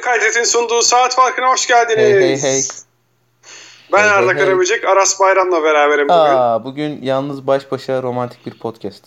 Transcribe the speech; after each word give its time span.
Kaydet'in 0.00 0.44
sunduğu 0.44 0.82
Saat 0.82 1.14
Farkı'na 1.14 1.48
hoş 1.50 1.66
geldiniz. 1.66 1.98
Hey 1.98 2.12
hey 2.12 2.42
hey. 2.42 2.62
Ben 3.92 3.98
Hey, 3.98 4.10
Arda 4.10 4.32
hey, 4.32 4.36
hey. 4.38 4.44
Karaböcek, 4.44 4.84
Aras 4.84 5.20
Bayram'la 5.20 5.62
beraberim 5.62 6.08
bugün. 6.08 6.18
Aa, 6.18 6.64
bugün 6.64 7.02
yalnız 7.02 7.46
baş 7.46 7.72
başa 7.72 8.02
romantik 8.02 8.46
bir 8.46 8.58
podcast. 8.58 9.04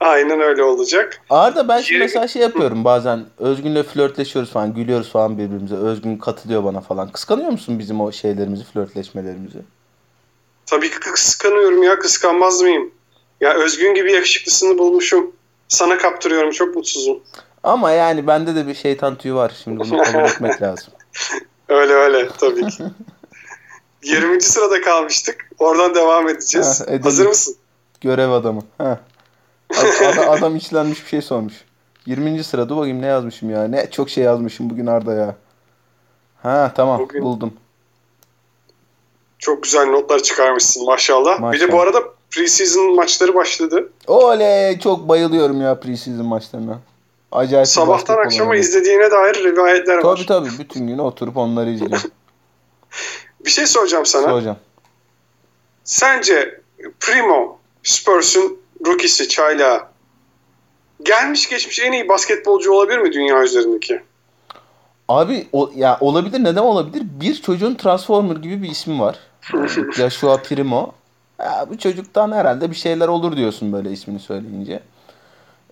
Aynen 0.00 0.40
öyle 0.40 0.62
olacak. 0.62 1.20
Arda 1.30 1.68
ben 1.68 1.80
şimdi 1.80 2.00
mesela 2.00 2.28
şey 2.28 2.42
yapıyorum 2.42 2.84
bazen 2.84 3.26
Özgün'le 3.38 3.82
flörtleşiyoruz 3.82 4.52
falan 4.52 4.74
gülüyoruz 4.74 5.12
falan 5.12 5.38
birbirimize. 5.38 5.76
Özgün 5.76 6.16
katılıyor 6.16 6.64
bana 6.64 6.80
falan. 6.80 7.12
Kıskanıyor 7.12 7.50
musun 7.50 7.78
bizim 7.78 8.00
o 8.00 8.12
şeylerimizi 8.12 8.64
flörtleşmelerimizi? 8.64 9.58
Tabii 10.66 10.90
ki 10.90 11.00
kıskanıyorum 11.00 11.82
ya, 11.82 11.98
kıskanmaz 11.98 12.60
mıyım? 12.62 12.90
Ya 13.40 13.54
Özgün 13.54 13.94
gibi 13.94 14.12
yakışıklısını 14.12 14.78
bulmuşum. 14.78 15.32
Sana 15.68 15.98
kaptırıyorum, 15.98 16.50
çok 16.50 16.76
mutsuzum. 16.76 17.22
Ama 17.64 17.90
yani 17.90 18.26
bende 18.26 18.54
de 18.54 18.66
bir 18.66 18.74
şeytan 18.74 19.14
tüyü 19.18 19.34
var. 19.34 19.52
Şimdi 19.64 19.80
bunu 19.80 20.02
kabul 20.02 20.18
etmek 20.24 20.62
lazım. 20.62 20.92
Öyle 21.68 21.92
öyle 21.92 22.28
tabii 22.38 22.68
ki. 22.68 22.84
20. 24.02 24.40
sırada 24.42 24.80
kalmıştık. 24.80 25.50
Oradan 25.58 25.94
devam 25.94 26.28
edeceğiz. 26.28 26.80
Ha, 26.80 26.84
edelim. 26.84 27.02
Hazır 27.02 27.26
mısın? 27.26 27.56
Görev 28.00 28.30
adamı. 28.30 28.62
Heh. 28.78 28.96
Adam, 30.12 30.30
adam 30.30 30.56
içlenmiş 30.56 31.02
bir 31.04 31.08
şey 31.08 31.22
sormuş. 31.22 31.54
20. 32.06 32.44
sırada 32.44 32.76
bakayım 32.76 33.02
ne 33.02 33.06
yazmışım 33.06 33.50
ya. 33.50 33.64
Ne 33.68 33.90
çok 33.90 34.10
şey 34.10 34.24
yazmışım 34.24 34.70
bugün 34.70 34.86
Arda 34.86 35.14
ya. 35.14 35.36
Ha 36.42 36.72
tamam 36.76 36.98
Bugün- 37.00 37.22
buldum. 37.22 37.54
Çok 39.38 39.62
güzel 39.62 39.86
notlar 39.86 40.18
çıkarmışsın 40.18 40.86
maşallah. 40.86 41.32
Bir 41.32 41.36
de 41.38 41.40
Maşallah. 41.40 41.72
bu 41.72 41.80
arada 41.80 42.02
preseason 42.30 42.96
maçları 42.96 43.34
başladı. 43.34 43.92
Oley 44.06 44.78
çok 44.78 45.08
bayılıyorum 45.08 45.60
ya 45.60 45.80
preseason 45.80 46.26
maçlarına. 46.26 46.78
Acayip 47.34 47.68
Sabahtan 47.68 48.18
akşama 48.18 48.56
izlediğine 48.56 49.10
dair 49.10 49.34
rivayetler 49.34 49.96
var. 49.96 50.02
Tabii 50.02 50.26
tabii 50.26 50.48
bütün 50.58 50.86
gün 50.86 50.98
oturup 50.98 51.36
onları 51.36 51.70
izliyorum. 51.70 51.98
Bir 53.44 53.50
şey 53.50 53.66
soracağım 53.66 54.06
sana. 54.06 54.32
Hocam. 54.32 54.56
Sence 55.84 56.60
Primo 57.00 57.58
Spurs'un 57.82 58.58
rookisi 58.86 59.28
Çayla 59.28 59.90
gelmiş 61.02 61.48
geçmiş 61.48 61.80
en 61.80 61.92
iyi 61.92 62.08
basketbolcu 62.08 62.72
olabilir 62.72 62.98
mi 62.98 63.12
dünya 63.12 63.42
üzerindeki? 63.42 64.02
Abi 65.08 65.48
o, 65.52 65.70
ya 65.74 65.98
olabilir 66.00 66.44
neden 66.44 66.62
olabilir? 66.62 67.02
Bir 67.20 67.34
çocuğun 67.34 67.74
Transformer 67.74 68.36
gibi 68.36 68.62
bir 68.62 68.70
ismi 68.70 69.00
var. 69.00 69.18
Joshua 69.96 70.36
Primo. 70.36 70.92
Ya, 71.38 71.66
bu 71.70 71.78
çocuktan 71.78 72.32
herhalde 72.32 72.70
bir 72.70 72.76
şeyler 72.76 73.08
olur 73.08 73.36
diyorsun 73.36 73.72
böyle 73.72 73.92
ismini 73.92 74.20
söyleyince. 74.20 74.80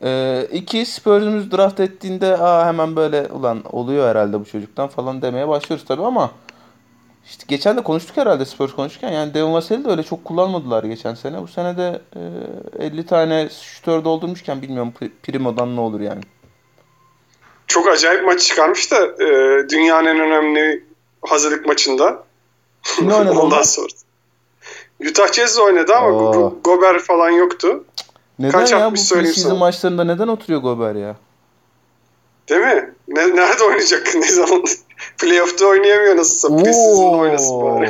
Ee, 0.05 0.47
iki 0.53 0.87
Spurs'umuz 0.87 1.53
draft 1.53 1.81
ettiğinde 1.81 2.37
Aa, 2.37 2.67
hemen 2.67 2.97
böyle 2.97 3.27
ulan 3.27 3.63
oluyor 3.73 4.09
herhalde 4.09 4.41
bu 4.41 4.45
çocuktan 4.45 4.89
falan 4.89 5.23
demeye 5.23 5.49
başlıyoruz 5.49 5.85
tabii 5.89 6.03
ama 6.05 6.31
işte 7.27 7.45
geçen 7.49 7.77
de 7.77 7.83
konuştuk 7.83 8.17
herhalde 8.17 8.45
Spurs 8.45 8.73
konuşurken 8.75 9.13
yani 9.13 9.35
Devin 9.35 9.53
Vassell'i 9.53 9.85
de 9.85 9.91
öyle 9.91 10.03
çok 10.03 10.25
kullanmadılar 10.25 10.85
geçen 10.85 11.15
sene. 11.15 11.43
Bu 11.43 11.49
sene 11.49 11.77
de 11.77 12.01
e, 12.79 12.85
50 12.87 13.07
tane 13.07 13.49
şütör 13.63 14.05
doldurmuşken 14.05 14.63
bilmiyorum 14.63 14.93
Pri- 15.01 15.11
Primo'dan 15.23 15.77
ne 15.77 15.81
olur 15.81 16.01
yani. 16.01 16.21
Çok 17.67 17.89
acayip 17.89 18.25
maç 18.27 18.41
çıkarmış 18.41 18.91
da 18.93 19.07
e, 19.07 19.29
dünyanın 19.69 20.07
en 20.07 20.21
önemli 20.21 20.85
hazırlık 21.23 21.67
maçında. 21.67 22.25
Kimle 22.83 23.15
oynadı 23.15 23.39
Ondan 23.39 23.63
sonra. 23.63 23.89
Utah 25.11 25.33
Jazz'le 25.33 25.59
oynadı 25.59 25.95
ama. 25.95 26.09
Go- 26.09 26.63
Gober 26.65 26.99
falan 26.99 27.31
yoktu. 27.31 27.85
Neden 28.39 28.53
Kaç 28.53 28.73
ya 28.73 28.91
bu 28.91 28.95
preseason 28.95 29.59
maçlarında 29.59 30.05
neden 30.05 30.29
oturuyor 30.29 30.61
Gober 30.61 30.95
ya? 30.95 31.17
Değil 32.49 32.61
mi? 32.61 32.95
Ne, 33.09 33.37
nerede 33.37 33.65
oynayacak? 33.65 34.15
Ne 34.15 34.29
zaman? 34.33 34.65
Playoff'ta 35.19 35.67
oynayamıyor 35.67 36.17
nasılsa. 36.17 36.57
Preseason'da 36.57 37.17
oynasın 37.17 37.63
bari. 37.63 37.87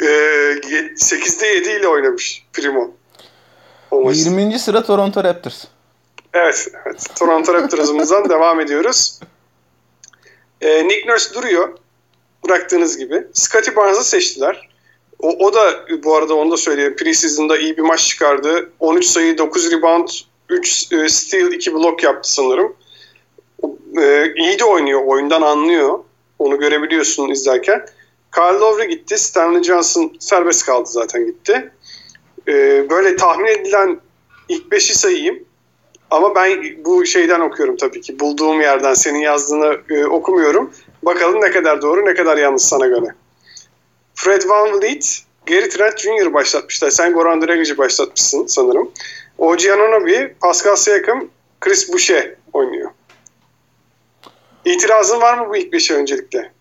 E, 0.00 0.06
8'de 0.06 1.46
7 1.46 1.70
ile 1.70 1.88
oynamış 1.88 2.46
Primo. 2.52 2.90
O 3.90 4.00
maç. 4.02 4.16
20. 4.16 4.58
sıra 4.58 4.82
Toronto 4.84 5.24
Raptors. 5.24 5.64
Evet, 6.32 6.68
evet. 6.86 7.06
Toronto 7.18 7.54
Raptors'ımızdan 7.54 8.28
devam 8.28 8.60
ediyoruz. 8.60 9.20
Ee, 10.60 10.88
Nick 10.88 11.08
Nurse 11.08 11.34
duruyor. 11.34 11.78
Bıraktığınız 12.44 12.98
gibi. 12.98 13.26
Scottie 13.32 13.76
Barnes'ı 13.76 14.04
seçtiler. 14.04 14.68
O, 15.18 15.28
o 15.28 15.54
da 15.54 15.86
bu 16.04 16.16
arada 16.16 16.34
onu 16.34 16.50
da 16.50 16.56
söyleyeyim. 16.56 16.96
Preseason'da 16.96 17.58
iyi 17.58 17.76
bir 17.76 17.82
maç 17.82 18.08
çıkardı. 18.08 18.70
13 18.80 19.04
sayı, 19.04 19.38
9 19.38 19.72
rebound, 19.72 20.08
3 20.48 20.92
e, 20.92 21.08
steal, 21.08 21.52
2 21.52 21.74
blok 21.74 22.02
yaptı 22.02 22.32
sanırım. 22.32 22.76
E, 23.98 24.32
iyi 24.36 24.58
de 24.58 24.64
oynuyor. 24.64 25.02
Oyundan 25.06 25.42
anlıyor. 25.42 25.98
Onu 26.38 26.58
görebiliyorsun 26.58 27.28
izlerken. 27.28 27.86
Kyle 28.34 28.58
Lowry 28.58 28.88
gitti. 28.88 29.18
Stanley 29.18 29.62
Johnson 29.62 30.12
serbest 30.20 30.66
kaldı 30.66 30.88
zaten 30.88 31.26
gitti. 31.26 31.72
Ee, 32.48 32.86
böyle 32.90 33.16
tahmin 33.16 33.46
edilen 33.46 34.00
ilk 34.48 34.72
5'i 34.72 34.94
sayayım. 34.94 35.44
Ama 36.10 36.34
ben 36.34 36.64
bu 36.84 37.06
şeyden 37.06 37.40
okuyorum 37.40 37.76
tabii 37.76 38.00
ki. 38.00 38.20
Bulduğum 38.20 38.60
yerden 38.60 38.94
senin 38.94 39.18
yazdığını 39.18 39.78
e, 39.90 40.04
okumuyorum. 40.04 40.72
Bakalım 41.02 41.40
ne 41.40 41.50
kadar 41.50 41.82
doğru 41.82 42.04
ne 42.04 42.14
kadar 42.14 42.36
yanlış 42.36 42.62
sana 42.62 42.86
göre. 42.86 43.06
Fred 44.16 44.42
Van 44.48 44.80
Vliet, 44.80 45.22
Gary 45.46 45.68
Trent 45.68 45.98
Jr. 45.98 46.34
başlatmışlar. 46.34 46.90
Sen 46.90 47.12
Goran 47.12 47.42
Dragic'i 47.42 47.78
başlatmışsın 47.78 48.46
sanırım. 48.46 48.90
OG 49.38 49.60
Anunoby, 49.72 50.16
Pascal 50.40 50.76
Siakam, 50.76 51.28
Chris 51.60 51.92
Boucher 51.92 52.34
oynuyor. 52.52 52.90
İtirazın 54.64 55.20
var 55.20 55.38
mı 55.38 55.48
bu 55.48 55.56
ilk 55.56 55.72
beşe 55.72 55.94
öncelikle? 55.94 56.52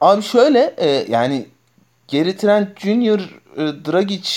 Abi 0.00 0.22
şöyle 0.22 0.74
e, 0.76 1.04
yani 1.08 1.46
Gary 2.12 2.36
Trent 2.36 2.80
Jr. 2.80 3.20
E, 3.56 3.84
Dragic 3.92 4.30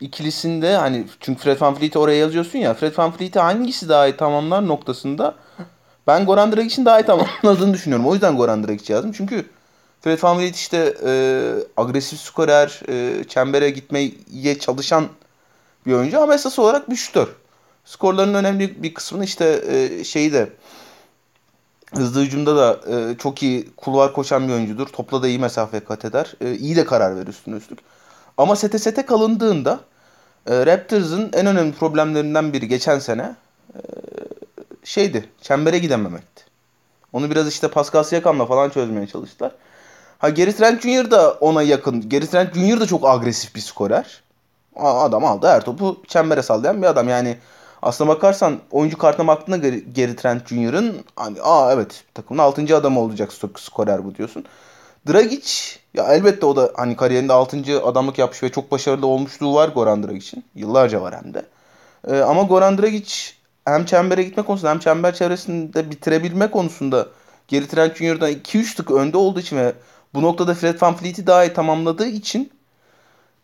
ikilisinde 0.00 0.76
hani 0.76 1.06
çünkü 1.20 1.42
Fred 1.42 1.60
VanVleet'i 1.60 1.98
oraya 1.98 2.18
yazıyorsun 2.18 2.58
ya 2.58 2.74
Fred 2.74 2.98
VanVleet'i 2.98 3.38
hangisi 3.38 3.88
daha 3.88 4.06
iyi 4.06 4.16
tamamlar 4.16 4.68
noktasında 4.68 5.34
ben 6.06 6.26
Goran 6.26 6.52
Dragic'in 6.52 6.84
daha 6.84 7.00
iyi 7.00 7.06
tamamladığını 7.06 7.74
düşünüyorum. 7.74 8.06
O 8.06 8.12
yüzden 8.12 8.36
Goran 8.36 8.68
Dragic 8.68 8.92
yazdım. 8.92 9.12
Çünkü 9.12 9.46
Fred 10.06 10.22
VanVleet 10.22 10.56
işte 10.56 10.94
e, 11.06 11.12
agresif 11.76 12.20
skorer, 12.20 12.80
e, 12.88 13.24
çembere 13.24 13.70
gitmeye 13.70 14.58
çalışan 14.60 15.08
bir 15.86 15.92
oyuncu 15.92 16.20
ama 16.20 16.34
esas 16.34 16.58
olarak 16.58 16.90
bir 16.90 16.96
şütör. 16.96 17.28
Skorların 17.84 18.34
önemli 18.34 18.82
bir 18.82 18.94
kısmını 18.94 19.24
işte 19.24 19.62
e, 19.68 20.04
şeyi 20.04 20.32
de 20.32 20.50
hızlı 21.94 22.22
hücumda 22.22 22.56
da 22.56 22.80
e, 22.92 23.16
çok 23.18 23.42
iyi 23.42 23.70
kulvar 23.76 24.12
koşan 24.12 24.48
bir 24.48 24.52
oyuncudur. 24.52 24.86
Topla 24.86 25.22
da 25.22 25.28
iyi 25.28 25.38
mesafe 25.38 25.80
kat 25.80 26.04
eder. 26.04 26.34
E, 26.40 26.54
iyi 26.54 26.76
de 26.76 26.84
karar 26.84 27.16
verir 27.16 27.28
üstüne 27.28 27.56
üstlük. 27.56 27.78
Ama 28.38 28.56
sete 28.56 28.78
sete 28.78 29.06
kalındığında 29.06 29.80
e, 30.46 30.66
Raptors'ın 30.66 31.30
en 31.32 31.46
önemli 31.46 31.72
problemlerinden 31.72 32.52
biri 32.52 32.68
geçen 32.68 32.98
sene 32.98 33.34
e, 33.74 33.80
şeydi. 34.84 35.28
Çembere 35.40 35.78
gidememekti. 35.78 36.44
Onu 37.12 37.30
biraz 37.30 37.48
işte 37.48 37.68
Pascal 37.68 38.02
Siakam'la 38.02 38.46
falan 38.46 38.70
çözmeye 38.70 39.06
çalıştılar. 39.06 39.52
Ha 40.18 40.28
Gary 40.28 40.52
Trent 40.52 40.82
Jr. 40.82 41.10
da 41.10 41.32
ona 41.32 41.62
yakın. 41.62 42.08
Gary 42.08 42.26
Trent 42.26 42.54
Jr. 42.54 42.80
da 42.80 42.86
çok 42.86 43.08
agresif 43.08 43.54
bir 43.54 43.60
skorer. 43.60 44.22
Adam 44.76 45.24
aldı 45.24 45.46
her 45.48 45.64
topu 45.64 46.02
çembere 46.08 46.42
sallayan 46.42 46.82
bir 46.82 46.86
adam. 46.86 47.08
Yani 47.08 47.36
aslına 47.82 48.08
bakarsan 48.10 48.58
oyuncu 48.70 48.98
kartına 48.98 49.26
baktığında 49.26 49.56
Gary, 49.96 50.16
Trent 50.16 50.48
Jr.'ın 50.48 51.04
hani 51.16 51.42
aa 51.42 51.72
evet 51.72 52.04
takımın 52.14 52.42
6. 52.42 52.76
adamı 52.76 53.00
olacak 53.00 53.30
sk- 53.30 53.60
skorer 53.60 54.04
bu 54.04 54.14
diyorsun. 54.14 54.44
Dragic 55.08 55.50
ya 55.94 56.04
elbette 56.04 56.46
o 56.46 56.56
da 56.56 56.72
hani 56.76 56.96
kariyerinde 56.96 57.32
6. 57.32 57.82
adamlık 57.84 58.18
yapmış 58.18 58.42
ve 58.42 58.52
çok 58.52 58.70
başarılı 58.70 59.06
olmuşluğu 59.06 59.54
var 59.54 59.68
Goran 59.68 60.02
Dragic'in. 60.02 60.44
Yıllarca 60.54 61.02
var 61.02 61.14
hem 61.24 61.34
de. 61.34 61.46
Ee, 62.08 62.20
ama 62.20 62.42
Goran 62.42 62.78
Dragic 62.78 63.14
hem 63.64 63.84
çembere 63.84 64.22
gitme 64.22 64.42
konusunda 64.42 64.70
hem 64.70 64.78
çember 64.78 65.14
çevresinde 65.14 65.90
bitirebilme 65.90 66.50
konusunda 66.50 67.06
Gary 67.50 67.66
Trent 67.66 67.96
Jr.'dan 67.96 68.32
2-3 68.32 68.76
tık 68.76 68.90
önde 68.90 69.16
olduğu 69.16 69.40
için 69.40 69.56
ve 69.56 69.72
bu 70.16 70.22
noktada 70.22 70.54
Fred 70.54 70.82
VanVleet'i 70.82 71.26
daha 71.26 71.44
iyi 71.44 71.52
tamamladığı 71.52 72.06
için 72.06 72.50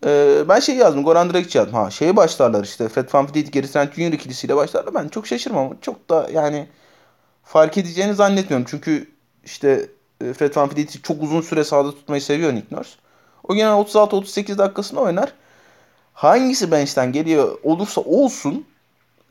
e, 0.07 0.43
ben 0.49 0.61
şey 0.61 0.77
yazdım. 0.77 1.05
Goran 1.05 1.33
Dragic 1.33 1.59
yazdım. 1.59 1.75
Ha 1.75 1.91
şeye 1.91 2.17
başlarlar 2.17 2.65
işte. 2.65 2.89
Fred 2.89 3.09
VanVleet, 3.15 3.53
Gary 3.53 3.67
Trent 3.67 3.95
Jr. 3.95 4.13
ikilisiyle 4.13 4.57
başlarlar. 4.57 4.95
Ben 4.95 5.09
çok 5.09 5.27
şaşırmam. 5.27 5.77
Çok 5.81 6.11
da 6.11 6.29
yani 6.33 6.69
fark 7.45 7.79
edeceğini 7.79 8.15
zannetmiyorum. 8.15 8.67
Çünkü 8.71 9.11
işte 9.45 9.87
e, 10.25 10.33
Fred 10.33 10.57
VanVleet'i 10.57 11.03
çok 11.03 11.23
uzun 11.23 11.41
süre 11.41 11.65
sahada 11.65 11.91
tutmayı 11.91 12.23
seviyor 12.23 12.55
Nick 12.55 12.77
Nurse. 12.77 12.91
O 13.49 13.55
gene 13.55 13.69
36-38 13.69 14.59
dakikasını 14.59 15.01
oynar. 15.01 15.33
Hangisi 16.15 16.71
bench'ten 16.71 17.13
geliyor 17.13 17.59
olursa 17.63 18.01
olsun 18.01 18.67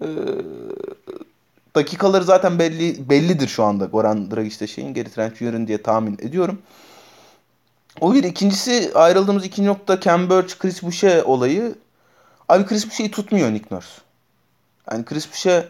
e, 0.02 0.08
dakikaları 1.76 2.24
zaten 2.24 2.60
belli 2.60 3.10
bellidir 3.10 3.48
şu 3.48 3.64
anda 3.64 3.86
Goran 3.86 4.32
Dragic'te 4.32 4.68
şeyin 4.68 4.94
Gary 4.94 5.10
Trent 5.10 5.38
Jr.'ın 5.38 5.68
diye 5.68 5.82
tahmin 5.82 6.14
ediyorum. 6.14 6.62
O 8.00 8.14
bir. 8.14 8.24
ikincisi 8.24 8.92
ayrıldığımız 8.96 9.46
ikinci 9.46 9.70
nokta 9.70 10.00
Ken 10.00 10.30
Burch, 10.30 10.60
Chris 10.60 10.84
Boucher 10.84 11.24
olayı. 11.24 11.76
Abi 12.50 12.66
Chris 12.66 12.86
Boucher'i 12.86 13.12
tutmuyor 13.12 13.54
Nick 13.54 13.76
Nurse. 13.76 14.02
Yani 14.92 15.06
Chris 15.06 15.28
Boucher 15.28 15.66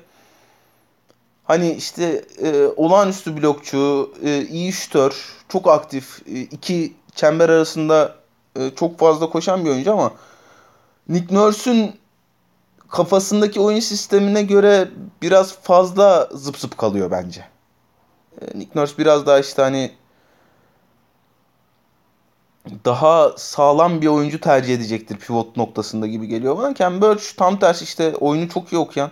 Hani 1.52 1.72
işte 1.72 2.26
e, 2.44 2.66
olağanüstü 2.76 3.42
blokçu, 3.42 4.14
e, 4.24 4.42
iyi 4.42 4.74
şütör, 4.74 5.36
çok 5.50 5.68
aktif, 5.68 6.28
e, 6.28 6.42
iki 6.42 6.94
çember 7.16 7.50
arasında 7.50 8.16
e, 8.56 8.70
çok 8.76 9.00
fazla 9.00 9.30
koşan 9.30 9.66
bir 9.66 9.70
oyuncu 9.70 9.94
ama 9.94 10.12
Nick 11.10 11.36
Nurse'ün 11.36 11.96
kafasındaki 12.90 13.60
oyun 13.60 13.80
sistemine 13.80 14.44
göre 14.44 14.90
biraz 15.22 15.54
fazla 15.54 16.30
zıp 16.34 16.58
zıp 16.58 16.78
kalıyor 16.78 17.12
bence. 17.12 17.46
E, 18.42 18.60
Nick 18.60 18.80
Nurse 18.80 18.98
biraz 18.98 19.26
daha 19.26 19.40
işte 19.40 19.62
hani 19.62 19.92
daha 22.86 23.32
sağlam 23.38 24.02
bir 24.02 24.08
oyuncu 24.08 24.40
tercih 24.40 24.76
edecektir 24.76 25.18
pivot 25.18 25.58
noktasında 25.58 26.08
gibi 26.08 26.28
geliyor 26.28 26.58
bana. 26.58 26.74
Ken 26.74 27.02
Burch 27.02 27.24
tam 27.38 27.60
tersi 27.60 27.84
işte 27.84 28.16
oyunu 28.16 28.50
çok 28.50 28.74
iyi 28.74 28.78
okuyan, 28.78 29.12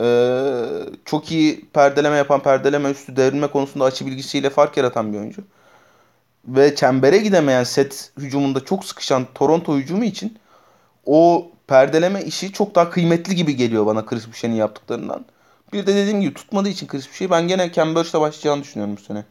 ee, 0.00 0.64
çok 1.04 1.32
iyi 1.32 1.64
perdeleme 1.72 2.16
yapan, 2.16 2.42
perdeleme 2.42 2.90
üstü 2.90 3.16
devrilme 3.16 3.46
konusunda 3.46 3.84
açı 3.84 4.06
bilgisiyle 4.06 4.50
fark 4.50 4.76
yaratan 4.76 5.12
bir 5.12 5.18
oyuncu. 5.18 5.42
Ve 6.48 6.74
çembere 6.74 7.18
gidemeyen 7.18 7.64
set 7.64 8.12
hücumunda 8.18 8.64
çok 8.64 8.84
sıkışan 8.84 9.26
Toronto 9.34 9.76
hücumu 9.76 10.04
için 10.04 10.38
o 11.06 11.48
perdeleme 11.66 12.22
işi 12.22 12.52
çok 12.52 12.74
daha 12.74 12.90
kıymetli 12.90 13.34
gibi 13.34 13.56
geliyor 13.56 13.86
bana 13.86 14.06
Chris 14.06 14.26
Boucher'in 14.26 14.54
yaptıklarından. 14.54 15.24
Bir 15.72 15.86
de 15.86 15.96
dediğim 15.96 16.20
gibi 16.20 16.34
tutmadığı 16.34 16.68
için 16.68 16.86
Chris 16.86 17.08
Boucher'i 17.08 17.30
ben 17.30 17.48
gene 17.48 17.72
Ken 17.72 17.94
Burch'le 17.94 18.14
başlayacağını 18.14 18.62
düşünüyorum 18.62 18.96
bu 18.96 19.00
sene. 19.00 19.24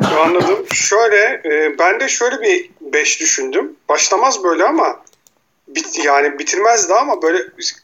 Anladım. 0.00 0.66
Şöyle 0.72 1.42
e, 1.44 1.78
ben 1.78 2.00
de 2.00 2.08
şöyle 2.08 2.40
bir 2.40 2.70
5 2.80 3.20
düşündüm. 3.20 3.76
Başlamaz 3.88 4.44
böyle 4.44 4.64
ama 4.64 5.04
bit, 5.68 6.04
yani 6.04 6.38
bitirmez 6.38 6.88
de 6.88 6.94
ama 6.94 7.22
böyle 7.22 7.38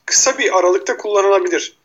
kısa 0.07 0.39
bir 0.39 0.59
aralıkta 0.59 0.97
kullanılabilir. 0.97 1.79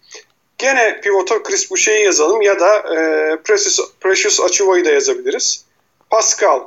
Gene 0.57 1.01
pivota 1.01 1.43
Chris 1.43 1.71
Boucher'i 1.71 2.03
yazalım 2.03 2.41
ya 2.41 2.59
da 2.59 2.75
e, 2.77 2.97
Precious, 3.43 3.79
Precious 3.99 4.39
Achuva'yı 4.39 4.85
da 4.85 4.91
yazabiliriz. 4.91 5.65
Pascal 6.09 6.61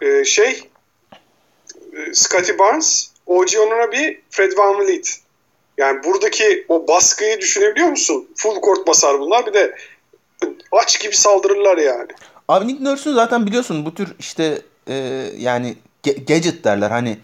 e, 0.00 0.24
şey 0.24 0.70
e, 1.92 2.14
Scotty 2.14 2.52
Barnes 2.58 3.10
OG 3.26 3.52
bir 3.92 4.20
Fred 4.30 4.58
Van 4.58 4.80
Vliet. 4.80 5.20
Yani 5.78 6.04
buradaki 6.04 6.64
o 6.68 6.88
baskıyı 6.88 7.40
düşünebiliyor 7.40 7.88
musun? 7.88 8.28
Full 8.36 8.60
court 8.60 8.86
basar 8.86 9.20
bunlar. 9.20 9.46
Bir 9.46 9.52
de 9.54 9.76
aç 10.72 11.00
gibi 11.00 11.16
saldırırlar 11.16 11.76
yani. 11.76 12.08
Abi 12.48 12.68
Nick 12.68 12.84
Nurse'un 12.84 13.14
zaten 13.14 13.46
biliyorsun 13.46 13.86
bu 13.86 13.94
tür 13.94 14.14
işte 14.18 14.62
e, 14.88 14.94
yani 15.38 15.76
gadget 16.04 16.64
derler 16.64 16.90
hani 16.90 17.18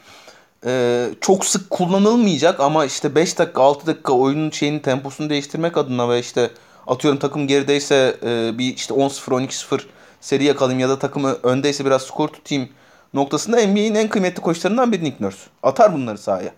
e, 0.67 1.09
çok 1.21 1.45
sık 1.45 1.71
kullanılmayacak 1.71 2.61
ama 2.61 2.85
işte 2.85 3.15
5 3.15 3.39
dakika 3.39 3.63
6 3.63 3.87
dakika 3.87 4.13
oyunun 4.13 4.51
şeyinin 4.51 4.79
temposunu 4.79 5.31
değiştirmek 5.31 5.77
adına 5.77 6.09
ve 6.09 6.21
işte 6.21 6.51
atıyorum 6.87 7.21
takım 7.21 7.47
gerideyse 7.47 8.17
e, 8.23 8.59
bir 8.59 8.77
işte 8.77 8.95
10-0 8.95 9.47
12-0 9.47 9.81
seri 10.21 10.45
yakalayayım 10.45 10.81
ya 10.81 10.89
da 10.89 10.99
takımı 10.99 11.37
öndeyse 11.43 11.85
biraz 11.85 12.03
skor 12.03 12.29
tutayım 12.29 12.69
noktasında 13.15 13.67
NBA'in 13.67 13.95
en 13.95 14.09
kıymetli 14.09 14.43
koçlarından 14.43 14.93
biri 14.93 15.05
Nick 15.05 15.25
Nurse. 15.25 15.41
Atar 15.63 15.95
bunları 15.95 16.19
sahaya. 16.19 16.51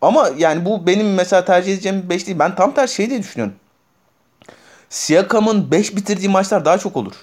Ama 0.00 0.30
yani 0.38 0.64
bu 0.64 0.86
benim 0.86 1.14
mesela 1.14 1.44
tercih 1.44 1.72
edeceğim 1.74 2.06
5 2.10 2.26
değil. 2.26 2.38
Ben 2.38 2.54
tam 2.54 2.74
tersi 2.74 2.94
şey 2.94 3.10
diye 3.10 3.18
düşünüyorum. 3.18 3.54
Siakam'ın 4.90 5.70
5 5.70 5.96
bitirdiği 5.96 6.28
maçlar 6.28 6.64
daha 6.64 6.78
çok 6.78 6.96
olur. 6.96 7.14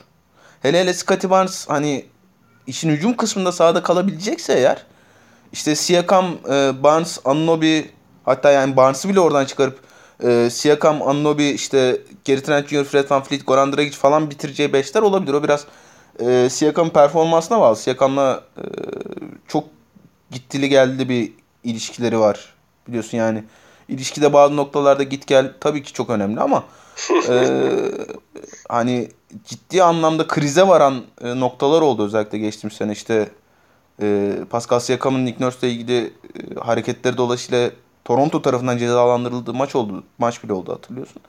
Hele 0.62 0.80
hele 0.80 0.94
Scotty 0.94 1.30
Barnes 1.30 1.70
hani 1.70 2.06
işin 2.68 2.90
hücum 2.90 3.18
kısmında 3.18 3.52
sahada 3.52 3.84
kalabilecekse 3.84 4.54
eğer 4.54 4.86
işte 5.54 5.76
Siakam, 5.76 6.26
e, 6.50 6.84
Barnes, 6.84 7.20
Anunoby 7.26 7.82
hatta 8.26 8.52
yani 8.52 8.76
Barnes'ı 8.76 9.10
bile 9.10 9.20
oradan 9.20 9.46
çıkarıp 9.46 9.80
e, 10.24 10.50
Siakam, 10.50 11.02
Anunoby 11.02 11.52
işte 11.52 12.02
Gary 12.28 12.42
Trent 12.42 12.68
Jr., 12.68 12.84
Fred 12.84 13.12
Van 13.12 13.24
Fleet, 13.24 13.48
Goran 13.48 13.74
Dragic 13.74 13.98
falan 13.98 14.30
bitireceği 14.30 14.74
beşler 14.74 15.02
olabilir. 15.02 15.34
O 15.34 15.44
biraz 15.44 15.66
e, 16.20 16.50
Siakam'ın 16.50 16.90
performansına 16.90 17.60
bağlı. 17.62 17.76
Siakam'la 17.76 18.44
e, 18.58 18.64
çok 19.48 19.64
gittili 20.32 20.70
geldi 20.70 21.10
bir 21.10 21.32
ilişkileri 21.64 22.20
var. 22.20 22.54
Biliyorsun 22.88 23.18
yani 23.18 23.44
ilişkide 23.90 24.34
bazı 24.34 24.56
noktalarda 24.56 25.04
git 25.04 25.28
gel 25.28 25.54
tabii 25.60 25.84
ki 25.84 25.94
çok 25.94 26.10
önemli 26.10 26.40
ama 26.42 26.64
e, 27.30 27.60
hani 28.70 29.10
ciddi 29.46 29.84
anlamda 29.84 30.28
krize 30.28 30.68
varan 30.68 31.04
e, 31.22 31.40
noktalar 31.40 31.82
oldu 31.82 32.06
özellikle 32.06 32.38
geçtiğimiz 32.38 32.78
sene 32.78 32.92
işte 32.92 33.30
e, 34.02 34.36
Pascal 34.50 34.80
Siakam'ın 34.80 35.26
Nick 35.26 35.46
Nurse'la 35.46 35.68
ilgili 35.68 36.06
e, 36.06 36.60
hareketleri 36.60 37.18
dolayısıyla 37.18 37.72
Toronto 38.06 38.42
tarafından 38.42 38.78
cezalandırıldığı 38.78 39.54
maç 39.54 39.76
oldu. 39.76 40.04
Maç 40.18 40.44
bile 40.44 40.54
oldu 40.54 40.74
hatırlıyorsun. 40.74 41.22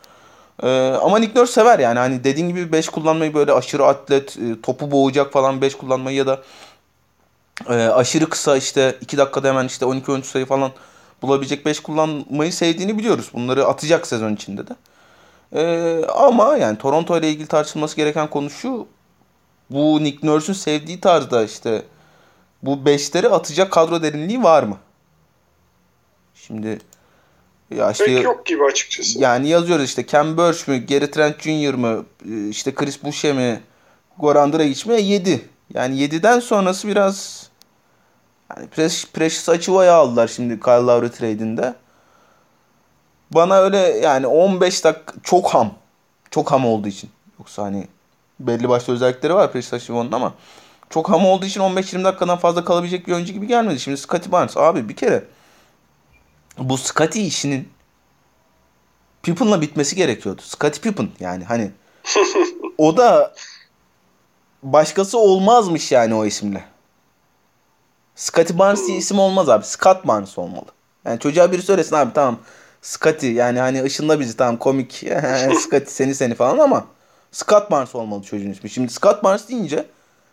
E, 0.63 0.69
ama 1.03 1.19
Nick 1.19 1.41
Nurse 1.41 1.53
sever 1.53 1.79
yani. 1.79 1.99
Hani 1.99 2.25
dediğin 2.25 2.49
gibi 2.49 2.73
5 2.73 2.89
kullanmayı 2.89 3.35
böyle 3.35 3.53
aşırı 3.53 3.87
atlet, 3.87 4.37
e, 4.37 4.61
topu 4.61 4.91
boğacak 4.91 5.33
falan 5.33 5.61
5 5.61 5.75
kullanmayı 5.75 6.17
ya 6.17 6.27
da 6.27 6.43
e, 7.69 7.75
aşırı 7.75 8.29
kısa 8.29 8.57
işte 8.57 8.97
2 9.01 9.19
dakikada 9.19 9.49
hemen 9.49 9.67
işte 9.67 9.87
12-13 9.87 10.23
sayı 10.23 10.47
falan 10.47 10.71
bulabilecek 11.23 11.67
5 11.67 11.81
kullanmayı 11.81 12.53
sevdiğini 12.53 12.99
biliyoruz. 12.99 13.31
Bunları 13.35 13.67
atacak 13.67 14.07
sezon 14.07 14.35
içinde 14.35 14.67
de. 14.67 14.73
Ee, 15.55 16.03
ama 16.15 16.57
yani 16.57 16.79
Toronto 16.79 17.19
ile 17.19 17.31
ilgili 17.31 17.47
tartışılması 17.47 17.97
gereken 17.97 18.31
konu 18.31 18.51
şu. 18.51 18.87
Bu 19.71 20.05
Nick 20.05 20.27
Nurse'ün 20.27 20.55
sevdiği 20.55 21.01
tarzda 21.01 21.45
işte 21.45 21.83
bu 22.63 22.85
beşleri 22.85 23.29
atacak 23.29 23.73
kadro 23.73 24.03
derinliği 24.03 24.43
var 24.43 24.63
mı? 24.63 24.77
Şimdi 26.35 26.79
ya 27.71 27.91
işte 27.91 28.05
Pek 28.05 28.25
yok 28.25 28.47
gibi 28.47 28.65
açıkçası. 28.65 29.21
Yani 29.21 29.49
yazıyoruz 29.49 29.85
işte 29.85 30.07
Ken 30.07 30.37
Burch 30.37 30.69
mü, 30.69 30.87
Gary 30.87 31.11
Trent 31.11 31.43
Jr. 31.43 31.75
mı, 31.75 32.05
işte 32.51 32.75
Chris 32.75 33.05
Boucher 33.05 33.33
mi, 33.33 33.61
Goran 34.19 34.53
Dragic 34.53 34.91
mi? 34.91 35.03
7. 35.03 35.49
Yani 35.75 35.97
7'den 35.97 36.41
sonrası 36.41 36.89
biraz 36.89 37.49
yani 38.57 38.69
Precious 39.13 39.49
Achiva'yı 39.49 39.93
aldılar 39.93 40.29
şimdi 40.29 40.61
Kyle 40.61 40.73
Lowry 40.73 41.11
trade'inde. 41.11 41.75
Bana 43.31 43.57
öyle 43.57 43.79
yani 43.79 44.27
15 44.27 44.85
dakika 44.85 45.15
çok 45.23 45.55
ham. 45.55 45.75
Çok 46.31 46.53
ham 46.53 46.67
olduğu 46.67 46.89
için. 46.89 47.11
Yoksa 47.39 47.63
hani 47.63 47.89
belli 48.41 48.69
başlı 48.69 48.93
özellikleri 48.93 49.35
var 49.35 49.53
Precious 49.53 49.73
Achiva'nın 49.73 50.13
ama 50.13 50.35
çok 50.91 51.11
ham 51.11 51.27
olduğu 51.27 51.47
için 51.47 51.61
15-20 51.61 52.05
dakikadan 52.05 52.39
fazla 52.39 52.65
kalabilecek 52.65 53.07
bir 53.07 53.13
oyuncu 53.13 53.33
gibi 53.33 53.47
gelmedi. 53.47 53.81
Şimdi 53.81 53.97
Scotty 53.97 54.31
Barnes 54.31 54.57
abi 54.57 54.89
bir 54.89 54.97
kere 54.97 55.25
bu 56.59 56.79
Scotty 56.79 57.27
işinin 57.27 57.69
Pippen'la 59.23 59.61
bitmesi 59.61 59.97
gerekiyordu. 59.97 60.43
Scotty 60.45 60.81
Pippen 60.81 61.09
yani 61.21 61.45
hani 61.45 61.71
o 62.79 62.97
da 62.97 63.35
başkası 64.63 65.19
olmazmış 65.19 65.93
yani 65.93 66.15
o 66.15 66.25
isimle. 66.25 66.65
Scotty 68.17 68.59
Barnes 68.59 68.87
diye 68.87 68.99
isim 68.99 69.19
olmaz 69.19 69.49
abi. 69.49 69.65
Scott 69.65 70.07
Barnes 70.07 70.39
olmalı. 70.39 70.67
Yani 71.05 71.21
çocuğa 71.21 71.53
biri 71.53 71.63
söylesin 71.63 71.97
abi 71.97 72.13
tamam 72.13 72.39
Scotty 72.89 73.27
yani 73.27 73.59
hani 73.61 73.83
ışınla 73.83 74.21
bizi 74.21 74.37
tamam 74.37 74.57
komik 74.57 74.93
Scotty 75.61 75.91
seni 75.91 76.15
seni 76.15 76.35
falan 76.35 76.59
ama 76.59 76.87
Scott 77.33 77.71
Barnes 77.71 77.95
olmalı 77.95 78.23
çocuğun 78.23 78.51
ismi. 78.51 78.71
Şimdi 78.71 78.93
Scott 78.93 79.25
Barnes 79.25 79.49
deyince 79.49 79.87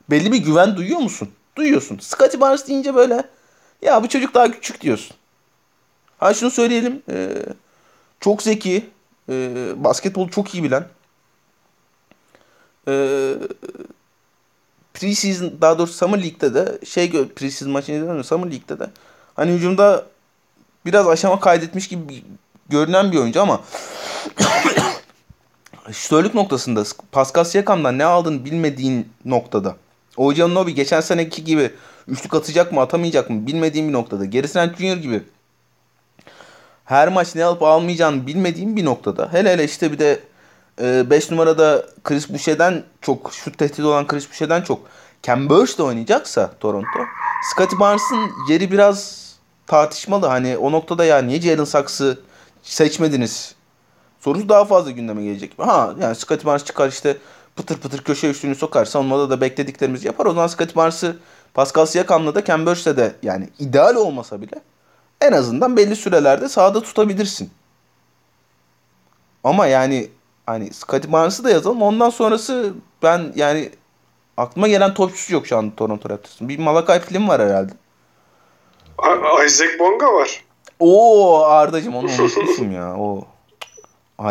belli 0.10 0.32
bir 0.32 0.38
güven 0.38 0.78
duyuyor 0.78 1.00
musun? 1.00 1.30
Duyuyorsun. 1.56 2.00
Scotty 2.00 2.40
Barnes 2.40 2.68
deyince 2.68 2.96
böyle 2.96 3.24
ya 3.82 4.04
bu 4.04 4.10
çocuk 4.10 4.34
daha 4.34 4.52
küçük 4.52 4.82
diyorsun. 4.82 5.16
Ha 6.18 6.34
şunu 6.34 6.52
söyleyelim. 6.52 7.02
E, 7.10 7.30
çok 8.20 8.44
zeki. 8.44 8.90
E, 9.30 9.54
basketbolu 9.78 10.30
çok 10.30 10.56
iyi 10.56 10.64
bilen. 10.64 10.86
E, 12.88 13.34
preseason 14.94 15.54
daha 15.62 15.78
doğrusu 15.80 15.94
Summer 15.94 16.24
League'de 16.24 16.54
de 16.54 16.86
şey 16.86 17.28
preseason 17.28 17.72
maçını 17.72 17.96
izlemedim 17.96 18.24
Summer 18.24 18.52
League'de 18.52 18.80
de 18.80 18.90
hani 19.36 19.52
hücumda 19.52 20.06
biraz 20.86 21.08
aşama 21.08 21.40
kaydetmiş 21.40 21.88
gibi 21.88 22.24
görünen 22.70 23.12
bir 23.12 23.18
oyuncu 23.18 23.42
ama 23.42 23.62
şütörlük 25.92 26.34
noktasında 26.34 26.84
Pascal 27.12 27.44
Siakam'dan 27.44 27.98
ne 27.98 28.06
aldığını 28.06 28.46
bilmediğin 28.46 29.10
noktada 29.26 29.76
Ojan 30.18 30.56
Nobi 30.56 30.76
geçen 30.76 31.02
seneki 31.02 31.44
gibi 31.44 31.72
üçlük 32.08 32.34
atacak 32.34 32.72
mı 32.72 32.82
atamayacak 32.82 33.30
mı 33.30 33.48
bilmediğim 33.48 33.88
bir 33.88 33.94
noktada. 33.94 34.30
Trent 34.30 34.78
Jr. 34.78 34.98
gibi 34.98 35.24
her 36.86 37.08
maç 37.08 37.36
ne 37.36 37.44
alıp 37.44 37.64
almayacağını 37.64 38.28
bilmediğim 38.28 38.76
bir 38.76 38.86
noktada. 38.86 39.30
Hele 39.32 39.54
hele 39.54 39.64
işte 39.64 39.92
bir 39.92 40.00
de 40.00 40.20
5 41.10 41.32
e, 41.32 41.34
numarada 41.34 41.86
Chris 42.04 42.30
Boucher'den 42.30 42.84
çok 43.02 43.34
şut 43.34 43.58
tehdidi 43.58 43.86
olan 43.86 44.08
Chris 44.08 44.30
Boucher'den 44.30 44.62
çok 44.62 44.80
Ken 45.24 45.50
Burch 45.50 45.78
de 45.78 45.84
oynayacaksa 45.84 46.52
Toronto. 46.60 47.00
Scottie 47.52 47.80
Barnes'ın 47.80 48.32
yeri 48.50 48.72
biraz 48.72 49.26
tartışmalı. 49.68 50.26
Hani 50.26 50.58
o 50.58 50.72
noktada 50.72 51.06
ya 51.06 51.18
niye 51.22 51.42
Jalen 51.42 51.64
Saks'ı 51.64 52.20
seçmediniz? 52.66 53.56
Sorusu 54.20 54.50
daha 54.50 54.66
fazla 54.66 54.92
gündeme 54.92 55.24
gelecek. 55.24 55.54
Ha 55.58 55.94
yani 56.00 56.16
Scottie 56.16 56.46
Barnes 56.46 56.66
çıkar 56.66 56.90
işte 56.90 57.18
pıtır 57.56 57.78
pıtır 57.78 58.04
köşe 58.04 58.30
üçlüğünü 58.30 58.56
sokar. 58.56 58.86
Savunmada 58.86 59.30
da 59.30 59.42
beklediklerimizi 59.42 60.08
yapar. 60.08 60.26
O 60.26 60.30
zaman 60.30 60.48
Scottie 60.48 60.76
Barnes'ı 60.76 61.18
Pascal 61.54 61.86
Siakam'la 61.86 62.36
da 62.36 62.44
Ken 62.44 62.66
de 62.66 63.16
yani 63.24 63.50
ideal 63.60 63.96
olmasa 63.96 64.42
bile 64.42 64.62
en 65.22 65.32
azından 65.32 65.78
belli 65.78 65.96
sürelerde 65.96 66.50
sahada 66.50 66.82
tutabilirsin. 66.82 67.52
Ama 69.44 69.68
yani 69.68 70.10
hani 70.46 70.74
Scottie 70.74 71.12
Barnes'ı 71.12 71.44
da 71.44 71.50
yazalım. 71.50 71.82
Ondan 71.82 72.10
sonrası 72.10 72.74
ben 73.04 73.34
yani 73.36 73.72
aklıma 74.38 74.68
gelen 74.68 74.94
topçusu 74.94 75.34
yok 75.34 75.48
şu 75.48 75.58
an 75.58 75.72
Toronto 75.72 76.10
Raptors'ın. 76.10 76.50
Bir 76.50 76.60
Malakai 76.60 77.00
film 77.00 77.28
var 77.28 77.42
herhalde. 77.42 77.74
Isaac 79.46 79.80
Bonga 79.80 80.14
var. 80.14 80.44
Oo 80.80 81.44
Arda'cığım 81.44 81.96
onu 81.96 82.06
unutmuşum 82.06 82.72
ya. 82.76 82.96
O 83.00 83.28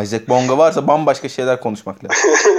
Isaac 0.03 0.29
Bonga 0.29 0.59
varsa 0.59 0.89
bambaşka 0.89 1.29
şeyler 1.29 1.61
konuşmak 1.61 2.05
lazım. 2.05 2.31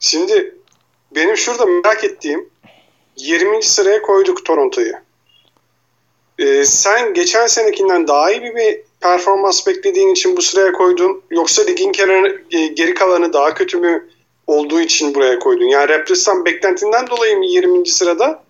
Şimdi 0.00 0.54
benim 1.14 1.36
şurada 1.36 1.66
merak 1.66 2.04
ettiğim 2.04 2.50
20. 3.16 3.62
sıraya 3.62 4.02
koyduk 4.02 4.44
Toronto'yu. 4.44 4.92
Ee, 6.38 6.64
sen 6.64 7.14
geçen 7.14 7.46
senekinden 7.46 8.08
daha 8.08 8.32
iyi 8.32 8.42
bir, 8.42 8.80
performans 9.00 9.66
beklediğin 9.66 10.08
için 10.08 10.36
bu 10.36 10.42
sıraya 10.42 10.72
koydun 10.72 11.22
yoksa 11.30 11.62
ligin 11.62 11.92
kenarı, 11.92 12.42
e, 12.50 12.66
geri 12.66 12.94
kalanı 12.94 13.32
daha 13.32 13.54
kötü 13.54 13.78
mü 13.78 14.08
olduğu 14.46 14.80
için 14.80 15.14
buraya 15.14 15.38
koydun? 15.38 15.64
Yani 15.64 15.88
Raptors'tan 15.88 16.44
beklentinden 16.44 17.06
dolayı 17.06 17.36
mı 17.36 17.46
20. 17.46 17.86
sırada 17.86 18.42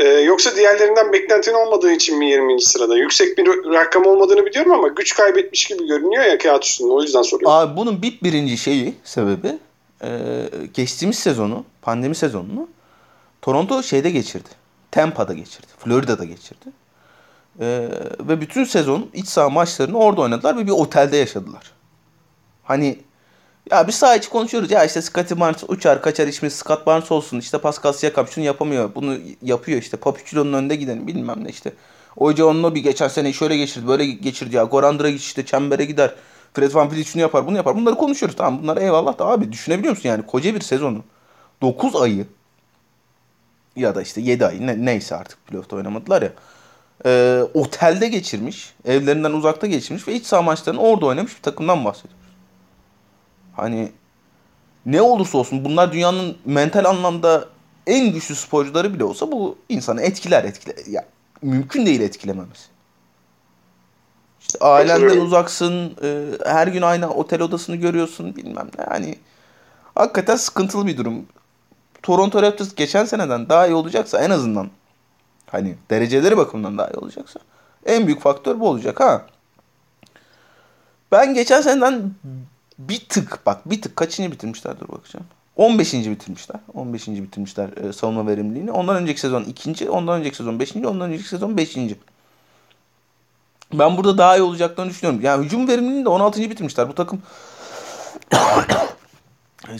ee, 0.00 0.08
yoksa 0.08 0.56
diğerlerinden 0.56 1.12
beklentin 1.12 1.54
olmadığı 1.54 1.92
için 1.92 2.18
mi 2.18 2.30
20. 2.30 2.62
sırada? 2.62 2.96
Yüksek 2.96 3.38
bir 3.38 3.46
rakam 3.46 4.06
olmadığını 4.06 4.46
biliyorum 4.46 4.72
ama 4.72 4.88
güç 4.88 5.14
kaybetmiş 5.14 5.64
gibi 5.66 5.86
görünüyor 5.86 6.24
ya 6.24 6.38
kağıt 6.38 6.64
üstünde. 6.64 6.92
O 6.92 7.02
yüzden 7.02 7.22
soruyorum. 7.22 7.56
Abi 7.56 7.76
bunun 7.76 8.02
bir 8.02 8.20
birinci 8.22 8.58
şeyi, 8.58 8.94
sebebi 9.04 9.58
e, 10.04 10.08
geçtiğimiz 10.74 11.18
sezonu, 11.18 11.64
pandemi 11.82 12.14
sezonunu 12.14 12.68
Toronto 13.42 13.82
şeyde 13.82 14.10
geçirdi. 14.10 14.48
Tampa'da 14.90 15.32
geçirdi. 15.32 15.66
Florida'da 15.78 16.24
geçirdi. 16.24 16.66
E, 17.60 17.88
ve 18.20 18.40
bütün 18.40 18.64
sezon 18.64 19.10
iç 19.14 19.26
saha 19.26 19.48
maçlarını 19.48 19.98
orada 19.98 20.20
oynadılar 20.20 20.56
ve 20.56 20.66
bir 20.66 20.72
otelde 20.72 21.16
yaşadılar. 21.16 21.72
Hani 22.64 22.98
ya 23.70 23.86
bir 23.86 23.92
saha 23.92 24.16
içi 24.16 24.30
konuşuyoruz. 24.30 24.70
Ya 24.70 24.84
işte 24.84 25.02
Scottie 25.02 25.40
Barnes 25.40 25.64
uçar 25.68 26.02
kaçar 26.02 26.26
işimiz. 26.26 26.54
Scott 26.54 26.86
Barnes 26.86 27.12
olsun. 27.12 27.38
İşte 27.38 27.58
Pascal 27.58 27.92
Siakam 27.92 28.28
şunu 28.28 28.44
yapamıyor. 28.44 28.94
Bunu 28.94 29.16
yapıyor 29.42 29.78
işte. 29.82 29.96
Papuculo'nun 29.96 30.52
önünde 30.52 30.76
giden 30.76 31.06
bilmem 31.06 31.44
ne 31.44 31.48
işte. 31.48 31.72
Oyca 32.16 32.44
onunla 32.44 32.74
bir 32.74 32.80
geçen 32.80 33.08
sene 33.08 33.32
şöyle 33.32 33.56
geçirdi 33.56 33.88
böyle 33.88 34.06
geçirdi 34.06 34.56
ya. 34.56 34.64
Goran 34.64 34.98
Dragic 34.98 35.16
işte 35.16 35.46
çembere 35.46 35.84
gider. 35.84 36.14
Fred 36.54 36.74
Van 36.74 36.90
Vliet 36.90 37.06
şunu 37.06 37.22
yapar 37.22 37.46
bunu 37.46 37.56
yapar. 37.56 37.76
Bunları 37.76 37.94
konuşuyoruz. 37.94 38.36
Tamam 38.36 38.62
bunlar 38.62 38.76
eyvallah 38.76 39.18
da 39.18 39.26
abi 39.26 39.52
düşünebiliyor 39.52 39.96
musun? 39.96 40.08
Yani 40.08 40.26
koca 40.26 40.54
bir 40.54 40.60
sezonu. 40.60 41.04
9 41.62 41.96
ayı 42.02 42.26
ya 43.76 43.94
da 43.94 44.02
işte 44.02 44.20
7 44.20 44.46
ay 44.46 44.66
ne, 44.66 44.84
neyse 44.84 45.16
artık 45.16 45.46
playoff'ta 45.46 45.76
oynamadılar 45.76 46.22
ya. 46.22 46.32
E, 47.06 47.42
otelde 47.54 48.08
geçirmiş 48.08 48.74
evlerinden 48.84 49.32
uzakta 49.32 49.66
geçirmiş 49.66 50.08
ve 50.08 50.14
iç 50.14 50.26
saha 50.26 50.42
maçlarını 50.42 50.80
orada 50.80 51.06
oynamış 51.06 51.36
bir 51.36 51.42
takımdan 51.42 51.84
bahsediyoruz. 51.84 52.19
Hani 53.60 53.92
ne 54.86 55.02
olursa 55.02 55.38
olsun 55.38 55.64
bunlar 55.64 55.92
dünyanın 55.92 56.36
mental 56.44 56.84
anlamda 56.84 57.48
en 57.86 58.12
güçlü 58.12 58.34
sporcuları 58.34 58.94
bile 58.94 59.04
olsa 59.04 59.32
bu 59.32 59.58
insanı 59.68 60.02
etkiler 60.02 60.44
etkiler. 60.44 60.76
Ya 60.86 61.04
mümkün 61.42 61.86
değil 61.86 62.00
etkilememesi. 62.00 62.68
İşte 64.40 64.58
ailenden 64.58 65.20
uzaksın, 65.20 65.96
e, 66.02 66.24
her 66.44 66.66
gün 66.66 66.82
aynı 66.82 67.10
otel 67.10 67.42
odasını 67.42 67.76
görüyorsun 67.76 68.36
bilmem 68.36 68.70
ne. 68.78 68.84
Yani 68.90 69.18
hakikaten 69.94 70.36
sıkıntılı 70.36 70.86
bir 70.86 70.96
durum. 70.96 71.26
Toronto 72.02 72.42
Raptors 72.42 72.74
geçen 72.74 73.04
seneden 73.04 73.48
daha 73.48 73.66
iyi 73.66 73.74
olacaksa 73.74 74.20
en 74.20 74.30
azından 74.30 74.70
hani 75.46 75.74
dereceleri 75.90 76.36
bakımından 76.36 76.78
daha 76.78 76.88
iyi 76.88 76.96
olacaksa 76.96 77.40
en 77.86 78.06
büyük 78.06 78.20
faktör 78.20 78.60
bu 78.60 78.68
olacak 78.68 79.00
ha. 79.00 79.26
Ben 81.12 81.34
geçen 81.34 81.60
seneden 81.60 82.14
bir 82.88 83.00
tık 83.08 83.46
bak 83.46 83.70
bir 83.70 83.82
tık 83.82 83.96
kaçıncı 83.96 84.32
bitirmişler 84.32 84.80
dur 84.80 84.88
bakacağım. 84.88 85.26
15. 85.56 85.94
bitirmişler. 85.94 86.60
15. 86.74 87.08
bitirmişler 87.08 87.68
e, 87.76 87.92
savunma 87.92 88.26
verimliliğini. 88.26 88.72
Ondan 88.72 88.96
önceki 88.96 89.20
sezon 89.20 89.42
ikinci, 89.42 89.90
ondan 89.90 90.20
önceki 90.20 90.36
sezon 90.36 90.60
beşinci, 90.60 90.86
ondan 90.86 91.10
önceki 91.10 91.28
sezon 91.28 91.56
beşinci. 91.56 91.98
Ben 93.72 93.96
burada 93.96 94.18
daha 94.18 94.36
iyi 94.36 94.42
olacaklarını 94.42 94.90
düşünüyorum. 94.90 95.20
Yani 95.24 95.44
hücum 95.44 95.68
verimliliğini 95.68 96.04
de 96.04 96.08
16. 96.08 96.40
bitirmişler. 96.40 96.88
Bu 96.88 96.94
takım 96.94 97.22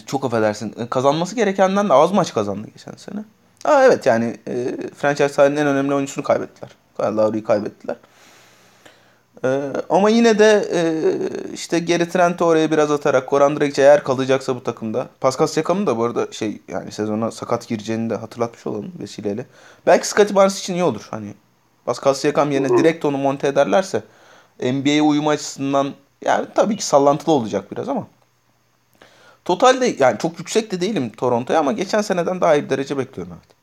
çok 0.07 0.25
affedersin. 0.25 0.75
E, 0.78 0.87
kazanması 0.87 1.35
gerekenden 1.37 1.88
de 1.88 1.92
az 1.92 2.12
maç 2.12 2.35
kazandı 2.35 2.69
geçen 2.73 2.92
sene. 2.97 3.25
Ha 3.64 3.85
evet 3.85 4.07
yani 4.07 4.37
e, 4.49 4.76
franchise 4.97 5.33
tarihinin 5.33 5.61
en 5.61 5.66
önemli 5.66 5.95
oyuncusunu 5.95 6.25
kaybettiler. 6.25 6.71
Kyle 6.97 7.09
Lowry'i 7.09 7.45
kaybettiler. 7.45 7.97
Ee, 9.44 9.61
ama 9.90 10.11
yine 10.11 10.38
de 10.38 10.68
e, 10.73 10.82
işte 11.54 11.78
geri 11.78 12.09
Trent'i 12.09 12.44
oraya 12.44 12.70
biraz 12.70 12.90
atarak 12.90 13.30
Goran 13.30 13.61
Dragic 13.61 13.82
eğer 13.82 14.04
kalacaksa 14.04 14.56
bu 14.56 14.62
takımda. 14.62 15.09
Pascal 15.20 15.47
Siakam'ın 15.47 15.87
da 15.87 15.97
bu 15.97 16.04
arada 16.04 16.32
şey 16.32 16.59
yani 16.68 16.92
sezona 16.92 17.30
sakat 17.30 17.68
gireceğini 17.68 18.11
de 18.11 18.14
hatırlatmış 18.14 18.66
olalım 18.66 18.92
vesileyle. 19.00 19.47
Belki 19.87 20.09
Scottie 20.09 20.37
Barnes 20.37 20.61
için 20.61 20.75
iyi 20.75 20.85
olur. 20.85 21.09
Hani 21.11 21.35
Pascal 21.85 22.14
Siakam 22.14 22.50
yerine 22.50 22.78
direkt 22.78 23.04
onu 23.04 23.18
monte 23.18 23.49
ederlerse 23.49 24.02
NBA'ye 24.62 25.02
uyum 25.02 25.28
açısından 25.28 25.94
yani 26.25 26.47
tabii 26.54 26.76
ki 26.76 26.87
sallantılı 26.87 27.35
olacak 27.35 27.73
biraz 27.73 27.88
ama. 27.88 28.06
Totalde 29.44 29.94
yani 29.99 30.18
çok 30.18 30.38
yüksek 30.38 30.70
de 30.70 30.80
değilim 30.80 31.12
Toronto'ya 31.16 31.59
ama 31.59 31.73
geçen 31.73 32.00
seneden 32.00 32.40
daha 32.40 32.56
iyi 32.56 32.64
bir 32.64 32.70
derece 32.70 32.99
bekliyorum 32.99 33.32
evet. 33.37 33.56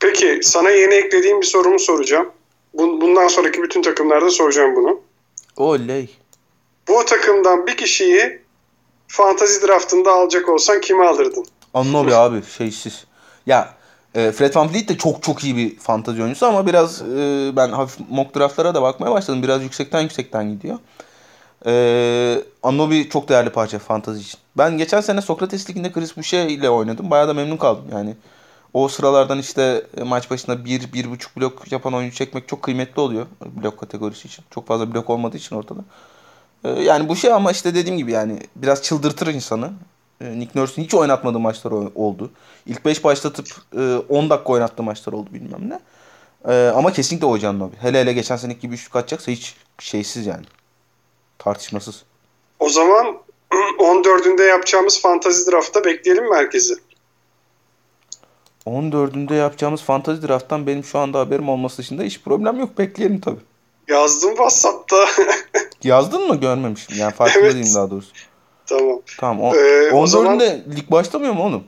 Peki 0.00 0.40
sana 0.42 0.70
yeni 0.70 0.94
eklediğim 0.94 1.40
bir 1.40 1.46
sorumu 1.46 1.78
soracağım. 1.78 2.32
Bundan 2.78 3.28
sonraki 3.28 3.62
bütün 3.62 3.82
takımlarda 3.82 4.30
soracağım 4.30 4.76
bunu. 4.76 5.00
Oley. 5.56 6.10
Bu 6.88 7.04
takımdan 7.04 7.66
bir 7.66 7.76
kişiyi 7.76 8.40
fantazi 9.08 9.66
draftında 9.66 10.12
alacak 10.12 10.48
olsan 10.48 10.80
kimi 10.80 11.06
alırdın? 11.06 11.46
Anunobi 11.74 12.14
abi 12.14 12.42
şeysiz. 12.58 13.04
Ya 13.46 13.74
e, 14.14 14.32
Fred 14.32 14.54
Van 14.54 14.70
Vliet 14.72 14.88
de 14.88 14.98
çok 14.98 15.22
çok 15.22 15.44
iyi 15.44 15.56
bir 15.56 15.76
fantazi 15.78 16.22
oyuncusu 16.22 16.46
ama 16.46 16.66
biraz 16.66 17.02
e, 17.02 17.50
ben 17.56 17.68
hafif 17.68 18.00
mock 18.10 18.36
draftlara 18.36 18.74
da 18.74 18.82
bakmaya 18.82 19.12
başladım. 19.12 19.42
Biraz 19.42 19.62
yüksekten 19.62 20.00
yüksekten 20.00 20.50
gidiyor. 20.50 20.78
E, 21.66 22.42
Anunobi 22.62 23.08
çok 23.08 23.28
değerli 23.28 23.50
parça 23.50 23.78
fantazi 23.78 24.20
için. 24.20 24.38
Ben 24.58 24.78
geçen 24.78 25.00
sene 25.00 25.20
Sokrates 25.20 25.70
Ligi'nde 25.70 25.92
Chris 25.92 26.16
Boucher 26.16 26.46
ile 26.46 26.70
oynadım. 26.70 27.10
Bayağı 27.10 27.28
da 27.28 27.34
memnun 27.34 27.56
kaldım 27.56 27.84
yani. 27.92 28.16
O 28.74 28.88
sıralardan 28.88 29.38
işte 29.38 29.86
e, 29.96 30.02
maç 30.02 30.30
başına 30.30 30.64
bir, 30.64 30.92
bir 30.92 31.10
buçuk 31.10 31.36
blok 31.36 31.72
yapan 31.72 31.94
oyuncu 31.94 32.16
çekmek 32.16 32.48
çok 32.48 32.62
kıymetli 32.62 33.00
oluyor. 33.00 33.26
Blok 33.46 33.78
kategorisi 33.78 34.28
için. 34.28 34.44
Çok 34.50 34.66
fazla 34.66 34.94
blok 34.94 35.10
olmadığı 35.10 35.36
için 35.36 35.56
ortada. 35.56 35.80
E, 36.64 36.70
yani 36.70 37.08
bu 37.08 37.16
şey 37.16 37.32
ama 37.32 37.50
işte 37.50 37.74
dediğim 37.74 37.98
gibi 37.98 38.12
yani 38.12 38.40
biraz 38.56 38.82
çıldırtır 38.82 39.26
insanı. 39.26 39.72
E, 40.20 40.38
Nick 40.38 40.60
Nurse'un 40.60 40.84
hiç 40.84 40.94
oynatmadığı 40.94 41.38
maçlar 41.38 41.70
oldu. 41.94 42.30
İlk 42.66 42.84
5 42.84 43.04
başlatıp 43.04 43.46
10 44.08 44.30
dakika 44.30 44.52
oynattığı 44.52 44.82
maçlar 44.82 45.12
oldu 45.12 45.30
bilmem 45.32 45.70
ne. 45.70 45.80
Ama 46.70 46.92
kesinlikle 46.92 47.26
Hocan 47.26 47.58
Nobi. 47.58 47.76
Hele 47.80 48.00
hele 48.00 48.12
geçen 48.12 48.36
seneki 48.36 48.60
gibi 48.60 48.74
üçlük 48.74 48.96
atacaksa 48.96 49.32
hiç 49.32 49.56
şeysiz 49.78 50.26
yani. 50.26 50.44
Tartışmasız. 51.38 52.02
O 52.60 52.68
zaman 52.68 53.06
14'ünde 53.78 54.42
yapacağımız 54.42 55.00
fantazi 55.00 55.52
draftta 55.52 55.84
bekleyelim 55.84 56.24
mi 56.24 56.36
herkesi? 56.36 56.74
14'ünde 58.68 59.34
yapacağımız 59.34 59.82
fantazi 59.82 60.28
drafttan 60.28 60.66
benim 60.66 60.84
şu 60.84 60.98
anda 60.98 61.18
haberim 61.18 61.48
olması 61.48 61.78
dışında 61.78 62.02
hiç 62.02 62.20
problem 62.20 62.60
yok. 62.60 62.78
Bekleyelim 62.78 63.20
tabii. 63.20 63.40
Yazdım 63.88 64.30
WhatsApp'ta. 64.30 64.96
Yazdın 65.84 66.28
mı? 66.28 66.40
Görmemişim. 66.40 66.96
Yani 66.98 67.14
farkında 67.14 67.44
evet. 67.44 67.54
değilim 67.54 67.74
daha 67.74 67.90
doğrusu. 67.90 68.12
Tamam. 68.66 69.00
Tamam. 69.18 69.44
O, 69.44 69.54
ee, 69.54 69.90
14'ünde 69.90 70.06
zaman, 70.06 70.40
lig 70.76 70.90
başlamıyor 70.90 71.32
mu 71.32 71.44
oğlum? 71.44 71.64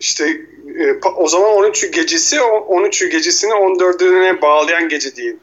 İşte 0.00 0.28
e, 0.78 1.08
o 1.16 1.28
zaman 1.28 1.54
13 1.54 1.92
gecesi 1.92 2.42
13 2.42 3.10
gecesini 3.10 3.50
14'üne 3.52 4.42
bağlayan 4.42 4.88
gece 4.88 5.16
değil. 5.16 5.36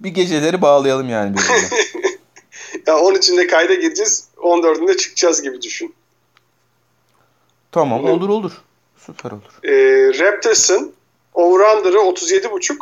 Bir 0.00 0.10
geceleri 0.10 0.62
bağlayalım 0.62 1.08
yani 1.08 1.32
birbirine. 1.36 1.80
ya 2.86 2.94
13'ünde 2.94 3.46
kayda 3.46 3.74
gireceğiz 3.74 4.28
14'ünde 4.36 4.96
çıkacağız 4.96 5.42
gibi 5.42 5.62
düşün. 5.62 5.94
Tamam 7.72 8.04
olur 8.04 8.28
olur. 8.28 8.52
Süper 9.06 9.30
olur. 9.30 9.64
E, 9.64 9.74
Raptors'ın 10.18 10.94
over-under'ı 11.34 11.98
37.5. 11.98 12.76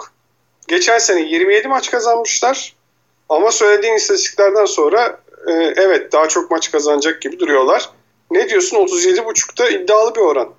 Geçen 0.69 0.99
sene 0.99 1.21
27 1.21 1.69
maç 1.69 1.91
kazanmışlar. 1.91 2.75
Ama 3.29 3.53
söylediğin 3.53 3.95
istatistiklerden 3.95 4.65
sonra 4.65 5.21
e, 5.47 5.53
evet 5.53 6.13
daha 6.13 6.29
çok 6.29 6.51
maç 6.51 6.71
kazanacak 6.71 7.23
gibi 7.23 7.39
duruyorlar. 7.39 7.91
Ne 8.31 8.49
diyorsun 8.49 8.77
37.5'ta 8.77 9.69
iddialı 9.69 10.15
bir 10.15 10.21
oran. 10.21 10.51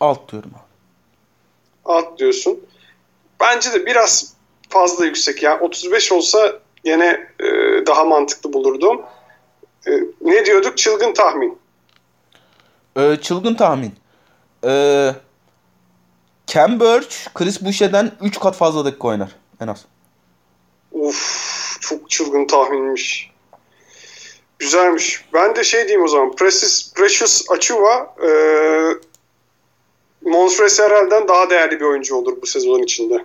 Alt 0.00 0.32
diyorum 0.32 0.50
abi. 0.54 0.64
Alt 1.84 2.18
diyorsun. 2.18 2.60
Bence 3.40 3.72
de 3.72 3.86
biraz 3.86 4.34
fazla 4.68 5.04
yüksek. 5.04 5.42
Yani 5.42 5.62
35 5.62 6.12
olsa 6.12 6.60
yine 6.84 7.26
e, 7.40 7.46
daha 7.86 8.04
mantıklı 8.04 8.52
bulurdum. 8.52 9.02
E, 9.86 9.90
ne 10.20 10.46
diyorduk? 10.46 10.78
Çılgın 10.78 11.12
tahmin. 11.12 11.63
Ee, 12.96 13.16
çılgın 13.22 13.54
tahmin. 13.54 13.94
Ee, 14.64 15.14
Cam 16.46 16.80
Birch, 16.80 17.16
Chris 17.34 17.64
Boucher'den 17.64 18.12
3 18.20 18.40
kat 18.40 18.56
fazla 18.56 18.84
dakika 18.84 19.08
oynar 19.08 19.30
en 19.60 19.66
az. 19.66 19.84
Uf, 20.92 21.76
çok 21.80 22.10
çılgın 22.10 22.46
tahminmiş. 22.46 23.30
Güzelmiş. 24.58 25.24
Ben 25.34 25.56
de 25.56 25.64
şey 25.64 25.80
diyeyim 25.80 26.04
o 26.04 26.08
zaman. 26.08 26.36
Precious, 26.36 26.92
Precious 26.94 27.50
Achiuwa 27.50 28.14
e, 28.22 28.28
Montres 30.22 30.80
Harrell'den 30.80 31.28
daha 31.28 31.50
değerli 31.50 31.80
bir 31.80 31.84
oyuncu 31.84 32.16
olur 32.16 32.42
bu 32.42 32.46
sezon 32.46 32.82
içinde. 32.82 33.24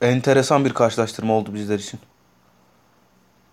Enteresan 0.00 0.64
bir 0.64 0.74
karşılaştırma 0.74 1.34
oldu 1.34 1.54
bizler 1.54 1.78
için. 1.78 2.00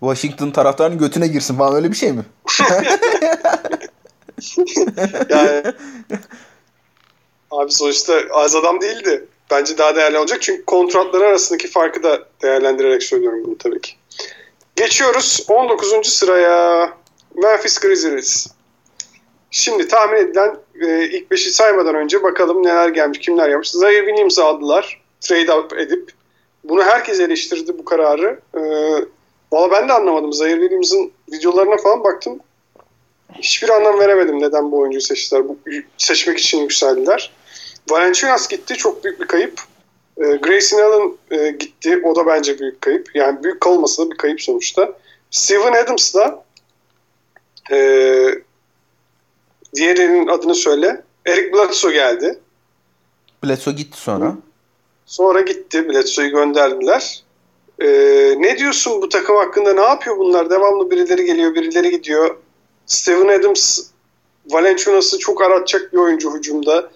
Washington 0.00 0.50
taraftarının 0.50 0.98
götüne 0.98 1.26
girsin 1.28 1.56
falan 1.56 1.74
öyle 1.74 1.90
bir 1.90 1.96
şey 1.96 2.12
mi? 2.12 2.24
yani 5.30 5.62
abi 7.50 7.72
sonuçta 7.72 8.20
az 8.30 8.56
adam 8.56 8.80
değildi. 8.80 9.26
Bence 9.50 9.78
daha 9.78 9.96
değerli 9.96 10.18
olacak. 10.18 10.42
Çünkü 10.42 10.64
kontratları 10.64 11.24
arasındaki 11.24 11.68
farkı 11.68 12.02
da 12.02 12.28
değerlendirerek 12.42 13.02
söylüyorum 13.02 13.42
bunu 13.44 13.58
tabii 13.58 13.80
ki. 13.80 13.92
Geçiyoruz 14.76 15.46
19. 15.48 16.06
sıraya. 16.06 16.92
Memphis 17.34 17.78
Grizzlies. 17.78 18.46
Şimdi 19.50 19.88
tahmin 19.88 20.16
edilen 20.16 20.56
e, 20.80 21.04
ilk 21.04 21.30
beşi 21.30 21.50
saymadan 21.50 21.94
önce 21.94 22.22
bakalım 22.22 22.62
neler 22.62 22.88
gelmiş, 22.88 23.18
kimler 23.18 23.48
yapmış. 23.48 23.70
Zaire 23.70 24.06
Williams'ı 24.06 24.44
aldılar. 24.44 25.02
Trade 25.20 25.54
up 25.54 25.78
edip. 25.78 26.12
Bunu 26.64 26.82
herkes 26.82 27.20
eleştirdi 27.20 27.78
bu 27.78 27.84
kararı. 27.84 28.40
E, 28.54 28.60
Valla 29.52 29.70
ben 29.70 29.88
de 29.88 29.92
anlamadım. 29.92 30.32
Zaire 30.32 30.60
Williams'ın 30.60 31.12
videolarına 31.32 31.76
falan 31.76 32.04
baktım. 32.04 32.40
Hiçbir 33.34 33.68
anlam 33.68 34.00
veremedim 34.00 34.40
neden 34.40 34.72
bu 34.72 34.78
oyuncuyu 34.78 35.00
seçtiler. 35.00 35.48
Bu, 35.48 35.58
seçmek 35.98 36.38
için 36.38 36.60
yükseldiler. 36.60 37.32
Valenciunas 37.90 38.48
gitti. 38.48 38.74
Çok 38.76 39.04
büyük 39.04 39.20
bir 39.20 39.26
kayıp. 39.26 39.60
E, 40.16 40.22
Grayson 40.22 40.78
Allen 40.78 41.12
e, 41.30 41.50
gitti. 41.50 42.00
O 42.04 42.16
da 42.16 42.26
bence 42.26 42.58
büyük 42.58 42.80
kayıp. 42.80 43.10
Yani 43.14 43.42
büyük 43.42 43.60
kalmasa 43.60 44.06
da 44.06 44.10
bir 44.10 44.16
kayıp 44.16 44.42
sonuçta. 44.42 44.92
Steven 45.30 45.84
Adams 45.84 46.14
da 46.14 46.44
e, 47.70 47.78
diğerinin 49.74 50.26
adını 50.26 50.54
söyle. 50.54 51.02
Eric 51.26 51.52
Bledsoe 51.52 51.92
geldi. 51.92 52.38
Bledsoe 53.44 53.74
gitti 53.74 54.00
sonra. 54.00 54.36
Sonra 55.06 55.40
gitti. 55.40 55.88
Bledsoe'yu 55.88 56.30
gönderdiler. 56.30 57.22
Ee, 57.80 58.34
ne 58.38 58.58
diyorsun 58.58 59.02
bu 59.02 59.08
takım 59.08 59.36
hakkında? 59.36 59.72
Ne 59.72 59.80
yapıyor 59.80 60.18
bunlar? 60.18 60.50
Devamlı 60.50 60.90
birileri 60.90 61.24
geliyor, 61.24 61.54
birileri 61.54 61.90
gidiyor. 61.90 62.36
Steven 62.88 63.40
Adams 63.40 63.80
Valenciunas'ı 64.50 65.18
çok 65.18 65.42
aratacak 65.42 65.92
bir 65.92 65.98
oyuncu 65.98 66.36
hücumda. 66.36 66.90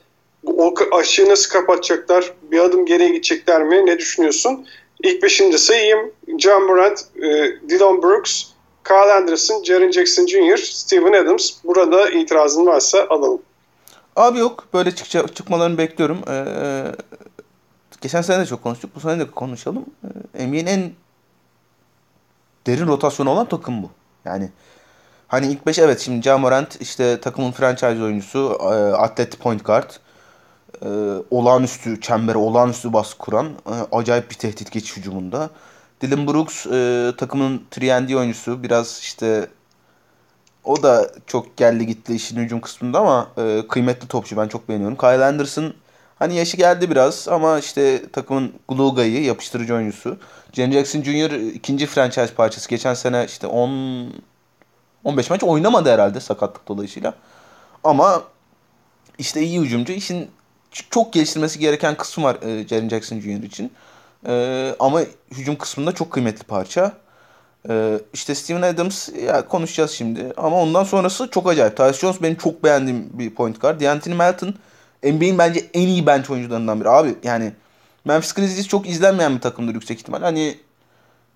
O 0.47 0.75
aşığı 0.93 1.29
nasıl 1.29 1.51
kapatacaklar? 1.51 2.33
Bir 2.43 2.61
adım 2.61 2.87
geriye 2.87 3.09
gidecekler 3.09 3.63
mi? 3.63 3.87
Ne 3.87 3.99
düşünüyorsun? 3.99 4.67
İlk 5.03 5.23
beşinde 5.23 5.59
sayayım. 5.59 6.13
John 6.39 6.67
Morant, 6.67 7.05
e, 7.17 7.21
Dylan 7.69 8.03
Brooks, 8.03 8.45
Kyle 8.85 9.13
Anderson, 9.13 9.63
Jaren 9.65 9.91
Jackson 9.91 10.27
Jr., 10.27 10.57
Steven 10.57 11.13
Adams. 11.13 11.53
Burada 11.65 12.11
itirazın 12.11 12.67
varsa 12.67 13.07
alalım. 13.11 13.43
Abi 14.17 14.39
yok. 14.39 14.65
Böyle 14.75 14.95
çıkça, 14.95 15.29
çıkmalarını 15.29 15.79
bekliyorum. 15.79 16.19
Ee, 16.29 16.85
geçen 18.01 18.23
sene 18.23 18.43
de 18.43 18.47
çok 18.47 18.63
konuştuk. 18.63 18.91
Bu 18.97 19.01
sene 19.01 19.21
de 19.21 19.31
konuşalım. 19.31 19.85
Ee, 20.35 20.47
NBA'nin 20.47 20.67
en 20.67 20.93
derin 22.67 22.87
rotasyonu 22.87 23.31
olan 23.31 23.49
takım 23.49 23.83
bu. 23.83 23.91
Yani 24.25 24.51
hani 25.33 25.47
ilk 25.47 25.67
beş 25.67 25.79
evet 25.79 26.01
şimdi 26.01 26.25
Ja 26.25 26.39
Morant 26.39 26.81
işte 26.81 27.21
takımın 27.21 27.53
franchise 27.53 28.03
oyuncusu, 28.03 28.59
e, 28.63 28.67
atlet 28.97 29.39
point 29.41 29.65
guard. 29.65 29.91
E, 30.83 30.89
olağanüstü 31.31 32.01
çembere, 32.01 32.39
olağanüstü 32.39 32.93
baskı 32.93 33.19
kuran, 33.19 33.47
e, 33.47 33.97
acayip 33.97 34.31
bir 34.31 34.35
tehdit 34.35 34.73
geçiş 34.73 34.97
hücumunda. 34.97 35.51
Dylan 36.01 36.27
Brooks 36.27 36.67
e, 36.67 37.13
takımın 37.19 37.63
3 37.77 38.15
oyuncusu. 38.15 38.63
Biraz 38.63 38.99
işte 39.03 39.49
o 40.65 40.83
da 40.83 41.11
çok 41.27 41.57
geldi 41.57 41.87
gitti 41.87 42.15
işin 42.15 42.37
hücum 42.37 42.61
kısmında 42.61 42.99
ama 42.99 43.29
e, 43.39 43.63
kıymetli 43.69 44.09
topçu. 44.09 44.37
Ben 44.37 44.49
çok 44.49 44.69
beğeniyorum. 44.69 44.97
Kyle 44.97 45.25
Anderson 45.25 45.75
hani 46.19 46.35
yaşı 46.35 46.57
geldi 46.57 46.91
biraz 46.91 47.29
ama 47.29 47.59
işte 47.59 48.11
takımın 48.13 48.53
glue 48.69 48.95
guy'ı, 48.95 49.23
yapıştırıcı 49.25 49.75
oyuncusu. 49.75 50.17
Jaren 50.53 50.73
Jackson 50.73 51.03
Jr. 51.03 51.31
ikinci 51.55 51.87
franchise 51.87 52.35
parçası. 52.35 52.69
Geçen 52.69 52.95
sene 52.95 53.25
işte 53.29 53.47
10 53.47 54.13
15 55.05 55.31
maç 55.31 55.43
oynamadı 55.43 55.91
herhalde 55.91 56.21
sakatlık 56.21 56.69
dolayısıyla. 56.69 57.15
Ama 57.85 58.23
işte 59.19 59.43
iyi 59.43 59.61
hücumcu. 59.61 59.93
İşin 59.93 60.31
çok 60.91 61.13
geliştirmesi 61.13 61.59
gereken 61.59 61.97
kısmı 61.97 62.25
var 62.25 62.37
e, 62.43 62.69
Jaren 62.69 62.89
Jackson 62.89 63.21
Jr. 63.21 63.43
için. 63.43 63.73
E, 64.27 64.75
ama 64.81 65.01
hücum 65.31 65.57
kısmında 65.57 65.93
çok 65.93 66.11
kıymetli 66.11 66.45
parça. 66.45 66.93
E, 67.69 67.99
işte 68.13 68.35
Steven 68.35 68.63
Adams 68.63 69.09
ya 69.09 69.49
konuşacağız 69.49 69.91
şimdi. 69.91 70.33
Ama 70.37 70.63
ondan 70.63 70.85
sonrası 70.85 71.29
çok 71.31 71.49
acayip. 71.49 71.77
Tyus 71.77 71.99
Jones 71.99 72.23
benim 72.23 72.37
çok 72.37 72.65
beğendiğim 72.65 73.11
bir 73.13 73.35
point 73.35 73.61
guard. 73.61 73.81
D'Anthony 73.81 74.15
Melton 74.15 74.55
NBA'in 75.05 75.39
bence 75.39 75.67
en 75.75 75.89
iyi 75.89 76.07
bench 76.07 76.31
oyuncularından 76.31 76.81
biri. 76.81 76.89
Abi 76.89 77.15
yani 77.23 77.53
Memphis 78.05 78.33
Grizzlies 78.33 78.69
çok 78.69 78.89
izlenmeyen 78.89 79.37
bir 79.37 79.41
takımdır 79.41 79.75
yüksek 79.75 79.99
ihtimal. 79.99 80.21
Hani 80.21 80.57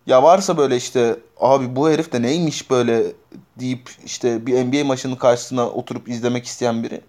ya 0.07 0.23
varsa 0.23 0.57
böyle 0.57 0.77
işte 0.77 1.17
abi 1.41 1.77
bu 1.77 1.91
herif 1.91 2.13
de 2.13 2.23
neymiş 2.23 2.71
böyle 2.71 3.03
deyip 3.61 3.91
işte 4.05 4.47
bir 4.47 4.65
NBA 4.65 4.85
maçının 4.85 5.17
karşısına 5.17 5.69
oturup 5.69 6.09
izlemek 6.09 6.47
isteyen 6.47 6.83
biri. 6.83 7.01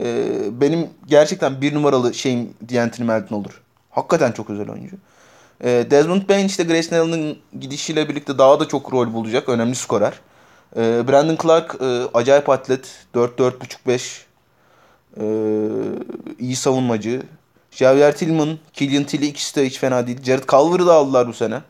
Ee, 0.00 0.60
benim 0.60 0.90
gerçekten 1.06 1.60
bir 1.60 1.74
numaralı 1.74 2.14
şeyim 2.14 2.54
D'Anthony 2.72 3.06
Melton 3.06 3.36
olur. 3.36 3.62
Hakikaten 3.90 4.32
çok 4.32 4.50
özel 4.50 4.70
oyuncu. 4.70 4.96
Ee, 5.64 5.86
Desmond 5.90 6.28
Bain 6.28 6.46
işte 6.46 6.62
Grayson 6.62 6.96
Allen'ın 6.96 7.36
gidişiyle 7.60 8.08
birlikte 8.08 8.38
daha 8.38 8.60
da 8.60 8.68
çok 8.68 8.92
rol 8.92 9.12
bulacak. 9.12 9.48
Önemli 9.48 9.74
skorer. 9.74 10.12
Ee, 10.76 11.08
Brandon 11.08 11.38
Clark 11.42 11.76
e, 11.80 12.02
acayip 12.14 12.48
atlet. 12.48 13.06
4-4.5-5 13.14 14.28
ee, 15.20 15.24
iyi 16.38 16.56
savunmacı. 16.56 17.22
Javier 17.70 18.16
Tillman, 18.16 18.58
Killian 18.72 19.04
Tilly 19.04 19.26
ikisi 19.26 19.56
de 19.56 19.66
hiç 19.66 19.78
fena 19.78 20.06
değil. 20.06 20.22
Jared 20.22 20.44
Culver'ı 20.48 20.86
da 20.86 20.94
aldılar 20.94 21.28
bu 21.28 21.32
sene. 21.32 21.60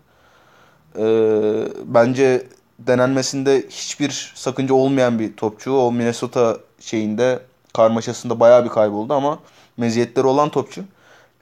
Ee, 0.97 1.69
bence 1.85 2.47
denenmesinde 2.79 3.67
hiçbir 3.71 4.33
sakınca 4.35 4.75
olmayan 4.75 5.19
bir 5.19 5.37
topçu. 5.37 5.73
O 5.73 5.93
Minnesota 5.93 6.57
şeyinde 6.81 7.41
karmaşasında 7.75 8.41
bayağı 8.41 8.65
bir 8.65 8.69
kayboldu 8.69 9.15
ama 9.15 9.39
meziyetleri 9.77 10.27
olan 10.27 10.49
topçu. 10.49 10.85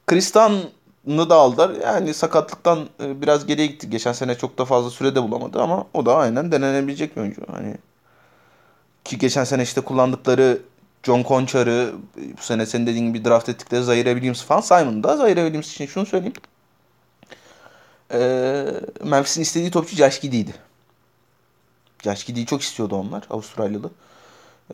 Kristan'ı 0.06 1.30
da 1.30 1.34
aldılar. 1.34 1.70
Yani 1.82 2.14
sakatlıktan 2.14 2.88
e, 3.02 3.20
biraz 3.22 3.46
geriye 3.46 3.66
gitti. 3.66 3.90
Geçen 3.90 4.12
sene 4.12 4.34
çok 4.38 4.58
da 4.58 4.64
fazla 4.64 4.90
sürede 4.90 5.22
bulamadı 5.22 5.62
ama 5.62 5.86
o 5.94 6.06
da 6.06 6.16
aynen 6.16 6.52
denenebilecek 6.52 7.16
bir 7.16 7.20
oyuncu. 7.20 7.42
Hani 7.52 7.74
ki 9.04 9.18
geçen 9.18 9.44
sene 9.44 9.62
işte 9.62 9.80
kullandıkları 9.80 10.58
John 11.02 11.22
Conchar'ı 11.28 11.92
bu 12.38 12.42
sene 12.42 12.66
senin 12.66 12.86
dediğin 12.86 13.12
gibi 13.12 13.24
draft 13.24 13.48
ettikleri 13.48 13.84
Zaire 13.84 14.12
Williams 14.12 14.42
falan 14.42 14.60
Simon 14.60 15.02
da 15.02 15.16
Zaire 15.16 15.40
Williams 15.40 15.72
için 15.72 15.86
şunu 15.86 16.06
söyleyeyim. 16.06 16.34
Ee, 18.12 18.64
Memphis'in 19.04 19.42
istediği 19.42 19.70
topçu 19.70 19.96
Josh 19.96 20.20
Giddey'di. 20.20 20.54
Josh 22.04 22.24
Giddey'i 22.24 22.46
çok 22.46 22.62
istiyordu 22.62 22.96
onlar. 22.96 23.24
Avustralyalı. 23.30 23.90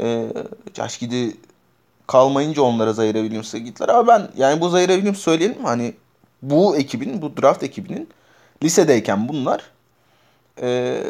Ee, 0.01 0.33
Josh 0.77 0.99
Giddey 0.99 1.37
kalmayınca 2.07 2.63
onlara 2.63 2.93
Zaire 2.93 3.21
Williams'a 3.21 3.59
gittiler. 3.59 3.89
Ama 3.89 4.07
ben 4.07 4.31
yani 4.37 4.61
bu 4.61 4.69
Zaire 4.69 4.95
Williams 4.95 5.19
söyleyelim 5.19 5.65
hani 5.65 5.95
bu 6.43 6.77
ekibin, 6.77 7.23
bu 7.23 7.37
draft 7.37 7.63
ekibinin 7.63 8.09
lisedeyken 8.63 9.29
bunlar 9.29 9.71
e, 10.61 11.03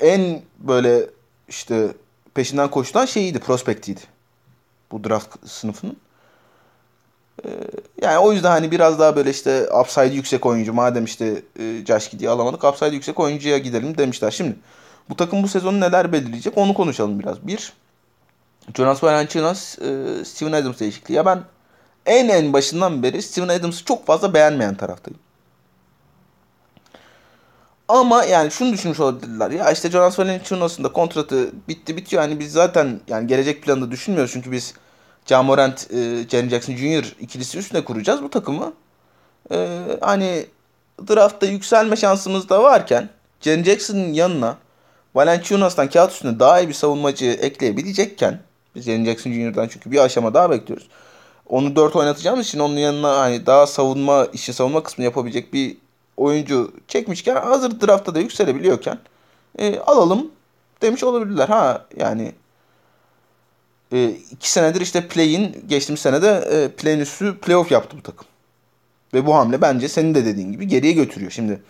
en 0.00 0.42
böyle 0.58 1.06
işte 1.48 1.94
peşinden 2.34 2.70
koşulan 2.70 3.06
şeyiydi, 3.06 3.38
prospektiydi. 3.38 4.00
Bu 4.92 5.04
draft 5.04 5.48
sınıfının. 5.48 5.96
E, 7.44 7.48
yani 8.02 8.18
o 8.18 8.32
yüzden 8.32 8.50
hani 8.50 8.70
biraz 8.70 8.98
daha 8.98 9.16
böyle 9.16 9.30
işte 9.30 9.68
upside 9.80 10.14
yüksek 10.14 10.46
oyuncu 10.46 10.72
madem 10.72 11.04
işte 11.04 11.42
e, 11.58 11.78
Giddey'i 12.10 12.30
alamadık 12.30 12.64
upside 12.64 12.94
yüksek 12.94 13.20
oyuncuya 13.20 13.58
gidelim 13.58 13.98
demişler. 13.98 14.30
Şimdi 14.30 14.56
bu 15.08 15.16
takım 15.16 15.42
bu 15.42 15.48
sezonu 15.48 15.80
neler 15.80 16.12
belirleyecek 16.12 16.58
onu 16.58 16.74
konuşalım 16.74 17.20
biraz. 17.20 17.46
Bir, 17.46 17.72
Jonas 18.76 19.04
Valanciunas, 19.04 19.78
e, 19.78 20.06
Steven 20.24 20.52
Adams 20.52 20.80
değişikliği. 20.80 21.14
Ya 21.14 21.26
ben 21.26 21.42
en 22.06 22.28
en 22.28 22.52
başından 22.52 23.02
beri 23.02 23.22
Steven 23.22 23.48
Adams'ı 23.48 23.84
çok 23.84 24.06
fazla 24.06 24.34
beğenmeyen 24.34 24.74
taraftayım. 24.74 25.20
Ama 27.88 28.24
yani 28.24 28.50
şunu 28.50 28.72
düşünmüş 28.72 29.00
olabilirler. 29.00 29.50
Ya 29.50 29.70
işte 29.70 29.90
Jonas 29.90 30.18
Valanciunas'ın 30.18 30.84
da 30.84 30.92
kontratı 30.92 31.50
bitti 31.68 31.96
bitiyor. 31.96 32.22
Yani 32.22 32.40
biz 32.40 32.52
zaten 32.52 33.00
yani 33.08 33.26
gelecek 33.26 33.62
planında 33.62 33.90
düşünmüyoruz. 33.90 34.32
Çünkü 34.32 34.52
biz 34.52 34.74
Ja 35.30 35.42
Morant, 35.42 35.90
e, 35.90 36.28
Jaren 36.30 36.48
Jackson 36.48 36.76
Jr. 36.76 37.14
ikilisi 37.20 37.58
üstüne 37.58 37.84
kuracağız 37.84 38.22
bu 38.22 38.30
takımı. 38.30 38.72
E, 39.52 39.80
hani 40.00 40.46
draftta 41.08 41.46
yükselme 41.46 41.96
şansımız 41.96 42.48
da 42.48 42.62
varken 42.62 43.08
Jaren 43.40 43.62
Jackson'ın 43.62 44.12
yanına 44.12 44.56
Valanciunas'tan 45.14 45.90
kağıt 45.90 46.12
üstünde 46.12 46.38
daha 46.38 46.60
iyi 46.60 46.68
bir 46.68 46.74
savunmacı 46.74 47.26
ekleyebilecekken 47.26 48.40
biz 48.74 48.84
Jaren 48.84 49.04
Jackson 49.04 49.32
Jr.'dan 49.32 49.68
çünkü 49.68 49.90
bir 49.90 49.98
aşama 49.98 50.34
daha 50.34 50.50
bekliyoruz. 50.50 50.88
Onu 51.46 51.76
4 51.76 51.96
oynatacağımız 51.96 52.46
için 52.46 52.58
onun 52.58 52.76
yanına 52.76 53.18
hani 53.18 53.46
daha 53.46 53.66
savunma, 53.66 54.26
işi 54.32 54.52
savunma 54.52 54.82
kısmını 54.82 55.04
yapabilecek 55.04 55.52
bir 55.52 55.76
oyuncu 56.16 56.72
çekmişken 56.88 57.36
hazır 57.36 57.80
draftta 57.80 58.14
da 58.14 58.18
yükselebiliyorken 58.18 58.98
e, 59.58 59.78
alalım 59.78 60.30
demiş 60.82 61.04
olabilirler. 61.04 61.48
Ha 61.48 61.86
yani 61.96 62.32
e, 63.92 64.10
iki 64.30 64.52
senedir 64.52 64.80
işte 64.80 65.08
play'in 65.08 65.64
geçtiğimiz 65.68 66.00
senede 66.00 66.28
e, 66.28 66.68
play'in 66.68 67.00
üstü 67.00 67.38
playoff 67.38 67.70
yaptı 67.70 67.96
bu 67.98 68.02
takım. 68.02 68.26
Ve 69.14 69.26
bu 69.26 69.34
hamle 69.34 69.60
bence 69.60 69.88
senin 69.88 70.14
de 70.14 70.24
dediğin 70.24 70.52
gibi 70.52 70.68
geriye 70.68 70.92
götürüyor. 70.92 71.30
Şimdi 71.30 71.62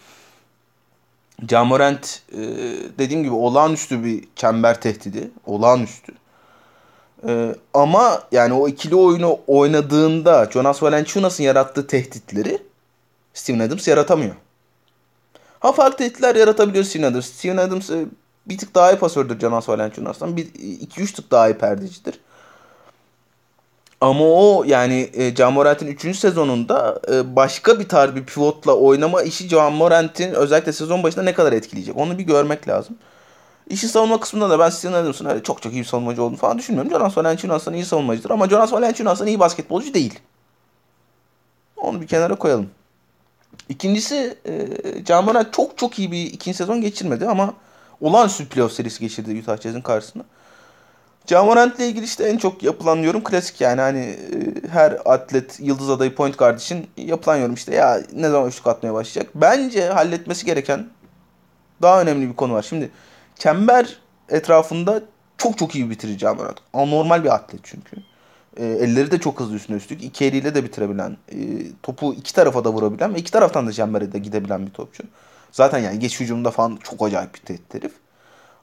Camorant 1.47 2.23
e, 2.33 2.39
dediğim 2.99 3.23
gibi 3.23 3.35
olağanüstü 3.35 4.05
bir 4.05 4.25
çember 4.37 4.81
tehdidi. 4.81 5.31
Olağanüstü. 5.47 6.13
E, 7.29 7.55
ama 7.75 8.23
yani 8.33 8.55
o 8.55 8.69
ikili 8.69 8.95
oyunu 8.95 9.39
oynadığında 9.47 10.51
Jonas 10.53 10.83
Valanciunas'ın 10.83 11.45
yarattığı 11.45 11.87
tehditleri 11.87 12.59
Steven 13.35 13.59
Adams 13.59 13.89
yaratamıyor. 13.89 14.35
Ha 15.61 15.73
farklı 15.73 15.97
tehditler 15.97 16.37
yaratabiliyor 16.37 16.85
Steven 16.85 17.07
Adams. 17.07 17.27
Steven 17.27 17.57
Adams 17.57 17.91
e, 17.91 18.07
bir 18.47 18.59
tık 18.59 18.75
daha 18.75 18.93
iyi 18.93 18.99
pasördür 18.99 19.41
Jonas 19.41 19.69
Valanciunas'tan. 19.69 20.37
2-3 20.37 21.15
tık 21.15 21.31
daha 21.31 21.49
iyi 21.49 21.59
perdecidir. 21.59 22.21
Ama 24.01 24.25
o 24.25 24.65
yani 24.65 25.11
e, 25.13 25.35
Can 25.35 25.53
Morant'in 25.53 25.87
3. 25.87 26.17
sezonunda 26.19 27.01
e, 27.13 27.37
başka 27.37 27.81
bir 27.81 27.89
tarz 27.89 28.15
bir 28.15 28.25
pivotla 28.25 28.75
oynama 28.75 29.23
işi 29.23 29.49
Can 29.49 29.73
Morant'in 29.73 30.35
özellikle 30.35 30.73
sezon 30.73 31.03
başında 31.03 31.23
ne 31.23 31.35
kadar 31.35 31.53
etkileyecek. 31.53 31.97
Onu 31.97 32.19
bir 32.19 32.25
görmek 32.25 32.69
lazım. 32.69 32.97
İşin 33.69 33.89
savunma 33.89 34.21
kısmında 34.21 34.51
da 34.51 34.59
ben 34.59 34.71
Steven 34.71 34.93
Adams'ın 34.93 35.41
çok 35.41 35.63
çok 35.63 35.73
iyi 35.73 35.81
bir 35.81 35.87
savunmacı 35.87 36.23
olduğunu 36.23 36.37
falan 36.37 36.59
düşünmüyorum. 36.59 36.91
Jonas 36.91 37.17
Valanciunas'tan 37.17 37.75
iyi 37.75 37.85
savunmacıdır 37.85 38.31
ama 38.31 38.49
Jonas 38.49 38.73
Valanciunas'tan 38.73 39.27
iyi 39.27 39.41
basketbolcu 39.41 39.95
değil. 39.95 40.19
Onu 41.77 42.01
bir 42.01 42.07
kenara 42.07 42.35
koyalım. 42.35 42.71
İkincisi 43.69 44.39
e, 44.45 45.05
Can 45.05 45.25
Morant 45.25 45.53
çok 45.53 45.79
çok 45.79 45.99
iyi 45.99 46.13
bir 46.13 46.25
ikinci 46.25 46.57
sezon 46.57 46.81
geçirmedi 46.81 47.27
ama 47.27 47.55
olağanüstü 48.01 48.49
playoff 48.49 48.73
serisi 48.73 49.01
geçirdi 49.01 49.41
Utah 49.43 49.61
Jazz'in 49.61 49.81
karşısında. 49.81 50.25
Camorant'le 51.27 51.81
ilgili 51.81 52.05
işte 52.05 52.25
en 52.25 52.39
çok 52.39 52.63
yapılan 52.63 52.97
yorum 52.97 53.25
klasik 53.25 53.61
yani 53.61 53.81
hani 53.81 53.99
e, 53.99 54.69
her 54.69 54.99
atlet 55.05 55.61
yıldız 55.61 55.91
adayı 55.91 56.15
point 56.15 56.39
guard 56.39 56.59
için 56.59 56.87
yapılan 56.97 57.37
yorum 57.37 57.55
işte 57.55 57.75
ya 57.75 58.03
ne 58.13 58.29
zaman 58.29 58.49
üçlük 58.49 58.67
atmaya 58.67 58.95
başlayacak. 58.95 59.33
Bence 59.35 59.89
halletmesi 59.89 60.47
gereken 60.47 60.87
daha 61.83 62.03
önemli 62.03 62.29
bir 62.29 62.37
konu 62.37 62.53
var. 62.53 62.63
Şimdi 62.63 62.91
çember 63.39 63.99
etrafında 64.29 65.03
çok 65.39 65.59
çok 65.59 65.75
iyi 65.75 65.91
bitirici 65.91 66.19
Camorant. 66.19 66.57
Anormal 66.73 67.25
bir 67.25 67.35
atlet 67.35 67.61
çünkü. 67.65 67.97
E, 68.57 68.67
elleri 68.67 69.11
de 69.11 69.19
çok 69.19 69.41
hızlı 69.41 69.55
üstüne 69.55 69.77
üstlük. 69.77 70.05
İki 70.05 70.25
eliyle 70.25 70.55
de 70.55 70.65
bitirebilen, 70.65 71.17
e, 71.29 71.37
topu 71.83 72.15
iki 72.15 72.35
tarafa 72.35 72.65
da 72.65 72.73
vurabilen 72.73 73.15
ve 73.15 73.19
iki 73.19 73.33
taraftan 73.33 73.67
da 73.67 73.73
çembere 73.73 74.13
de 74.13 74.19
gidebilen 74.19 74.67
bir 74.67 74.73
topçu. 74.73 75.03
Zaten 75.53 75.79
yani 75.79 75.99
geç 75.99 76.21
hücumda 76.21 76.51
falan 76.51 76.79
çok 76.83 77.03
acayip 77.03 77.35
bir 77.35 77.41
tehdit 77.41 77.75
herif. 77.75 77.93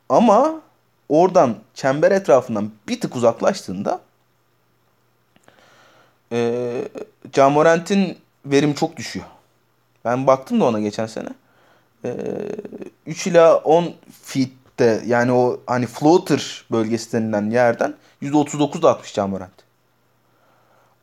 Ama 0.09 0.61
oradan 1.09 1.55
çember 1.73 2.11
etrafından 2.11 2.71
bir 2.87 3.01
tık 3.01 3.15
uzaklaştığında 3.15 3.99
e, 6.31 6.81
Camorant'in 7.33 8.17
verimi 8.45 8.75
çok 8.75 8.97
düşüyor. 8.97 9.25
Ben 10.05 10.27
baktım 10.27 10.59
da 10.59 10.65
ona 10.65 10.79
geçen 10.79 11.05
sene. 11.05 11.29
E, 12.05 12.15
3 13.05 13.27
ila 13.27 13.57
10 13.57 13.93
feet'te 14.23 15.01
yani 15.05 15.31
o 15.31 15.59
hani 15.67 15.87
floater 15.87 16.65
bölgesi 16.71 17.13
denilen 17.13 17.49
yerden 17.49 17.93
%39 18.21 18.81
da 18.81 18.89
atmış 18.89 19.13
Camorant. 19.13 19.51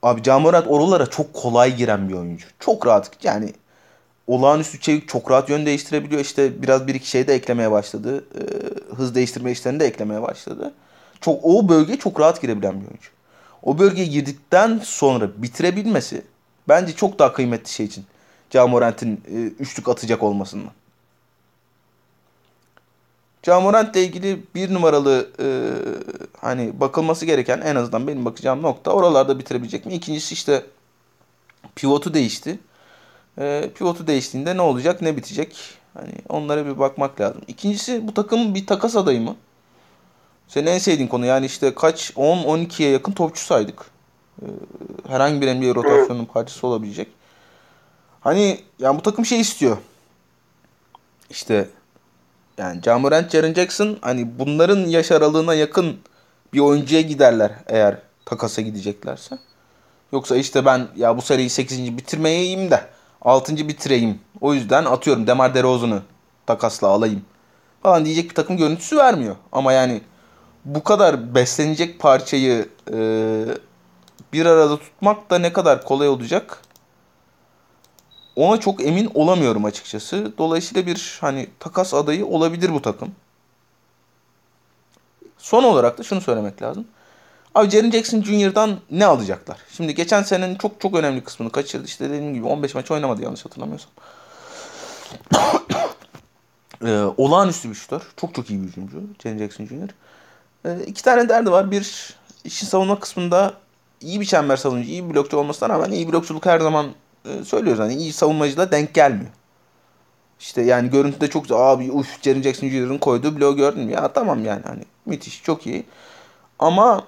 Abi 0.02 0.22
Camorant 0.22 0.66
oralara 0.68 1.06
çok 1.06 1.34
kolay 1.34 1.76
giren 1.76 2.08
bir 2.08 2.14
oyuncu. 2.14 2.46
Çok 2.60 2.86
rahat 2.86 3.24
yani 3.24 3.52
olağanüstü 4.26 4.80
çevik 4.80 5.08
çok 5.08 5.30
rahat 5.30 5.50
yön 5.50 5.66
değiştirebiliyor. 5.66 6.20
İşte 6.20 6.62
biraz 6.62 6.86
bir 6.86 6.94
iki 6.94 7.10
şey 7.10 7.26
de 7.26 7.34
eklemeye 7.34 7.70
başladı. 7.70 8.24
Ee, 8.34 8.94
hız 8.96 9.14
değiştirme 9.14 9.52
işlerini 9.52 9.80
de 9.80 9.86
eklemeye 9.86 10.22
başladı. 10.22 10.74
Çok 11.20 11.44
o 11.44 11.68
bölgeye 11.68 11.98
çok 11.98 12.20
rahat 12.20 12.42
girebilen 12.42 12.80
bir 12.80 12.86
oyuncu. 12.86 13.08
O 13.62 13.78
bölgeye 13.78 14.06
girdikten 14.06 14.80
sonra 14.84 15.42
bitirebilmesi 15.42 16.22
bence 16.68 16.92
çok 16.92 17.18
daha 17.18 17.32
kıymetli 17.32 17.70
şey 17.72 17.86
için. 17.86 18.04
Camorant'in 18.50 19.20
e, 19.32 19.36
üçlük 19.42 19.88
atacak 19.88 20.22
olmasından. 20.22 20.72
Camorant 23.42 23.96
ile 23.96 24.04
ilgili 24.04 24.42
bir 24.54 24.74
numaralı 24.74 25.28
e, 25.40 25.46
hani 26.40 26.80
bakılması 26.80 27.26
gereken 27.26 27.60
en 27.60 27.76
azından 27.76 28.06
benim 28.06 28.24
bakacağım 28.24 28.62
nokta 28.62 28.90
oralarda 28.90 29.38
bitirebilecek 29.38 29.86
mi? 29.86 29.94
İkincisi 29.94 30.34
işte 30.34 30.62
pivotu 31.76 32.14
değişti. 32.14 32.58
E, 33.38 33.70
pivotu 33.74 34.06
değiştiğinde 34.06 34.56
ne 34.56 34.60
olacak 34.60 35.02
ne 35.02 35.16
bitecek? 35.16 35.56
Hani 35.94 36.12
onlara 36.28 36.66
bir 36.66 36.78
bakmak 36.78 37.20
lazım. 37.20 37.42
İkincisi 37.48 38.08
bu 38.08 38.14
takım 38.14 38.54
bir 38.54 38.66
takas 38.66 38.96
adayı 38.96 39.20
mı? 39.20 39.36
Senin 40.48 40.66
en 40.66 40.78
sevdiğin 40.78 41.08
konu 41.08 41.26
yani 41.26 41.46
işte 41.46 41.74
kaç 41.74 42.10
10-12'ye 42.10 42.90
yakın 42.90 43.12
topçu 43.12 43.44
saydık. 43.44 43.84
E, 44.42 44.46
herhangi 45.08 45.40
bir 45.40 45.54
NBA 45.54 45.74
rotasyonun 45.74 46.24
parçası 46.24 46.66
olabilecek. 46.66 47.08
Hani 48.20 48.60
yani 48.78 48.98
bu 48.98 49.02
takım 49.02 49.26
şey 49.26 49.40
istiyor. 49.40 49.76
İşte 51.30 51.68
yani 52.58 52.82
Jamorant, 52.82 53.30
Jaren 53.30 53.54
Jackson 53.54 53.98
hani 54.00 54.38
bunların 54.38 54.86
yaş 54.86 55.12
aralığına 55.12 55.54
yakın 55.54 55.96
bir 56.52 56.60
oyuncuya 56.60 57.00
giderler 57.00 57.52
eğer 57.66 57.98
takasa 58.24 58.62
gideceklerse. 58.62 59.38
Yoksa 60.12 60.36
işte 60.36 60.64
ben 60.64 60.88
ya 60.96 61.16
bu 61.16 61.22
seriyi 61.22 61.50
8. 61.50 61.96
bitirmeyeyim 61.96 62.70
de 62.70 62.93
6. 63.24 63.68
bitireyim. 63.68 64.20
O 64.40 64.54
yüzden 64.54 64.84
atıyorum 64.84 65.26
Demar 65.26 65.54
DeRozan'ı 65.54 66.02
takasla 66.46 66.88
alayım 66.88 67.22
falan 67.82 68.04
diyecek 68.04 68.30
bir 68.30 68.34
takım 68.34 68.56
görüntüsü 68.56 68.96
vermiyor. 68.96 69.36
Ama 69.52 69.72
yani 69.72 70.00
bu 70.64 70.84
kadar 70.84 71.34
beslenecek 71.34 72.00
parçayı 72.00 72.68
e, 72.92 72.98
bir 74.32 74.46
arada 74.46 74.78
tutmak 74.78 75.30
da 75.30 75.38
ne 75.38 75.52
kadar 75.52 75.84
kolay 75.84 76.08
olacak 76.08 76.62
ona 78.36 78.60
çok 78.60 78.84
emin 78.84 79.10
olamıyorum 79.14 79.64
açıkçası. 79.64 80.32
Dolayısıyla 80.38 80.86
bir 80.86 81.18
hani 81.20 81.48
takas 81.60 81.94
adayı 81.94 82.26
olabilir 82.26 82.72
bu 82.72 82.82
takım. 82.82 83.14
Son 85.38 85.64
olarak 85.64 85.98
da 85.98 86.02
şunu 86.02 86.20
söylemek 86.20 86.62
lazım. 86.62 86.86
Abi 87.54 87.70
Jaren 87.70 87.90
Jackson 87.90 88.22
Jr.'dan 88.22 88.78
ne 88.90 89.06
alacaklar? 89.06 89.58
Şimdi 89.76 89.94
geçen 89.94 90.22
senenin 90.22 90.54
çok 90.54 90.80
çok 90.80 90.94
önemli 90.94 91.24
kısmını 91.24 91.52
kaçırdı. 91.52 91.84
İşte 91.84 92.10
dediğim 92.10 92.34
gibi 92.34 92.46
15 92.46 92.74
maç 92.74 92.90
oynamadı 92.90 93.22
yanlış 93.22 93.44
hatırlamıyorsam. 93.44 93.90
ee, 96.84 97.02
olağanüstü 97.16 97.70
bir 97.70 97.74
şutör. 97.74 98.02
Çok 98.16 98.34
çok 98.34 98.50
iyi 98.50 98.62
bir 98.62 98.68
hücumcu 98.68 99.02
Jaren 99.22 99.38
Jackson 99.38 99.66
Jr. 99.66 99.90
Ee, 100.64 100.84
iki 100.86 101.02
tane 101.02 101.28
derdi 101.28 101.50
var. 101.50 101.70
Bir 101.70 102.14
işin 102.44 102.66
savunma 102.66 103.00
kısmında 103.00 103.54
iyi 104.00 104.20
bir 104.20 104.26
çember 104.26 104.56
savunucu, 104.56 104.88
iyi 104.88 105.08
bir 105.08 105.14
blokçu 105.14 105.36
olmasına 105.36 105.68
rağmen 105.68 105.90
iyi 105.90 106.12
blokçuluk 106.12 106.46
her 106.46 106.60
zaman 106.60 106.86
e, 107.24 107.44
söylüyoruz. 107.44 107.82
Hani 107.82 107.94
iyi 107.94 108.12
savunmacıyla 108.12 108.72
denk 108.72 108.94
gelmiyor. 108.94 109.30
İşte 110.40 110.62
yani 110.62 110.90
görüntüde 110.90 111.30
çok 111.30 111.50
abi 111.50 111.90
uf 111.90 112.22
Jaren 112.22 112.42
Jackson 112.42 112.68
Jr.'ın 112.68 112.98
koyduğu 112.98 113.36
bloğu 113.36 113.56
gördün 113.56 113.84
mü? 113.84 113.92
Ya 113.92 114.12
tamam 114.12 114.44
yani 114.44 114.62
hani 114.66 114.84
müthiş 115.06 115.42
çok 115.42 115.66
iyi. 115.66 115.86
Ama 116.58 117.04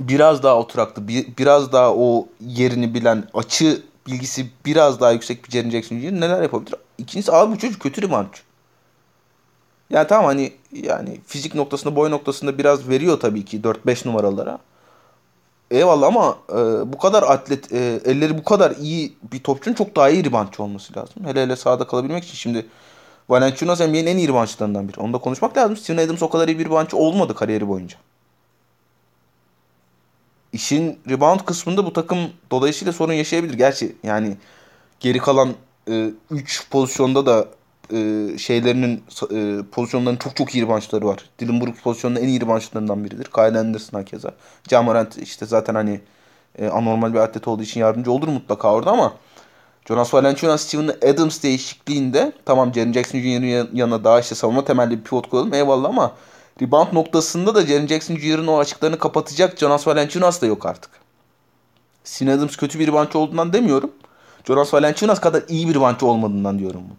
biraz 0.00 0.42
daha 0.42 0.58
oturaklı, 0.58 1.08
bir, 1.08 1.26
biraz 1.38 1.72
daha 1.72 1.94
o 1.94 2.26
yerini 2.40 2.94
bilen, 2.94 3.28
açı 3.34 3.82
bilgisi 4.06 4.46
biraz 4.66 5.00
daha 5.00 5.12
yüksek 5.12 5.44
bir 5.44 5.50
Jaren 5.50 5.70
Jackson 5.70 5.98
Jr. 5.98 6.12
neler 6.12 6.42
yapabilir? 6.42 6.74
İkincisi 6.98 7.32
abi 7.32 7.54
bu 7.54 7.58
çocuk 7.58 7.82
kötü 7.82 8.02
reboundçu. 8.02 8.42
Yani 9.90 10.06
tamam 10.06 10.24
hani 10.24 10.52
yani 10.72 11.20
fizik 11.26 11.54
noktasında, 11.54 11.96
boy 11.96 12.10
noktasında 12.10 12.58
biraz 12.58 12.88
veriyor 12.88 13.20
tabii 13.20 13.44
ki 13.44 13.60
4-5 13.60 14.08
numaralara. 14.08 14.58
Eyvallah 15.70 16.06
ama 16.06 16.38
e, 16.50 16.54
bu 16.92 16.98
kadar 16.98 17.22
atlet, 17.22 17.72
e, 17.72 18.00
elleri 18.04 18.38
bu 18.38 18.44
kadar 18.44 18.70
iyi 18.70 19.16
bir 19.32 19.42
topçunun 19.42 19.74
çok 19.74 19.96
daha 19.96 20.10
iyi 20.10 20.24
reboundçı 20.24 20.62
olması 20.62 20.96
lazım. 20.96 21.24
Hele 21.24 21.42
hele 21.42 21.56
sahada 21.56 21.86
kalabilmek 21.86 22.24
için 22.24 22.34
şimdi 22.34 22.66
Valanciunas 23.28 23.80
NBA'nin 23.80 24.06
en 24.06 24.16
iyi 24.16 24.28
reboundçılarından 24.28 24.88
biri. 24.88 25.00
Onu 25.00 25.12
da 25.12 25.18
konuşmak 25.18 25.56
lazım. 25.56 25.76
Steven 25.76 26.06
Adams 26.06 26.22
o 26.22 26.30
kadar 26.30 26.48
iyi 26.48 26.58
bir 26.58 26.64
reboundçı 26.64 26.96
olmadı 26.96 27.34
kariyeri 27.34 27.68
boyunca. 27.68 27.96
İşin 30.54 30.98
rebound 31.08 31.40
kısmında 31.40 31.86
bu 31.86 31.92
takım 31.92 32.18
dolayısıyla 32.50 32.92
sorun 32.92 33.12
yaşayabilir. 33.12 33.54
Gerçi 33.54 33.96
yani 34.02 34.36
geri 35.00 35.18
kalan 35.18 35.54
3 35.86 36.60
e, 36.60 36.70
pozisyonda 36.70 37.26
da 37.26 37.48
e, 37.92 38.28
şeylerinin 38.38 39.02
e, 39.32 39.62
pozisyonlarının 39.72 40.18
çok 40.18 40.36
çok 40.36 40.54
iyi 40.54 40.64
reboundçıları 40.64 41.06
var. 41.06 41.30
Dylan 41.38 41.60
Brooks 41.60 41.80
pozisyonunun 41.80 42.20
en 42.20 42.28
iyi 42.28 42.40
reboundçılarından 42.40 43.04
biridir. 43.04 43.24
Kyle 43.24 43.58
Anderson 43.58 43.98
hakeza. 43.98 44.34
Jamarant 44.70 45.18
işte 45.18 45.46
zaten 45.46 45.74
hani 45.74 46.00
e, 46.58 46.68
anormal 46.68 47.14
bir 47.14 47.18
atlet 47.18 47.48
olduğu 47.48 47.62
için 47.62 47.80
yardımcı 47.80 48.12
olur 48.12 48.28
mutlaka 48.28 48.72
orada 48.72 48.90
ama 48.90 49.12
Jonas 49.88 50.14
Valanciunas, 50.14 50.62
Steven 50.62 50.88
Adams 51.12 51.42
değişikliğinde 51.42 52.32
tamam 52.44 52.74
Jaren 52.74 52.92
Jackson 52.92 53.18
Jr.'ın 53.18 53.68
yanına 53.72 54.04
daha 54.04 54.20
işte 54.20 54.34
savunma 54.34 54.64
temelli 54.64 54.98
bir 54.98 55.04
pivot 55.04 55.30
koyalım 55.30 55.54
eyvallah 55.54 55.88
ama 55.88 56.12
rebound 56.62 56.92
noktasında 56.92 57.54
da 57.54 57.66
Jaren 57.66 57.86
Jackson 57.86 58.16
Jr.'ın 58.16 58.46
o 58.46 58.58
açıklarını 58.58 58.98
kapatacak 58.98 59.58
Jonas 59.58 59.86
Valanciunas 59.86 60.42
da 60.42 60.46
yok 60.46 60.66
artık. 60.66 60.90
Steven 62.04 62.38
Adams 62.38 62.56
kötü 62.56 62.78
bir 62.78 62.86
reboundçı 62.86 63.18
olduğundan 63.18 63.52
demiyorum. 63.52 63.92
Jonas 64.46 64.74
Valanciunas 64.74 65.20
kadar 65.20 65.42
iyi 65.48 65.68
bir 65.68 65.80
bantçı 65.80 66.06
olmadığından 66.06 66.58
diyorum 66.58 66.82
bunu. 66.88 66.96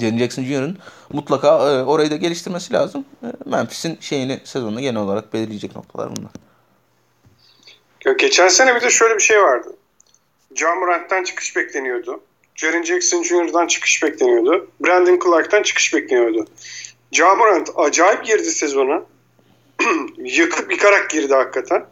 Jaren 0.00 0.18
Jackson 0.18 0.42
Jr.'ın 0.42 0.78
mutlaka 1.12 1.48
e, 1.48 1.82
orayı 1.84 2.10
da 2.10 2.16
geliştirmesi 2.16 2.72
lazım. 2.72 3.04
E, 3.22 3.26
Memphis'in 3.46 3.98
şeyini 4.00 4.40
sezonunda 4.44 4.80
genel 4.80 5.00
olarak 5.00 5.32
belirleyecek 5.32 5.76
noktalar 5.76 6.10
bunlar. 6.16 6.30
Geçen 8.18 8.48
sene 8.48 8.74
bir 8.74 8.80
de 8.80 8.90
şöyle 8.90 9.14
bir 9.14 9.22
şey 9.22 9.42
vardı. 9.42 9.76
John 10.54 11.24
çıkış 11.24 11.56
bekleniyordu. 11.56 12.20
Jaren 12.54 12.82
Jackson 12.82 13.22
Jr.'dan 13.22 13.66
çıkış 13.66 14.02
bekleniyordu. 14.02 14.70
Brandon 14.80 15.18
Clark'tan 15.24 15.62
çıkış 15.62 15.94
bekleniyordu. 15.94 16.46
Morant 17.16 17.70
acayip 17.76 18.24
girdi 18.24 18.50
sezona. 18.50 19.02
Yıkıp 20.18 20.72
yıkarak 20.72 21.10
girdi 21.10 21.34
hakikaten. 21.34 21.86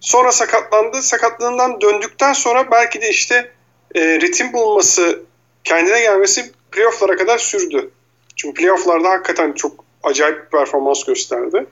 Sonra 0.00 0.32
sakatlandı. 0.32 1.02
Sakatlığından 1.02 1.80
döndükten 1.80 2.32
sonra 2.32 2.70
belki 2.70 3.00
de 3.00 3.10
işte 3.10 3.52
e, 3.94 4.20
ritim 4.20 4.52
bulması, 4.52 5.22
kendine 5.64 6.00
gelmesi 6.00 6.52
playoff'lara 6.72 7.16
kadar 7.16 7.38
sürdü. 7.38 7.90
Çünkü 8.36 8.62
playoff'larda 8.62 9.10
hakikaten 9.10 9.52
çok 9.52 9.84
acayip 10.02 10.44
bir 10.44 10.58
performans 10.58 11.04
gösterdi. 11.04 11.66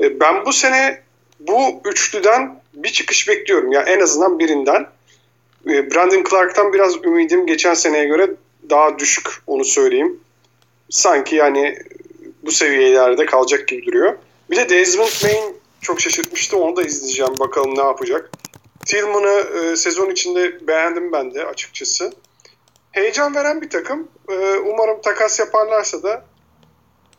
E, 0.00 0.20
ben 0.20 0.46
bu 0.46 0.52
sene 0.52 1.02
bu 1.40 1.80
üçlüden 1.84 2.60
bir 2.74 2.88
çıkış 2.88 3.28
bekliyorum. 3.28 3.72
Ya 3.72 3.80
yani 3.80 3.90
en 3.90 4.00
azından 4.00 4.38
birinden. 4.38 4.86
E, 5.66 5.90
Brandon 5.90 6.24
Clark'tan 6.30 6.72
biraz 6.72 6.96
ümidim 7.04 7.46
geçen 7.46 7.74
seneye 7.74 8.04
göre 8.04 8.30
daha 8.70 8.98
düşük 8.98 9.26
onu 9.46 9.64
söyleyeyim. 9.64 10.20
Sanki 10.90 11.36
yani 11.36 11.78
bu 12.42 12.52
seviyelerde 12.52 13.26
kalacak 13.26 13.68
gibi 13.68 13.86
duruyor. 13.86 14.18
Bir 14.50 14.56
de 14.56 14.68
Desmond 14.68 15.24
Bain 15.24 15.56
çok 15.80 16.00
şaşırtmıştı. 16.00 16.56
Onu 16.56 16.76
da 16.76 16.82
izleyeceğim. 16.82 17.38
Bakalım 17.38 17.76
ne 17.76 17.82
yapacak. 17.82 18.30
Tillman'ı 18.86 19.58
e, 19.58 19.76
sezon 19.76 20.10
içinde 20.10 20.66
beğendim 20.66 21.12
ben 21.12 21.34
de 21.34 21.46
açıkçası. 21.46 22.12
Heyecan 22.92 23.34
veren 23.34 23.62
bir 23.62 23.70
takım. 23.70 24.08
E, 24.28 24.56
umarım 24.56 25.00
takas 25.02 25.38
yaparlarsa 25.38 26.02
da 26.02 26.24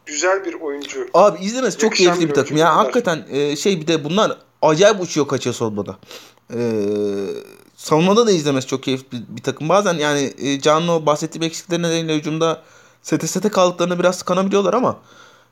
güzel 0.05 0.45
bir 0.45 0.53
oyuncu. 0.53 1.07
Abi 1.13 1.43
izlemesi 1.43 1.77
çok 1.77 1.95
keyifli 1.95 2.29
bir 2.29 2.33
takım. 2.33 2.57
Ya 2.57 2.65
yani 2.65 2.75
hakikaten 2.75 3.25
e, 3.31 3.55
şey 3.55 3.81
bir 3.81 3.87
de 3.87 4.03
bunlar 4.03 4.37
acayip 4.61 5.01
uçuyor 5.01 5.27
kaçıyor 5.27 5.55
solbada. 5.55 5.97
E, 6.53 6.59
savunmada 7.75 8.27
da 8.27 8.31
izlemesi 8.31 8.67
çok 8.67 8.83
keyifli 8.83 9.11
bir, 9.11 9.35
bir 9.35 9.43
takım. 9.43 9.69
Bazen 9.69 9.93
yani 9.93 10.33
e, 10.37 10.61
Canlı 10.61 10.91
o 10.91 11.05
bahsettiğim 11.05 11.43
eksikler 11.43 11.81
nedeniyle 11.81 12.15
hücumda 12.15 12.63
sete 13.01 13.27
sete 13.27 13.49
kaldıklarını 13.49 13.99
biraz 13.99 14.17
sıkanabiliyorlar 14.17 14.73
ama 14.73 14.99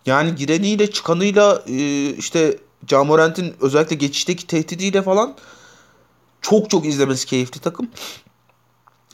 yani 0.06 0.36
gireniyle 0.36 0.92
çıkanıyla 0.92 1.64
e, 1.68 2.10
işte 2.10 2.58
Camorant'in 2.86 3.56
özellikle 3.62 3.96
geçişteki 3.96 4.48
tehdidiyle 4.48 5.02
falan 5.02 5.36
çok 6.42 6.70
çok 6.70 6.86
izlemesi 6.86 7.26
keyifli 7.26 7.60
takım. 7.60 7.90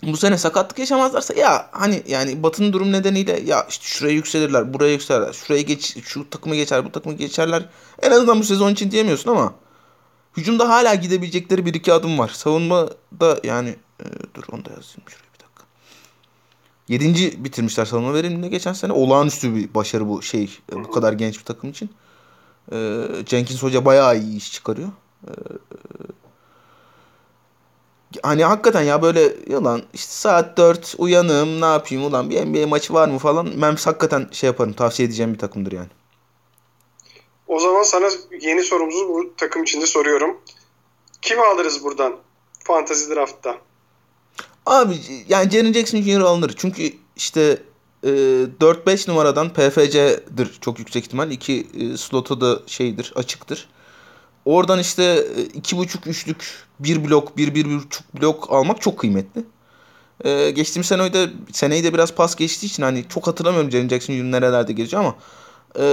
Bu 0.04 0.18
sene 0.18 0.38
sakatlık 0.38 0.80
yaşamazlarsa 0.80 1.34
ya 1.34 1.70
hani 1.72 2.04
yani 2.08 2.44
Batı'nın 2.44 2.74
durum 2.74 2.92
nedeniyle 2.92 3.40
ya 3.46 3.66
işte 3.70 3.86
şuraya 3.86 4.14
yükselirler, 4.14 4.74
buraya 4.74 4.92
yükselirler, 4.92 5.34
şuraya 5.34 5.62
geç, 5.62 5.98
şu 6.04 6.30
takımı 6.30 6.56
geçer, 6.56 6.86
bu 6.86 6.92
takımı 6.92 7.16
geçerler. 7.16 7.66
En 8.02 8.12
azından 8.12 8.40
bu 8.40 8.44
sezon 8.44 8.74
için 8.74 8.92
diyemiyorsun 8.92 9.32
ama 9.32 9.54
hücumda 10.38 10.70
hala 10.70 10.96
gidebilecekleri 10.96 11.66
bir 11.66 11.74
iki 11.74 11.94
adım 11.94 12.20
var. 12.20 12.30
Savunmada 12.30 13.40
yani 13.44 13.76
e, 14.00 14.06
dur 14.36 14.44
onu 14.52 14.66
da 14.66 14.70
yazayım 14.70 15.04
şuraya. 15.08 15.33
Yedinci 16.88 17.44
bitirmişler 17.44 17.86
savunma 17.86 18.14
veriminde 18.14 18.48
geçen 18.48 18.74
sene. 18.74 18.94
Olağanüstü 18.94 19.56
bir 19.56 19.74
başarı 19.74 20.10
bu 20.10 20.22
şey 20.22 20.60
bu 20.72 20.92
kadar 20.92 21.14
genç 21.14 21.40
bir 21.40 21.44
takım 21.44 21.70
için. 21.70 21.90
E, 22.72 23.08
Jenkins 23.28 23.64
Hoca 23.64 23.86
bayağı 23.86 24.18
iyi 24.18 24.38
iş 24.38 24.54
çıkarıyor. 24.54 24.90
E, 25.28 25.32
hani 28.24 28.44
hakikaten 28.44 28.82
ya 28.82 29.02
böyle 29.02 29.34
yalan 29.48 29.84
işte 29.94 30.12
saat 30.12 30.58
4 30.58 30.96
uyanım 30.98 31.62
ne 31.62 31.66
yapayım 31.66 32.06
ulan 32.06 32.30
bir 32.30 32.46
NBA 32.46 32.68
maçı 32.68 32.94
var 32.94 33.08
mı 33.08 33.18
falan 33.18 33.48
Memphis 33.58 33.88
hakikaten 33.88 34.28
şey 34.32 34.48
yaparım 34.48 34.74
tavsiye 34.74 35.08
edeceğim 35.08 35.34
bir 35.34 35.40
takımdır 35.40 35.72
yani. 35.72 35.90
O 37.48 37.60
zaman 37.60 37.84
sana 37.84 38.10
yeni 38.42 38.64
sorumuzu 38.64 39.10
bu 39.10 39.34
takım 39.38 39.64
içinde 39.64 39.86
soruyorum. 39.86 40.38
Kimi 41.22 41.42
alırız 41.42 41.84
buradan 41.84 42.16
Fantasy 42.64 43.14
Draft'ta? 43.14 43.58
Abi 44.66 44.96
yani 45.30 45.52
Jaren 45.52 45.74
Jackson 45.74 46.02
Jr. 46.02 46.22
alınır. 46.22 46.54
Çünkü 46.58 46.94
işte 47.16 47.58
e, 48.04 48.08
4-5 48.08 49.10
numaradan 49.10 49.54
PFC'dir 49.54 50.58
çok 50.62 50.80
yüksek 50.80 51.04
ihtimal. 51.04 51.32
İki 51.32 51.68
e, 51.80 51.98
slotu 51.98 52.42
da 52.42 52.60
şeydir 52.68 53.14
açıktır. 53.16 53.70
Oradan 54.46 54.80
işte 54.80 55.28
iki 55.54 55.78
buçuk 55.78 56.08
üçlük 56.08 56.46
bir 56.80 57.10
blok, 57.10 57.38
bir, 57.38 57.56
bir, 57.56 57.66
buçuk 57.66 58.22
blok 58.22 58.52
almak 58.52 58.82
çok 58.82 59.00
kıymetli. 59.00 59.44
Ee, 60.26 60.52
geçtiğimiz 60.52 60.88
seneyi 60.88 61.14
de, 61.14 61.30
seneyi 61.52 61.84
de 61.84 61.94
biraz 61.94 62.16
pas 62.16 62.36
geçtiği 62.36 62.66
için 62.66 62.84
hani 62.84 63.06
çok 63.10 63.28
hatırlamıyorum 63.28 63.72
Jaren 63.72 63.88
Jackson 63.88 64.14
Jr. 64.14 64.24
nerelerde 64.24 64.74
geçiyor 64.74 65.04
ama 65.04 65.16
e, 65.80 65.86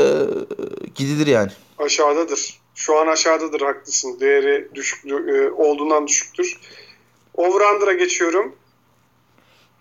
gidilir 0.94 1.26
yani. 1.26 1.50
Aşağıdadır. 1.78 2.60
Şu 2.74 2.98
an 2.98 3.06
aşağıdadır 3.06 3.60
haklısın. 3.60 4.20
Değeri 4.20 4.68
düşük 4.74 5.06
e, 5.06 5.50
olduğundan 5.50 6.06
düşüktür. 6.06 6.60
Over 7.34 7.94
geçiyorum. 7.94 8.54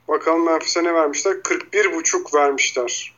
Bakalım 0.10 0.46
Memphis'e 0.46 0.84
ne 0.84 0.94
vermişler? 0.94 1.34
41.5 1.34 2.36
vermişler. 2.36 3.16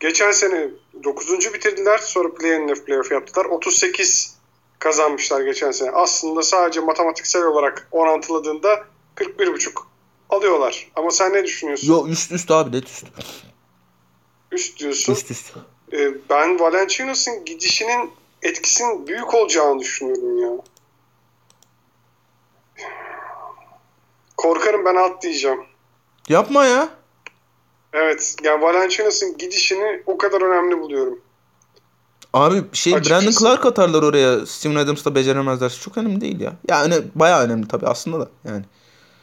Geçen 0.00 0.32
sene 0.32 0.70
9. 1.04 1.54
bitirdiler. 1.54 1.98
Sonra 1.98 2.34
play-in 2.34 2.74
playoff 2.74 3.12
yaptılar. 3.12 3.44
38 3.44 4.36
kazanmışlar 4.78 5.40
geçen 5.40 5.70
sene. 5.70 5.90
Aslında 5.90 6.42
sadece 6.42 6.80
matematiksel 6.80 7.44
olarak 7.44 7.88
orantıladığında 7.90 8.84
41.5 9.16 9.70
alıyorlar. 10.30 10.90
Ama 10.96 11.10
sen 11.10 11.32
ne 11.32 11.44
düşünüyorsun? 11.44 11.88
Yo 11.88 12.06
üst 12.06 12.32
üst 12.32 12.50
abi 12.50 12.76
net 12.76 12.88
üst. 12.88 13.06
Üst 14.52 14.78
diyorsun. 14.78 15.12
Üst 15.12 15.30
üst. 15.30 15.52
Ee, 15.92 16.14
ben 16.30 16.60
Valenciunas'ın 16.60 17.44
gidişinin 17.44 18.10
etkisinin 18.42 19.06
büyük 19.06 19.34
olacağını 19.34 19.80
düşünüyorum 19.80 20.38
ya. 20.38 20.50
Korkarım 24.36 24.84
ben 24.84 24.96
alt 24.96 25.22
diyeceğim. 25.22 25.71
Yapma 26.28 26.64
ya. 26.64 26.88
Evet. 27.92 28.36
Yani 28.42 28.62
Valenciunas'ın 28.62 29.38
gidişini 29.38 30.02
o 30.06 30.18
kadar 30.18 30.40
önemli 30.40 30.80
buluyorum. 30.80 31.20
Abi 32.32 32.62
şey 32.72 32.94
Açıkçası. 32.94 33.24
Brandon 33.24 33.38
Clark 33.38 33.66
atarlar 33.66 34.02
oraya. 34.02 34.46
Steven 34.46 34.74
Adams'da 34.74 35.14
beceremezler. 35.14 35.78
Çok 35.84 35.98
önemli 35.98 36.20
değil 36.20 36.40
ya. 36.40 36.52
Yani 36.68 36.94
bayağı 37.14 37.44
önemli 37.44 37.68
tabii 37.68 37.86
aslında 37.86 38.20
da 38.20 38.28
yani. 38.44 38.64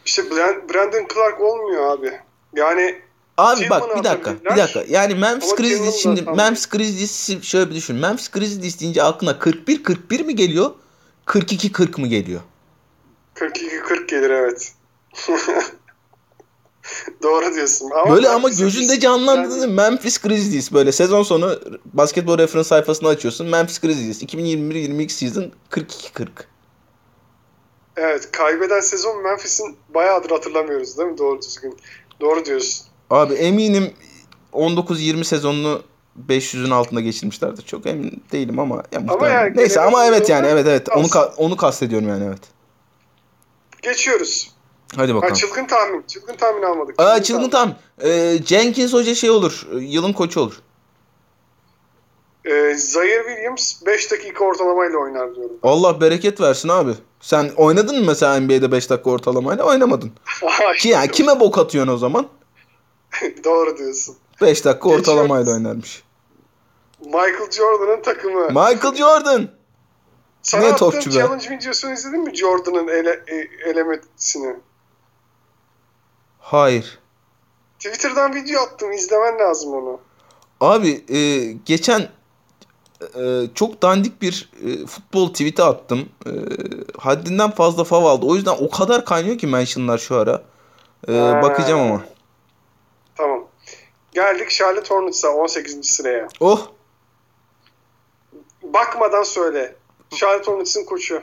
İşte 0.05 0.31
Brandon 0.73 1.07
Clark 1.13 1.41
olmuyor 1.41 1.91
abi. 1.91 2.19
Yani 2.55 3.01
Abi 3.37 3.69
bak 3.69 3.97
bir 3.97 4.03
dakika 4.03 4.35
bir 4.45 4.57
dakika. 4.57 4.83
Yani 4.87 5.15
Memphis 5.15 5.55
Grizzlies 5.55 5.95
şimdi 5.95 6.21
Memphis 6.21 6.65
Grizzlies 6.65 7.43
şöyle 7.43 7.69
bir 7.69 7.75
düşün. 7.75 7.95
Memphis 7.95 8.27
Grizzlies 8.27 8.79
deyince 8.79 9.03
aklına 9.03 9.39
41 9.39 9.83
41 9.83 10.25
mi 10.25 10.35
geliyor? 10.35 10.71
42 11.25 11.71
40 11.71 11.97
mı 11.97 12.07
geliyor? 12.07 12.41
42 13.33 13.79
40 13.79 14.09
gelir 14.09 14.29
evet. 14.29 14.73
Doğru 17.23 17.53
diyorsun. 17.53 17.89
Ama 17.89 18.15
böyle 18.15 18.29
ama 18.29 18.49
gözünde 18.49 18.99
canlandırdın 18.99 19.61
yani... 19.61 19.73
Memphis 19.73 20.17
Grizzlies 20.17 20.71
böyle 20.71 20.91
sezon 20.91 21.23
sonu 21.23 21.59
basketbol 21.85 22.37
referans 22.37 22.67
sayfasını 22.67 23.09
açıyorsun. 23.09 23.47
Memphis 23.47 23.79
Grizzlies 23.79 24.23
2021-22 24.23 25.09
season 25.09 25.51
42-40. 25.71 26.27
Evet 27.97 28.31
kaybeden 28.31 28.79
sezon 28.79 29.23
Memphis'in 29.23 29.77
bayağıdır 29.93 30.29
hatırlamıyoruz 30.29 30.97
değil 30.97 31.09
mi 31.09 31.17
doğru 31.17 31.41
düzgün. 31.41 31.77
Doğru 32.21 32.45
diyorsun. 32.45 32.85
Abi 33.09 33.33
eminim 33.33 33.93
19-20 34.53 35.23
sezonunu 35.23 35.81
500'ün 36.27 36.71
altında 36.71 37.01
geçirmişlerdir. 37.01 37.65
Çok 37.65 37.85
emin 37.85 38.23
değilim 38.31 38.59
ama 38.59 38.83
ya 38.91 39.03
ama 39.07 39.27
yani, 39.27 39.57
neyse 39.57 39.81
ama 39.81 40.05
evet 40.05 40.29
yani 40.29 40.47
evet 40.47 40.67
evet 40.67 40.89
onu 40.89 41.05
ka- 41.05 41.35
onu 41.35 41.57
kastediyorum 41.57 42.09
yani 42.09 42.25
evet. 42.25 42.41
Geçiyoruz. 43.81 44.51
Hadi 44.95 45.15
bakalım. 45.15 45.33
Ha, 45.33 45.39
çılgın 45.39 45.65
tahmin. 45.65 46.03
Çılgın 46.07 46.35
tahmin 46.35 46.63
almadık. 46.63 46.97
Çılgın 46.97 47.11
Aa, 47.11 47.23
çılgın 47.23 47.49
tahmin. 47.49 47.75
tahmin. 47.97 48.11
Ee, 48.13 48.37
Jenkins 48.45 48.93
hoca 48.93 49.15
şey 49.15 49.29
olur. 49.29 49.67
Yılın 49.79 50.13
koçu 50.13 50.41
olur. 50.41 50.61
Ee, 52.45 52.73
Zaire 52.77 53.23
Williams 53.27 53.85
5 53.85 54.11
dakika 54.11 54.43
ortalamayla 54.45 54.97
oynar 54.97 55.35
diyorum. 55.35 55.55
Allah 55.63 56.01
bereket 56.01 56.41
versin 56.41 56.69
abi. 56.69 56.91
Sen 57.21 57.51
oynadın 57.57 57.99
mı 57.99 58.05
mesela 58.07 58.39
NBA'de 58.39 58.71
5 58.71 58.89
dakika 58.89 59.09
ortalamayla? 59.09 59.63
Oynamadın. 59.63 60.11
Ki 60.79 60.89
yani 60.89 61.11
kime 61.11 61.39
bok 61.39 61.57
atıyorsun 61.57 61.93
o 61.93 61.97
zaman? 61.97 62.27
Doğru 63.43 63.77
diyorsun. 63.77 64.15
5 64.41 64.65
dakika 64.65 64.89
ortalamayla 64.89 65.53
oynarmış. 65.53 66.03
Michael 67.05 67.51
Jordan'ın 67.51 68.01
takımı. 68.01 68.47
Michael 68.47 68.95
Jordan. 68.95 69.47
Sana 70.41 70.61
ne 70.61 70.75
topçu 70.75 71.09
be? 71.09 71.13
challenge 71.13 71.49
videosunu 71.49 71.93
izledin 71.93 72.23
mi 72.23 72.35
Jordan'ın 72.35 72.87
ele, 72.87 73.23
e, 73.27 73.35
elemesini? 73.69 74.55
Hayır. 76.51 76.99
Twitter'dan 77.79 78.35
video 78.35 78.61
attım. 78.61 78.91
izlemen 78.91 79.39
lazım 79.39 79.73
onu. 79.73 79.99
Abi 80.61 81.05
e, 81.15 81.51
geçen 81.65 82.09
e, 83.15 83.43
çok 83.55 83.81
dandik 83.81 84.21
bir 84.21 84.51
e, 84.65 84.85
futbol 84.85 85.29
tweet'i 85.29 85.63
attım. 85.63 86.09
E, 86.25 86.31
haddinden 86.99 87.51
fazla 87.51 87.83
fav 87.83 88.03
aldı. 88.05 88.25
O 88.25 88.35
yüzden 88.35 88.55
o 88.59 88.69
kadar 88.69 89.05
kaynıyor 89.05 89.37
ki 89.37 89.47
mentionlar 89.47 89.97
şu 89.97 90.15
ara. 90.15 90.43
E, 91.07 91.13
Ha. 91.17 91.41
bakacağım 91.43 91.81
ama. 91.91 92.03
Tamam. 93.15 93.45
Geldik 94.11 94.49
Charlotte 94.49 94.95
Hornets'a 94.95 95.29
18. 95.29 95.87
sıraya. 95.87 96.27
Oh 96.39 96.67
Bakmadan 98.63 99.23
söyle. 99.23 99.75
Charlotte 100.15 100.51
Hornets'ın 100.51 100.85
koçu. 100.85 101.21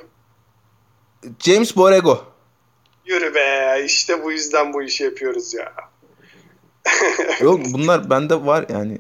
James 1.39 1.77
Borrego. 1.77 2.25
Yürü 3.07 3.35
be. 3.35 3.83
işte 3.85 4.25
bu 4.25 4.33
yüzden 4.33 4.73
bu 4.73 4.83
işi 4.83 5.05
yapıyoruz 5.05 5.55
ya. 5.55 5.73
Yok 7.40 7.61
bunlar 7.73 8.11
bende 8.11 8.47
var 8.47 8.66
yani. 8.69 8.99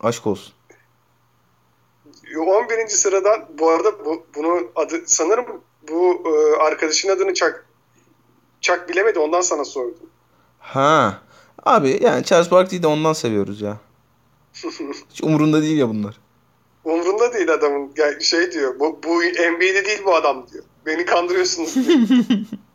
Aşk 0.00 0.26
olsun. 0.26 0.54
11. 2.36 2.88
sıradan 2.88 3.48
bu 3.58 3.70
arada 3.70 4.04
bu, 4.04 4.26
bunu 4.34 4.70
adı 4.76 5.02
sanırım 5.06 5.46
bu 5.88 6.22
e, 6.26 6.62
arkadaşın 6.62 7.08
adını 7.08 7.34
Çak 7.34 7.66
Çak 8.60 8.88
bilemedi 8.88 9.18
ondan 9.18 9.40
sana 9.40 9.64
sordum. 9.64 10.10
Ha. 10.58 11.22
Abi 11.62 11.98
yani 12.02 12.24
Charles 12.24 12.50
Barkley'i 12.50 12.82
de 12.82 12.86
ondan 12.86 13.12
seviyoruz 13.12 13.60
ya. 13.60 13.76
Hiç 15.10 15.22
umurunda 15.22 15.62
değil 15.62 15.78
ya 15.78 15.88
bunlar. 15.88 16.20
Umrunda 16.84 17.32
değil 17.34 17.52
adamın. 17.52 17.94
Gel- 17.94 18.20
Şey 18.20 18.52
diyor. 18.52 18.80
Bu, 18.80 19.00
bu 19.04 19.18
NBA'de 19.22 19.84
değil 19.84 20.02
bu 20.04 20.14
adam 20.14 20.46
diyor. 20.52 20.64
Beni 20.86 21.04
kandırıyorsunuz 21.04 21.74
diyor. 21.74 21.98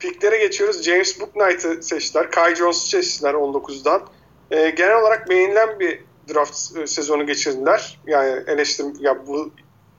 Piklere 0.00 0.38
geçiyoruz. 0.38 0.82
James 0.82 1.20
Booknight'ı 1.20 1.82
seçtiler. 1.82 2.30
Kai 2.30 2.56
Jones'u 2.56 2.88
seçtiler 2.88 3.34
19'dan. 3.34 4.02
Ee, 4.50 4.70
genel 4.70 5.00
olarak 5.00 5.30
beğenilen 5.30 5.80
bir 5.80 6.04
draft 6.34 6.76
e, 6.76 6.86
sezonu 6.86 7.26
geçirdiler. 7.26 7.98
Yani 8.06 8.42
eleştirim 8.46 8.94
ya 9.00 9.26
bu 9.26 9.50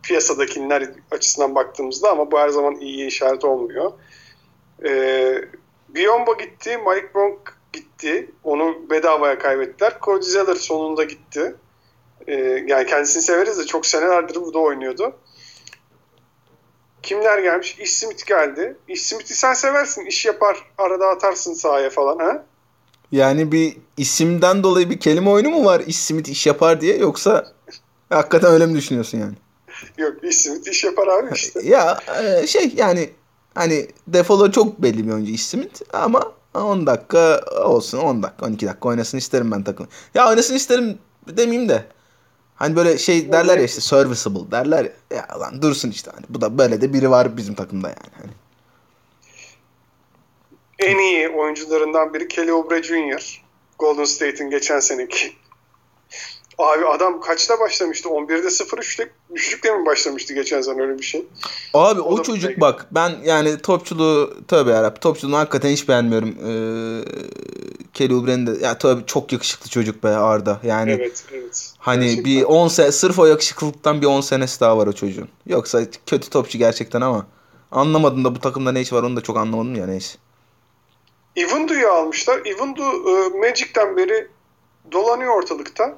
piyasadakiler 0.03 0.89
açısından 1.11 1.55
baktığımızda 1.55 2.11
ama 2.11 2.31
bu 2.31 2.39
her 2.39 2.49
zaman 2.49 2.75
iyi 2.75 3.07
işaret 3.07 3.45
olmuyor. 3.45 3.91
Ee, 4.85 5.41
Biombo 5.89 6.37
gitti, 6.37 6.77
Mike 6.77 7.13
Bronk 7.15 7.57
gitti. 7.73 8.31
Onu 8.43 8.89
bedavaya 8.89 9.39
kaybettiler. 9.39 9.97
Cody 10.01 10.25
Zeller 10.25 10.55
sonunda 10.55 11.03
gitti. 11.03 11.55
Ee, 12.27 12.63
yani 12.67 12.85
kendisini 12.85 13.23
severiz 13.23 13.59
de 13.59 13.65
çok 13.65 13.85
senelerdir 13.85 14.35
burada 14.35 14.59
oynuyordu. 14.59 15.15
Kimler 17.03 17.39
gelmiş? 17.39 17.77
İş 17.79 17.93
Smith 17.93 18.25
geldi. 18.25 18.77
İş 18.87 19.01
Smith'i 19.01 19.33
sen 19.33 19.53
seversin. 19.53 20.05
İş 20.05 20.25
yapar. 20.25 20.57
Arada 20.77 21.07
atarsın 21.07 21.53
sahaya 21.53 21.89
falan. 21.89 22.19
Ha? 22.19 22.43
Yani 23.11 23.51
bir 23.51 23.77
isimden 23.97 24.63
dolayı 24.63 24.89
bir 24.89 24.99
kelime 24.99 25.29
oyunu 25.29 25.49
mu 25.49 25.65
var 25.65 25.79
iş 25.87 25.99
Smith 25.99 26.29
iş 26.29 26.47
yapar 26.47 26.81
diye 26.81 26.97
yoksa 26.97 27.53
hakikaten 28.09 28.51
öyle 28.51 28.65
mi 28.65 28.75
düşünüyorsun 28.75 29.17
yani? 29.17 29.33
Yok 29.97 30.23
İş 30.23 30.37
Smith 30.37 30.67
iş 30.67 30.83
yapar 30.83 31.07
abi 31.07 31.29
işte. 31.35 31.59
Ya 31.63 31.97
e, 32.23 32.47
şey 32.47 32.73
yani 32.75 33.09
hani 33.55 33.87
defolu 34.07 34.51
çok 34.51 34.81
belli 34.81 35.07
bir 35.07 35.11
oyuncu 35.13 35.31
iş 35.31 35.45
Smith 35.45 35.81
ama 35.93 36.33
10 36.53 36.87
dakika 36.87 37.41
olsun 37.65 37.97
10 37.97 38.23
dakika 38.23 38.45
12 38.45 38.67
dakika 38.67 38.89
oynasın 38.89 39.17
isterim 39.17 39.51
ben 39.51 39.63
takım. 39.63 39.87
Ya 40.13 40.29
oynasın 40.29 40.55
isterim 40.55 40.97
demeyeyim 41.27 41.69
de 41.69 41.85
hani 42.61 42.75
böyle 42.75 42.97
şey 42.97 43.31
derler 43.31 43.57
ya 43.57 43.63
işte 43.63 43.81
serviceable 43.81 44.51
derler 44.51 44.83
ya, 44.83 44.91
ya 45.17 45.39
lan 45.39 45.61
dursun 45.61 45.89
işte 45.89 46.11
hani 46.13 46.25
bu 46.29 46.41
da 46.41 46.57
böyle 46.57 46.81
de 46.81 46.93
biri 46.93 47.09
var 47.09 47.37
bizim 47.37 47.55
takımda 47.55 47.87
yani. 47.87 48.13
Hani. 48.21 48.31
En 50.79 50.97
iyi 50.97 51.29
oyuncularından 51.29 52.13
biri 52.13 52.27
Kelly 52.27 52.53
Oubre 52.53 52.83
Jr. 52.83 53.43
Golden 53.79 54.03
State'in 54.03 54.49
geçen 54.49 54.79
seneki. 54.79 55.33
Abi 56.57 56.85
adam 56.85 57.21
kaçta 57.21 57.59
başlamıştı? 57.59 58.09
11'de 58.09 58.47
0-3'te 58.47 59.09
üçlükle 59.29 59.71
mi 59.77 59.85
başlamıştı 59.85 60.33
geçen 60.33 60.61
sene 60.61 60.81
öyle 60.81 60.97
bir 60.97 61.03
şey? 61.03 61.25
Abi 61.73 62.01
O 62.01 62.13
o 62.13 62.23
çocuk 62.23 62.61
bak 62.61 62.87
ben 62.91 63.11
yani 63.23 63.57
topçuluğu 63.57 64.33
tövbe 64.47 64.71
yarabbim 64.71 64.99
topçuluğunu 64.99 65.37
hakikaten 65.37 65.69
hiç 65.69 65.87
beğenmiyorum. 65.89 66.29
Ee, 66.29 67.03
Kelly 67.93 68.13
Oubre'nin 68.15 68.47
de 68.47 68.65
ya 68.65 68.77
tabii 68.77 69.05
çok 69.05 69.31
yakışıklı 69.33 69.69
çocuk 69.69 70.03
be 70.03 70.07
Arda. 70.09 70.59
Yani 70.63 70.91
Evet, 70.91 71.23
evet. 71.33 71.73
hani 71.77 72.05
Gerçekten. 72.05 72.25
bir 72.25 72.43
10 72.43 72.67
sene 72.67 72.91
sırf 72.91 73.19
o 73.19 73.25
yakışıklılıktan 73.25 74.01
bir 74.01 74.07
10 74.07 74.21
senesi 74.21 74.59
daha 74.59 74.77
var 74.77 74.87
o 74.87 74.93
çocuğun. 74.93 75.29
Yoksa 75.45 75.81
kötü 76.05 76.29
topçu 76.29 76.57
gerçekten 76.57 77.01
ama 77.01 77.25
anlamadım 77.71 78.25
da 78.25 78.35
bu 78.35 78.39
takımda 78.39 78.71
ne 78.71 78.81
iş 78.81 78.93
var 78.93 79.03
onu 79.03 79.15
da 79.15 79.21
çok 79.21 79.37
anlamadım 79.37 79.75
ya 79.75 79.85
neyse. 79.85 80.17
Ivandu'yu 81.37 81.87
almışlar. 81.91 82.41
Ivandu 82.45 82.81
e, 82.83 83.39
Magic'ten 83.39 83.97
beri 83.97 84.27
dolanıyor 84.91 85.33
ortalıkta. 85.37 85.95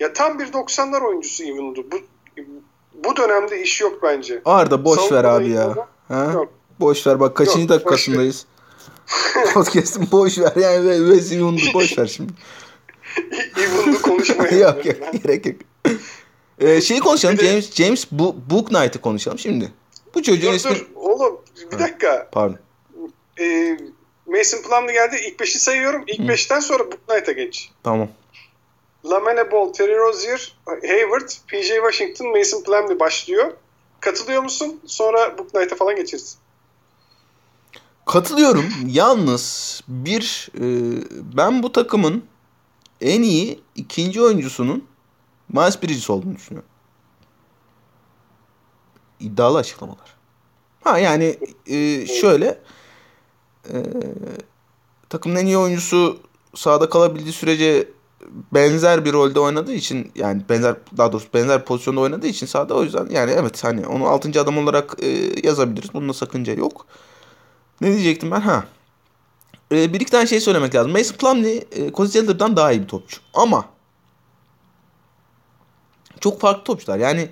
Ya 0.00 0.12
tam 0.12 0.38
bir 0.38 0.46
90'lar 0.46 1.06
oyuncusu 1.06 1.44
Ivandu. 1.44 1.86
Bu 1.92 1.96
bu 3.04 3.16
dönemde 3.16 3.62
iş 3.62 3.80
yok 3.80 4.02
bence. 4.02 4.42
Arda 4.44 4.84
boş 4.84 4.98
ver 4.98 5.04
Savunmada 5.06 5.32
abi 5.32 5.50
ya. 5.50 5.64
ama 5.64 5.88
Ha? 6.08 6.32
Yok. 6.32 6.52
Boş 6.80 7.06
ver 7.06 7.20
bak 7.20 7.36
kaçıncı 7.36 7.60
Yok, 7.60 7.68
dakikasındayız. 7.68 8.46
Podcast'ın 9.54 10.08
boş 10.12 10.38
ver 10.38 10.52
yani 10.60 10.86
ve, 10.86 11.06
ve 11.08 11.14
Ziyun'u 11.20 11.58
boş 11.74 11.98
ver 11.98 12.06
şimdi. 12.06 12.32
Ivandu 13.58 14.02
konuşmaya. 14.02 14.58
yok 14.58 14.86
yok 14.86 14.96
gerek 15.22 15.46
yok. 15.46 15.56
Ee, 16.60 16.80
şeyi 16.80 17.00
konuşalım. 17.00 17.34
Bir 17.38 17.42
de- 17.42 17.46
James 17.50 17.74
James 17.74 18.06
Bu- 18.12 18.36
Book 18.50 18.68
Knight'ı 18.68 19.00
konuşalım 19.00 19.38
şimdi. 19.38 19.72
Bu 20.14 20.22
çocuğun 20.22 20.50
Dur 20.50 20.56
ismi 20.56 20.70
dur 20.70 20.86
oğlum 20.94 21.40
bir 21.72 21.78
dakika. 21.78 22.28
pardon. 22.32 22.58
E, 23.40 23.76
Mason 24.26 24.62
Plumlee 24.62 24.92
geldi. 24.92 25.16
İlk 25.28 25.40
5'i 25.40 25.58
sayıyorum. 25.58 26.04
İlk 26.06 26.20
5'ten 26.20 26.60
sonra 26.60 26.78
Book 26.84 27.08
Knight'a 27.08 27.32
geç. 27.32 27.70
Tamam. 27.84 28.08
Lamele 29.10 29.52
Ball, 29.52 29.72
Terry 29.72 29.96
Rozier, 29.98 30.52
Hayward, 30.66 31.28
PJ 31.46 31.68
Washington, 31.68 32.38
Mason 32.38 32.62
Plumlee 32.62 33.00
başlıyor. 33.00 33.52
Katılıyor 34.00 34.42
musun? 34.42 34.80
Sonra 34.86 35.38
Book 35.38 35.50
Knight'a 35.50 35.76
falan 35.76 35.96
geçeriz. 35.96 36.38
Katılıyorum. 38.06 38.64
Yalnız 38.86 39.80
bir 39.88 40.48
e, 40.54 40.62
ben 41.36 41.62
bu 41.62 41.72
takımın 41.72 42.24
en 43.00 43.22
iyi 43.22 43.60
ikinci 43.76 44.22
oyuncusunun 44.22 44.84
Miles 45.48 45.82
Bridges 45.82 46.10
olduğunu 46.10 46.36
düşünüyorum. 46.36 46.70
İddialı 49.20 49.58
açıklamalar. 49.58 50.16
Ha 50.84 50.98
yani 50.98 51.38
e, 51.66 52.06
şöyle 52.06 52.60
e, 53.72 53.76
takımın 55.08 55.36
en 55.36 55.46
iyi 55.46 55.58
oyuncusu 55.58 56.20
sahada 56.54 56.88
kalabildiği 56.88 57.32
sürece 57.32 57.88
benzer 58.52 59.04
bir 59.04 59.12
rolde 59.12 59.40
oynadığı 59.40 59.72
için 59.72 60.12
yani 60.14 60.42
benzer 60.48 60.74
daha 60.96 61.12
doğrusu 61.12 61.28
benzer 61.34 61.64
pozisyonda 61.64 62.00
oynadığı 62.00 62.26
için 62.26 62.46
sahada 62.46 62.74
o 62.74 62.82
yüzden 62.82 63.08
yani 63.10 63.30
evet 63.30 63.64
hani 63.64 63.86
onu 63.86 64.06
6. 64.06 64.40
adam 64.40 64.58
olarak 64.58 64.96
e, 65.02 65.08
yazabiliriz. 65.46 65.94
Bunda 65.94 66.12
sakınca 66.12 66.52
yok. 66.52 66.86
Ne 67.80 67.92
diyecektim 67.92 68.30
ben? 68.30 68.40
Ha. 68.40 68.64
Ee, 69.72 69.92
bir 69.92 70.00
iki 70.00 70.10
tane 70.10 70.26
şey 70.26 70.40
söylemek 70.40 70.74
lazım. 70.74 70.92
Mason 70.92 71.16
Plumlee 71.16 71.64
e, 71.72 71.92
Cody 71.92 72.08
Zeller'dan 72.08 72.56
daha 72.56 72.72
iyi 72.72 72.82
bir 72.82 72.88
topçu. 72.88 73.20
Ama 73.34 73.64
çok 76.20 76.40
farklı 76.40 76.64
topçular. 76.64 76.98
Yani 76.98 77.28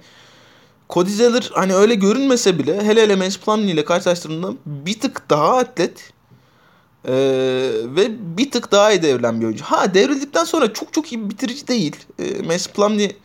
Cody 0.90 1.10
Zeller 1.10 1.50
hani 1.54 1.74
öyle 1.74 1.94
görünmese 1.94 2.58
bile 2.58 2.84
hele 2.84 3.02
hele 3.02 3.16
Mason 3.16 3.40
Plumlee 3.40 3.72
ile 3.72 3.84
karşılaştırdığında 3.84 4.52
bir 4.66 5.00
tık 5.00 5.30
daha 5.30 5.56
atlet 5.56 6.12
ee, 7.06 7.12
ve 7.84 8.36
bir 8.38 8.50
tık 8.50 8.72
daha 8.72 8.92
iyi 8.92 9.02
devrilen 9.02 9.40
bir 9.40 9.46
oyuncu. 9.46 9.64
Ha 9.64 9.94
devrildikten 9.94 10.44
sonra 10.44 10.72
çok 10.72 10.92
çok 10.92 11.12
iyi 11.12 11.24
bir 11.24 11.30
bitirici 11.30 11.68
değil. 11.68 11.96
Ee, 12.18 12.42
Mason 12.42 12.72
Plumlee 12.72 13.16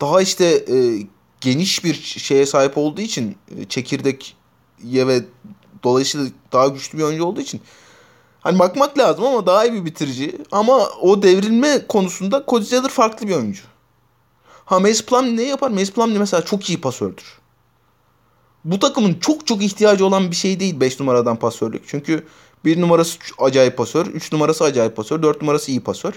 daha 0.00 0.22
işte 0.22 0.44
e, 0.44 1.06
geniş 1.40 1.84
bir 1.84 1.94
şeye 1.94 2.46
sahip 2.46 2.78
olduğu 2.78 3.00
için 3.00 3.36
e, 3.58 3.64
çekirdek 3.64 4.36
ye 4.84 5.06
ve 5.06 5.24
dolayısıyla 5.84 6.26
daha 6.52 6.66
güçlü 6.66 6.98
bir 6.98 7.02
oyuncu 7.02 7.24
olduğu 7.24 7.40
için 7.40 7.60
hani 8.40 8.58
bakmak 8.58 8.98
lazım 8.98 9.24
ama 9.24 9.46
daha 9.46 9.64
iyi 9.64 9.72
bir 9.72 9.84
bitirici. 9.84 10.38
Ama 10.52 10.88
o 11.00 11.22
devrilme 11.22 11.86
konusunda 11.86 12.44
Cody 12.48 12.88
farklı 12.88 13.28
bir 13.28 13.34
oyuncu. 13.34 13.62
Ha 14.64 14.80
Mason 14.80 15.06
Plumlee 15.06 15.36
ne 15.36 15.42
yapar? 15.42 15.70
Mason 15.70 15.92
Plumlee 15.94 16.18
mesela 16.18 16.44
çok 16.44 16.70
iyi 16.70 16.80
pasördür. 16.80 17.38
Bu 18.64 18.78
takımın 18.78 19.14
çok 19.14 19.46
çok 19.46 19.62
ihtiyacı 19.62 20.06
olan 20.06 20.30
bir 20.30 20.36
şey 20.36 20.60
değil 20.60 20.80
5 20.80 21.00
numaradan 21.00 21.36
pasörlük. 21.36 21.82
Çünkü 21.86 22.26
1 22.66 22.80
numarası 22.80 23.18
acayip 23.38 23.76
pasör, 23.76 24.06
3 24.06 24.32
numarası 24.32 24.64
acayip 24.64 24.96
pasör, 24.96 25.22
4 25.22 25.42
numarası 25.42 25.70
iyi 25.70 25.80
pasör. 25.80 26.12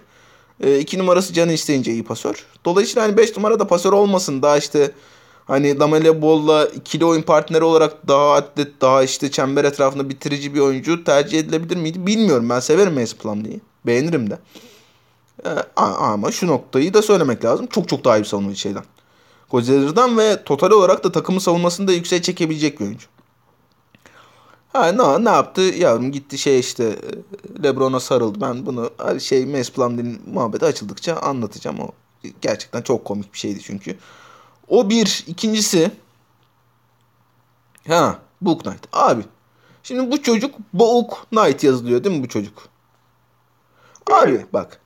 2 0.80 1.00
numarası 1.00 1.34
canı 1.34 1.52
isteyince 1.52 1.92
iyi 1.92 2.04
pasör. 2.04 2.46
Dolayısıyla 2.66 3.04
hani 3.04 3.18
5 3.18 3.38
numarada 3.38 3.68
pasör 3.68 3.94
olmasın 3.94 4.42
daha 4.42 4.58
işte 4.58 4.92
hani 5.46 5.80
Lamele 5.80 6.22
Ball'la 6.22 6.66
ikili 6.66 7.06
oyun 7.06 7.22
partneri 7.22 7.64
olarak 7.64 8.08
daha 8.08 8.34
atlet, 8.34 8.82
daha 8.82 9.04
işte 9.04 9.32
çember 9.32 9.64
etrafında 9.64 10.10
bitirici 10.10 10.54
bir 10.54 10.60
oyuncu 10.60 11.04
tercih 11.04 11.40
edilebilir 11.40 11.78
miydi 11.78 12.08
bilmiyorum. 12.08 12.50
Ben 12.50 12.60
severim 12.60 12.94
Mason 12.94 13.18
Plumlee'yi. 13.18 13.62
Beğenirim 13.86 14.30
de. 14.30 14.40
Ee, 15.46 15.50
ama 15.76 16.32
şu 16.32 16.48
noktayı 16.48 16.94
da 16.94 17.02
söylemek 17.02 17.46
lazım. 17.46 17.68
Çok 17.68 17.90
çok 17.90 18.06
daha 18.06 18.18
iyi 18.18 18.20
bir 18.20 18.26
savunucu 18.26 18.56
şeyden. 18.56 18.84
Kozer'dan 19.50 20.18
ve 20.18 20.44
total 20.44 20.72
olarak 20.72 21.04
da 21.04 21.12
takımın 21.12 21.40
savunmasını 21.40 21.88
da 21.88 21.92
yükseğe 21.92 22.22
çekebilecek 22.22 22.80
bir 22.80 22.86
oyuncu. 22.86 23.08
Ha 24.74 24.92
ne, 24.92 25.26
ne 25.26 25.30
yaptı? 25.30 25.62
Yavrum 25.62 26.12
gitti 26.12 26.38
şey 26.38 26.60
işte 26.60 26.96
Lebron'a 27.64 28.00
sarıldı. 28.00 28.42
Ben 28.42 28.66
bunu 28.66 28.92
şey 29.20 29.46
Mes 29.46 29.72
Plumlee'nin 29.72 30.22
muhabbeti 30.34 30.66
açıldıkça 30.66 31.16
anlatacağım. 31.16 31.80
O 31.80 31.92
Gerçekten 32.42 32.82
çok 32.82 33.06
komik 33.06 33.34
bir 33.34 33.38
şeydi 33.38 33.60
çünkü. 33.62 33.98
O 34.68 34.90
bir. 34.90 35.24
ikincisi 35.28 35.92
ha 37.88 38.20
Book 38.42 38.64
Knight. 38.64 38.88
Abi 38.94 39.24
şimdi 39.84 40.12
bu 40.12 40.24
çocuk 40.24 40.56
Book 40.74 41.28
Knight 41.30 41.64
yazılıyor 41.64 42.04
değil 42.04 42.18
mi 42.18 42.24
bu 42.24 42.28
çocuk? 42.28 42.70
Abi 44.12 44.46
bak. 44.54 44.80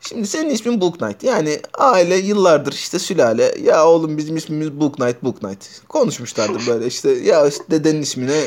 Şimdi 0.00 0.26
senin 0.26 0.50
ismin 0.50 0.80
Book 0.80 0.98
Knight. 0.98 1.22
Yani 1.22 1.60
aile 1.74 2.16
yıllardır 2.16 2.72
işte 2.72 2.98
sülale. 2.98 3.54
Ya 3.62 3.86
oğlum 3.86 4.18
bizim 4.18 4.36
ismimiz 4.36 4.80
Book 4.80 4.96
Knight, 4.96 5.22
Book 5.24 5.40
Knight. 5.40 5.88
Konuşmuşlardır 5.88 6.66
böyle 6.66 6.86
işte. 6.86 7.10
Ya 7.10 7.46
işte 7.46 7.64
dedenin 7.70 8.02
ismine 8.02 8.44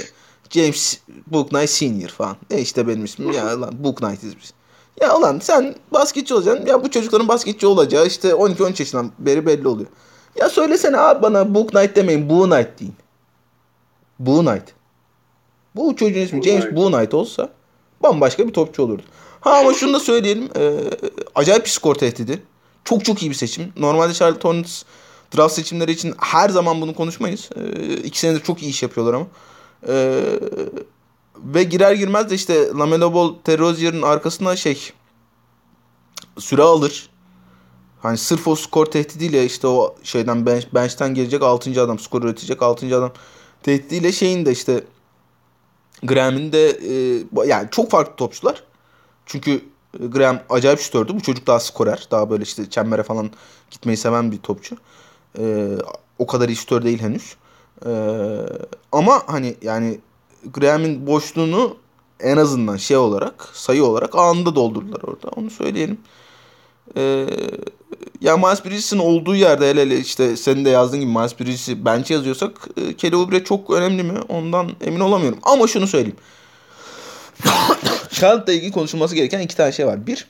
James 0.49 0.99
Book 1.27 1.49
Knight 1.49 1.69
Senior 1.69 2.09
falan. 2.09 2.37
E 2.51 2.61
işte 2.61 2.87
benim 2.87 3.05
ismim 3.05 3.31
ya 3.31 3.61
lan 3.61 3.83
Book 3.83 3.97
Knight'iz 3.97 4.37
biz. 4.37 4.53
Ya 5.01 5.17
ulan 5.17 5.39
sen 5.39 5.75
basketçi 5.91 6.33
olacaksın. 6.33 6.65
Ya 6.65 6.83
bu 6.83 6.91
çocukların 6.91 7.27
basketçi 7.27 7.67
olacağı 7.67 8.07
işte 8.07 8.29
12-13 8.29 8.81
yaşından 8.81 9.11
beri 9.19 9.45
belli 9.45 9.67
oluyor. 9.67 9.89
Ya 10.35 10.49
söylesene 10.49 10.97
abi 10.97 11.21
bana 11.21 11.55
Book 11.55 11.69
Knight 11.71 11.95
demeyin. 11.95 12.29
Boo 12.29 12.43
Knight 12.49 12.79
deyin. 12.79 12.95
Boo 14.19 14.39
Knight. 14.41 14.63
Bu 15.75 15.95
çocuğun 15.95 16.19
ismi 16.21 16.39
Boo 16.39 16.45
James. 16.45 16.75
Boo 16.75 16.91
Knight 16.91 17.13
olsa 17.13 17.49
bambaşka 18.03 18.47
bir 18.47 18.53
topçu 18.53 18.83
olurdu. 18.83 19.03
Ha 19.41 19.57
ama 19.59 19.73
şunu 19.73 19.93
da 19.93 19.99
söyleyelim. 19.99 20.49
E, 20.57 20.79
acayip 21.35 21.65
bir 21.65 21.69
skor 21.69 21.95
tehdidi. 21.95 22.43
Çok 22.83 23.05
çok 23.05 23.21
iyi 23.21 23.29
bir 23.31 23.35
seçim. 23.35 23.73
Normalde 23.77 24.13
Charlotte 24.13 24.47
Hornets 24.47 24.83
draft 25.37 25.53
seçimleri 25.53 25.91
için 25.91 26.13
her 26.19 26.49
zaman 26.49 26.81
bunu 26.81 26.95
konuşmayız. 26.95 27.49
E, 27.55 27.93
iki 27.93 28.19
senedir 28.19 28.43
çok 28.43 28.63
iyi 28.63 28.69
iş 28.69 28.83
yapıyorlar 28.83 29.13
ama. 29.13 29.27
E, 29.87 30.23
ve 31.37 31.63
girer 31.63 31.93
girmez 31.93 32.29
de 32.29 32.35
işte 32.35 32.67
Lamelo 32.67 33.13
Ball, 33.13 33.33
Terry 33.43 33.59
Rozier'in 33.59 34.01
arkasına 34.01 34.55
şey 34.55 34.91
süre 36.37 36.61
alır. 36.61 37.09
Hani 38.01 38.17
sırf 38.17 38.47
o 38.47 38.55
skor 38.55 38.85
tehdidiyle 38.85 39.45
işte 39.45 39.67
o 39.67 39.95
şeyden 40.03 40.45
bench, 40.45 40.65
bench'ten 40.73 41.13
gelecek 41.13 41.43
6. 41.43 41.81
adam 41.83 41.99
skor 41.99 42.23
üretecek 42.23 42.63
6. 42.63 42.97
adam 42.97 43.11
tehdidiyle 43.63 44.11
şeyin 44.11 44.45
de 44.45 44.51
işte 44.51 44.83
Graham'in 46.03 46.51
de 46.51 46.69
e, 46.69 47.23
yani 47.45 47.67
çok 47.71 47.91
farklı 47.91 48.15
topçular. 48.15 48.63
Çünkü 49.25 49.61
e, 49.99 50.05
Graham 50.05 50.39
acayip 50.49 50.79
şutördü. 50.79 51.15
Bu 51.15 51.21
çocuk 51.21 51.47
daha 51.47 51.59
skorer. 51.59 52.07
Daha 52.11 52.29
böyle 52.29 52.43
işte 52.43 52.69
çembere 52.69 53.03
falan 53.03 53.31
gitmeyi 53.71 53.97
seven 53.97 54.31
bir 54.31 54.37
topçu. 54.37 54.77
E, 55.39 55.67
o 56.19 56.27
kadar 56.27 56.49
iyi 56.49 56.55
şutör 56.55 56.83
değil 56.83 56.99
henüz. 56.99 57.35
E, 57.85 57.91
ama 58.91 59.23
hani 59.27 59.55
yani 59.61 59.99
Graham'in 60.53 61.07
boşluğunu 61.07 61.77
en 62.19 62.37
azından 62.37 62.77
şey 62.77 62.97
olarak 62.97 63.49
sayı 63.53 63.83
olarak 63.83 64.15
anında 64.15 64.55
doldurdular 64.55 65.01
orada. 65.03 65.27
Onu 65.35 65.49
söyleyelim. 65.49 65.97
Ee, 66.97 67.27
ya 68.21 68.37
Miles 68.37 68.65
Bridges'in 68.65 68.97
olduğu 68.97 69.35
yerde 69.35 69.69
hele 69.69 69.81
hele 69.81 69.97
işte 69.97 70.37
senin 70.37 70.65
de 70.65 70.69
yazdığın 70.69 70.99
gibi 70.99 71.11
Miles 71.11 71.39
Bridges'i 71.39 71.85
bench 71.85 72.11
yazıyorsak 72.11 72.51
e, 72.77 72.93
Kelly 72.93 73.15
Oubre 73.15 73.43
çok 73.43 73.69
önemli 73.69 74.03
mi? 74.03 74.19
Ondan 74.29 74.71
emin 74.81 74.99
olamıyorum. 74.99 75.39
Ama 75.43 75.67
şunu 75.67 75.87
söyleyeyim. 75.87 76.17
Charlotte'la 78.11 78.53
ilgili 78.53 78.71
konuşulması 78.71 79.15
gereken 79.15 79.39
iki 79.39 79.57
tane 79.57 79.71
şey 79.71 79.87
var. 79.87 80.07
Bir, 80.07 80.27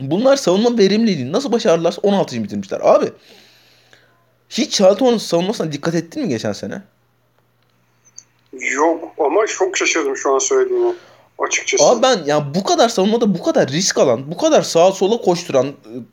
bunlar 0.00 0.36
savunma 0.36 0.78
verimliliğini 0.78 1.32
nasıl 1.32 1.52
başardılarsa 1.52 2.00
16. 2.02 2.42
bitirmişler. 2.42 2.80
Abi 2.82 3.12
hiç 4.50 4.72
Charlotte 4.78 5.04
Hornets 5.04 5.22
savunmasına 5.22 5.72
dikkat 5.72 5.94
ettin 5.94 6.22
mi 6.22 6.28
geçen 6.28 6.52
sene? 6.52 6.82
Yok 8.74 9.04
ama 9.18 9.46
çok 9.46 9.76
şaşırdım 9.76 10.16
şu 10.16 10.34
an 10.34 10.38
söylediğine. 10.38 10.92
Açıkçası. 11.38 11.84
Abi 11.84 12.02
ben 12.02 12.24
ya 12.26 12.54
bu 12.54 12.64
kadar 12.64 12.88
savunmada 12.88 13.34
bu 13.34 13.42
kadar 13.42 13.68
risk 13.68 13.98
alan, 13.98 14.30
bu 14.30 14.36
kadar 14.36 14.62
sağa 14.62 14.92
sola 14.92 15.16
koşturan, 15.20 15.66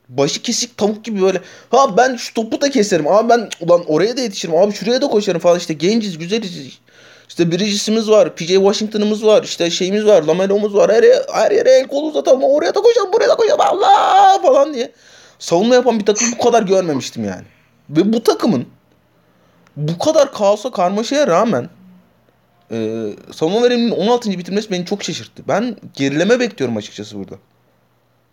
başı 0.09 0.41
kesik 0.41 0.77
tavuk 0.77 1.05
gibi 1.05 1.21
böyle 1.21 1.41
ha 1.71 1.97
ben 1.97 2.15
şu 2.15 2.33
topu 2.33 2.61
da 2.61 2.69
keserim. 2.69 3.07
Abi 3.07 3.29
ben 3.29 3.49
ulan 3.61 3.83
oraya 3.87 4.17
da 4.17 4.21
yetişirim. 4.21 4.55
Abi 4.55 4.73
şuraya 4.73 5.01
da 5.01 5.07
koşarım 5.07 5.39
falan 5.41 5.57
işte 5.59 5.73
genciz, 5.73 6.17
güzeliz. 6.17 6.79
İşte 7.29 7.51
Bridges'imiz 7.51 8.09
var, 8.09 8.35
PJ 8.35 8.47
Washington'ımız 8.47 9.25
var, 9.25 9.43
işte 9.43 9.69
şeyimiz 9.69 10.05
var, 10.05 10.23
Lamelo'muz 10.23 10.75
var. 10.75 10.91
Her, 10.91 11.03
yere- 11.03 11.25
her 11.33 11.51
yere 11.51 11.71
el 11.71 11.87
kol 11.87 12.03
uzatalım. 12.09 12.43
Oraya 12.43 12.75
da 12.75 12.81
koşalım, 12.81 13.13
buraya 13.13 13.29
da 13.29 13.35
koşalım. 13.35 13.61
Allah 13.61 14.39
falan 14.41 14.73
diye. 14.73 14.91
Savunma 15.39 15.75
yapan 15.75 15.99
bir 15.99 16.05
takım 16.05 16.27
bu 16.39 16.43
kadar 16.43 16.63
görmemiştim 16.63 17.23
yani. 17.25 17.43
Ve 17.89 18.13
bu 18.13 18.23
takımın 18.23 18.65
bu 19.77 19.97
kadar 19.97 20.33
kaosa 20.33 20.71
karmaşaya 20.71 21.27
rağmen 21.27 21.69
ee, 22.71 23.09
savunma 23.31 23.63
veriminin 23.63 23.91
16. 23.91 24.31
bitirmesi 24.31 24.71
beni 24.71 24.85
çok 24.85 25.03
şaşırttı. 25.03 25.43
Ben 25.47 25.77
gerileme 25.93 26.39
bekliyorum 26.39 26.77
açıkçası 26.77 27.17
burada. 27.17 27.35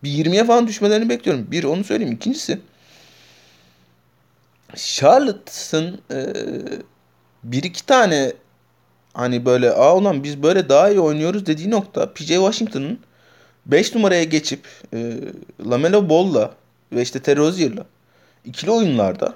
Bir 0.03 0.11
20'ye 0.11 0.45
falan 0.45 0.67
düşmelerini 0.67 1.09
bekliyorum. 1.09 1.47
Bir 1.51 1.65
onu 1.65 1.85
söyleyeyim. 1.85 2.13
İkincisi 2.13 2.61
Charlotte'ın 4.77 6.01
e, 6.11 6.27
bir 7.45 7.63
iki 7.63 7.87
tane 7.87 8.33
hani 9.15 9.45
böyle 9.45 9.71
aa 9.71 9.97
ulan 9.97 10.25
biz 10.25 10.43
böyle 10.43 10.69
daha 10.69 10.91
iyi 10.91 11.01
oynuyoruz 11.01 11.47
dediği 11.47 11.71
nokta 11.71 12.13
PJ 12.13 12.27
Washington'ın 12.27 12.99
5 13.67 13.95
numaraya 13.95 14.25
geçip 14.25 14.67
e, 14.95 15.15
Lamelo 15.71 16.09
Ball'la 16.09 16.55
ve 16.93 17.03
işte 17.03 17.21
Terry 17.21 17.41
Rozier'la 17.41 17.87
ikili 18.45 18.71
oyunlarda 18.71 19.35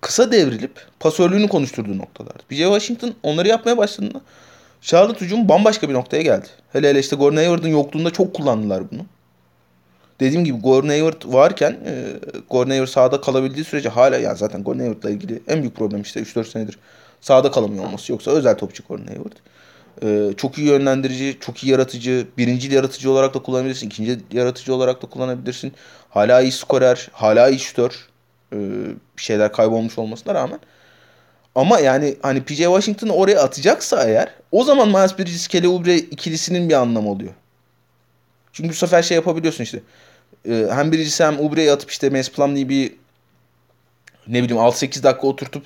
kısa 0.00 0.32
devrilip 0.32 0.86
pasörlüğünü 1.00 1.48
konuşturduğu 1.48 1.98
noktalar. 1.98 2.34
PJ 2.48 2.58
Washington 2.58 3.14
onları 3.22 3.48
yapmaya 3.48 3.76
başladığında 3.76 4.20
Charlotte 4.80 5.24
hücum 5.24 5.48
bambaşka 5.48 5.88
bir 5.88 5.94
noktaya 5.94 6.22
geldi. 6.22 6.46
Hele 6.72 6.88
hele 6.88 6.98
işte 6.98 7.16
Gordon 7.16 7.36
Hayward'ın 7.36 7.68
yokluğunda 7.68 8.10
çok 8.10 8.34
kullandılar 8.34 8.90
bunu. 8.90 9.06
Dediğim 10.20 10.44
gibi 10.44 10.58
Gordon 10.58 10.88
Hayward 10.88 11.22
varken 11.24 11.72
e, 11.86 12.04
Gordon 12.50 12.70
Hayward 12.70 12.88
sahada 12.88 13.20
kalabildiği 13.20 13.64
sürece 13.64 13.88
hala 13.88 14.16
yani 14.16 14.38
zaten 14.38 14.62
Gordon 14.64 14.78
Hayward'la 14.78 15.10
ilgili 15.10 15.42
en 15.48 15.60
büyük 15.60 15.76
problem 15.76 16.02
işte 16.02 16.20
3-4 16.20 16.44
senedir 16.44 16.78
sahada 17.20 17.50
kalamıyor 17.50 17.84
olması. 17.84 18.12
Yoksa 18.12 18.30
özel 18.30 18.58
topçu 18.58 18.82
Gordon 18.88 19.06
Hayward. 19.06 19.32
E, 20.02 20.30
çok 20.36 20.58
iyi 20.58 20.66
yönlendirici, 20.66 21.36
çok 21.40 21.64
iyi 21.64 21.72
yaratıcı. 21.72 22.26
Birinci 22.38 22.74
yaratıcı 22.74 23.10
olarak 23.10 23.34
da 23.34 23.42
kullanabilirsin. 23.42 23.86
ikinci 23.86 24.18
yaratıcı 24.32 24.74
olarak 24.74 25.02
da 25.02 25.06
kullanabilirsin. 25.06 25.72
Hala 26.10 26.40
iyi 26.40 26.52
skorer, 26.52 27.08
hala 27.12 27.48
iyi 27.48 27.58
şutör. 27.58 28.08
E, 28.52 28.56
bir 29.16 29.22
şeyler 29.22 29.52
kaybolmuş 29.52 29.98
olmasına 29.98 30.34
rağmen. 30.34 30.60
Ama 31.54 31.78
yani 31.80 32.16
hani 32.22 32.42
PJ 32.42 32.56
Washington'ı 32.56 33.12
oraya 33.12 33.40
atacaksa 33.42 34.04
eğer 34.04 34.34
o 34.52 34.64
zaman 34.64 34.88
Miles 34.88 35.18
Bridges 35.18 35.48
Kelly 35.48 35.68
Oubre 35.68 35.96
ikilisinin 35.96 36.68
bir 36.68 36.74
anlamı 36.74 37.10
oluyor. 37.10 37.32
Çünkü 38.52 38.70
bu 38.70 38.74
sefer 38.74 39.02
şey 39.02 39.14
yapabiliyorsun 39.14 39.64
işte. 39.64 39.80
E, 40.48 40.66
hem 40.70 40.92
Bridges 40.92 41.20
hem 41.20 41.40
Oubre'yi 41.40 41.72
atıp 41.72 41.90
işte 41.90 42.10
Mace 42.10 42.32
Plumlee'yi 42.32 42.68
bir 42.68 42.92
ne 44.28 44.42
bileyim 44.42 44.62
6-8 44.62 45.02
dakika 45.02 45.26
oturtup 45.26 45.64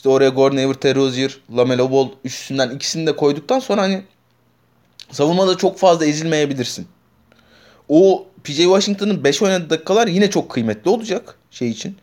işte 0.00 0.08
oraya 0.08 0.30
Gordon 0.30 0.56
Hayward, 0.56 0.80
Terry 0.80 0.98
Rozier, 0.98 1.38
Lamelo 1.56 1.90
Ball 1.90 2.08
üstünden 2.24 2.70
ikisini 2.70 3.06
de 3.06 3.16
koyduktan 3.16 3.58
sonra 3.58 3.82
hani 3.82 4.02
savunmada 5.10 5.56
çok 5.56 5.78
fazla 5.78 6.06
ezilmeyebilirsin. 6.06 6.88
O 7.88 8.26
PJ 8.44 8.56
Washington'ın 8.56 9.24
5 9.24 9.42
oynadığı 9.42 9.70
dakikalar 9.70 10.06
yine 10.06 10.30
çok 10.30 10.50
kıymetli 10.50 10.90
olacak 10.90 11.34
şey 11.50 11.70
için. 11.70 11.96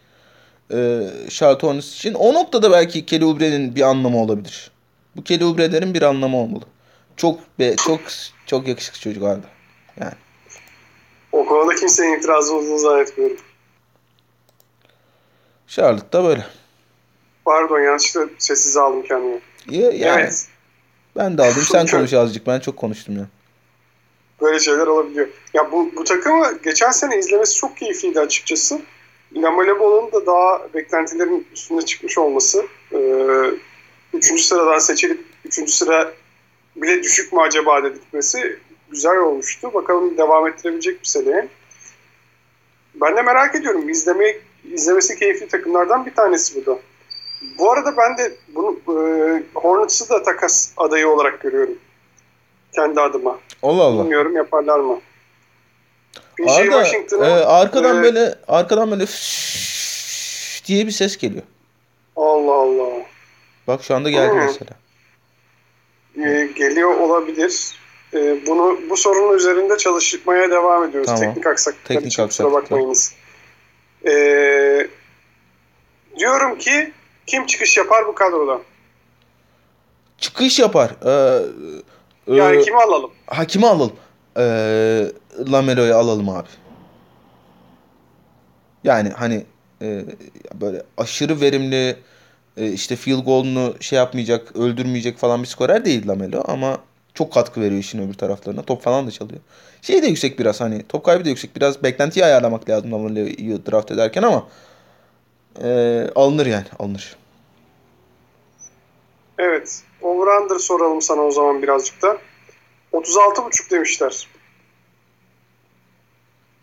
Ee, 0.73 1.09
Charlotte 1.29 1.67
Hornets 1.67 1.95
için. 1.95 2.13
O 2.13 2.33
noktada 2.33 2.71
belki 2.71 3.05
Kelly 3.05 3.25
Oubre'nin 3.25 3.75
bir 3.75 3.81
anlamı 3.81 4.21
olabilir. 4.21 4.71
Bu 5.15 5.23
Kelly 5.23 5.45
Oubre'lerin 5.45 5.93
bir 5.93 6.01
anlamı 6.01 6.37
olmalı. 6.37 6.63
Çok 7.15 7.59
be, 7.59 7.75
çok 7.75 7.99
çok 8.45 8.67
yakışıklı 8.67 8.99
çocuk 8.99 9.23
abi. 9.23 9.41
Yani. 9.99 10.13
O 11.31 11.45
konuda 11.45 11.75
kimsenin 11.75 12.19
itirazı 12.19 12.55
olduğunu 12.55 12.79
zannetmiyorum. 12.79 13.37
Charlotte'da 15.67 16.23
böyle. 16.23 16.45
Pardon 17.47 17.79
yanlışlıkla 17.79 18.29
sessiz 18.37 18.77
aldım 18.77 19.03
kendimi. 19.03 19.39
Ya, 19.69 19.91
yani 19.91 20.21
Evet. 20.21 20.47
ben 21.15 21.37
de 21.37 21.41
aldım. 21.41 21.61
Sen 21.71 21.87
konuş 21.91 22.13
azıcık. 22.13 22.47
Ben 22.47 22.59
çok 22.59 22.77
konuştum 22.77 23.17
ya. 23.17 23.27
Böyle 24.41 24.59
şeyler 24.59 24.87
olabiliyor. 24.87 25.27
Ya 25.53 25.71
bu, 25.71 25.91
bu 25.95 26.03
takımı 26.03 26.57
geçen 26.63 26.91
sene 26.91 27.17
izlemesi 27.17 27.55
çok 27.55 27.77
keyifliydi 27.77 28.19
açıkçası. 28.19 28.81
Lamelo 29.35 29.79
Ball'un 29.79 30.11
da 30.11 30.25
daha 30.25 30.73
beklentilerin 30.73 31.47
üstüne 31.53 31.81
çıkmış 31.81 32.17
olması. 32.17 32.65
Ee, 32.93 32.97
üçüncü 34.13 34.43
sıradan 34.43 34.79
seçilip 34.79 35.25
üçüncü 35.45 35.71
sıra 35.71 36.13
bile 36.75 37.03
düşük 37.03 37.33
mü 37.33 37.39
acaba 37.41 37.83
dedirtmesi 37.83 38.59
güzel 38.91 39.17
olmuştu. 39.17 39.73
Bakalım 39.73 40.17
devam 40.17 40.47
ettirebilecek 40.47 41.01
bir 41.01 41.07
seneye. 41.07 41.47
Ben 42.95 43.17
de 43.17 43.21
merak 43.21 43.55
ediyorum. 43.55 43.89
İzlemeyi, 43.89 44.41
izlemesi 44.71 45.19
keyifli 45.19 45.47
takımlardan 45.47 46.05
bir 46.05 46.13
tanesi 46.13 46.61
bu 46.61 46.65
da. 46.65 46.79
Bu 47.57 47.71
arada 47.71 47.97
ben 47.97 48.17
de 48.17 48.31
bunu 48.55 48.79
e, 48.87 49.43
Hornets'ı 49.55 50.09
da 50.09 50.23
takas 50.23 50.71
adayı 50.77 51.07
olarak 51.07 51.41
görüyorum. 51.41 51.77
Kendi 52.75 53.01
adıma. 53.01 53.39
Allah 53.63 53.83
Allah. 53.83 54.03
Bilmiyorum 54.03 54.35
yaparlar 54.35 54.79
mı? 54.79 54.99
PJ 56.37 56.51
Arada, 56.51 56.87
e, 57.25 57.45
arkadan 57.45 57.99
e, 57.99 58.03
böyle 58.03 58.35
arkadan 58.47 58.91
böyle 58.91 59.05
diye 60.65 60.87
bir 60.87 60.91
ses 60.91 61.17
geliyor. 61.17 61.43
Allah 62.15 62.53
Allah. 62.53 62.89
Bak 63.67 63.83
şu 63.83 63.95
anda 63.95 64.09
geldi 64.09 64.31
Hı. 64.31 64.35
mesela. 64.35 64.71
E, 66.17 66.49
geliyor 66.55 66.99
olabilir. 66.99 67.79
E, 68.13 68.47
bunu 68.47 68.79
bu 68.89 68.97
sorunun 68.97 69.37
üzerinde 69.37 69.77
çalışmaya 69.77 70.51
devam 70.51 70.83
ediyoruz. 70.83 71.07
Tamam. 71.07 71.21
Teknik 71.21 71.47
aksaklıklar 71.47 71.95
Teknik 71.95 72.13
için 72.13 72.27
kusura 72.27 72.51
bakmayınız. 72.51 73.13
Ee, 74.05 74.87
diyorum 76.17 76.57
ki 76.57 76.91
kim 77.27 77.45
çıkış 77.45 77.77
yapar 77.77 78.07
bu 78.07 78.15
kadrodan? 78.15 78.61
Çıkış 80.17 80.59
yapar. 80.59 80.91
Ee, 81.05 81.41
e, 82.27 82.35
Yani 82.35 82.63
kimi 82.63 82.77
alalım? 82.77 83.11
Hakimi 83.25 83.67
alalım. 83.67 83.95
Ee, 84.37 85.05
Lamelo'yu 85.51 85.95
alalım 85.95 86.29
abi. 86.29 86.47
Yani 88.83 89.09
hani 89.09 89.45
e, 89.81 90.05
böyle 90.53 90.83
aşırı 90.97 91.41
verimli 91.41 91.95
e, 92.57 92.71
işte 92.71 92.95
field 92.95 93.25
goal'unu 93.25 93.75
şey 93.79 93.97
yapmayacak, 93.97 94.55
öldürmeyecek 94.55 95.17
falan 95.17 95.43
bir 95.43 95.47
skorer 95.47 95.85
değil 95.85 96.07
Lamelo 96.07 96.43
ama 96.47 96.77
çok 97.13 97.33
katkı 97.33 97.61
veriyor 97.61 97.81
işin 97.81 98.07
öbür 98.07 98.13
taraflarına. 98.13 98.61
Top 98.61 98.81
falan 98.83 99.07
da 99.07 99.11
çalıyor. 99.11 99.41
Şey 99.81 100.03
de 100.03 100.07
yüksek 100.07 100.39
biraz 100.39 100.61
hani 100.61 100.83
top 100.89 101.03
kaybı 101.03 101.25
da 101.25 101.29
yüksek. 101.29 101.55
Biraz 101.55 101.83
beklentiyi 101.83 102.25
ayarlamak 102.25 102.69
lazım 102.69 102.91
Lamelo'yu 102.91 103.65
draft 103.65 103.91
ederken 103.91 104.23
ama 104.23 104.47
e, 105.63 105.69
alınır 106.15 106.45
yani 106.45 106.65
alınır. 106.79 107.15
Evet. 109.37 109.83
Over-under 110.01 110.59
soralım 110.59 111.01
sana 111.01 111.21
o 111.21 111.31
zaman 111.31 111.61
birazcık 111.61 112.01
da. 112.01 112.17
36.5 112.93 113.71
demişler. 113.71 114.27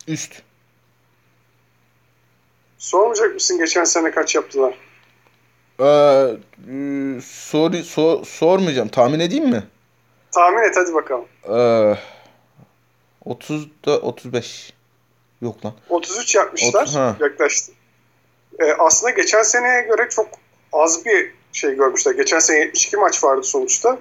Üst. 0.09 0.43
Sormayacak 2.79 3.35
mısın 3.35 3.59
geçen 3.59 3.85
sene 3.85 4.11
kaç 4.11 4.35
yaptılar? 4.35 4.75
Ee, 5.81 5.85
e, 5.85 7.21
sor, 7.21 7.73
sor, 7.73 8.25
sormayacağım. 8.25 8.89
Tahmin 8.89 9.21
edeyim 9.21 9.49
mi? 9.49 9.65
Tahmin 10.33 10.69
et 10.69 10.77
hadi 10.77 10.95
bakalım. 10.95 11.27
Ee, 11.49 11.99
30 13.25 13.69
da 13.87 13.99
35. 13.99 14.73
Yok 15.43 15.65
lan. 15.65 15.75
33 15.89 16.35
yapmışlar. 16.35 16.83
Otuz- 16.83 16.97
ha. 16.97 17.17
yaklaştı. 17.21 17.73
Ee, 18.59 18.73
aslında 18.79 19.11
geçen 19.11 19.43
seneye 19.43 19.83
göre 19.83 20.09
çok 20.11 20.29
az 20.73 21.05
bir 21.05 21.33
şey 21.53 21.75
görmüşler. 21.75 22.13
Geçen 22.13 22.39
sene 22.39 22.59
72 22.59 22.97
maç 22.97 23.25
vardı 23.25 23.43
sonuçta. 23.43 23.99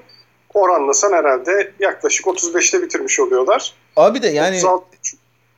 Oranlasan 0.54 1.14
herhalde 1.14 1.72
yaklaşık 1.80 2.26
35'te 2.26 2.82
bitirmiş 2.82 3.20
oluyorlar. 3.20 3.74
Abi 3.96 4.22
de 4.22 4.28
yani 4.28 4.56
36 4.56 4.86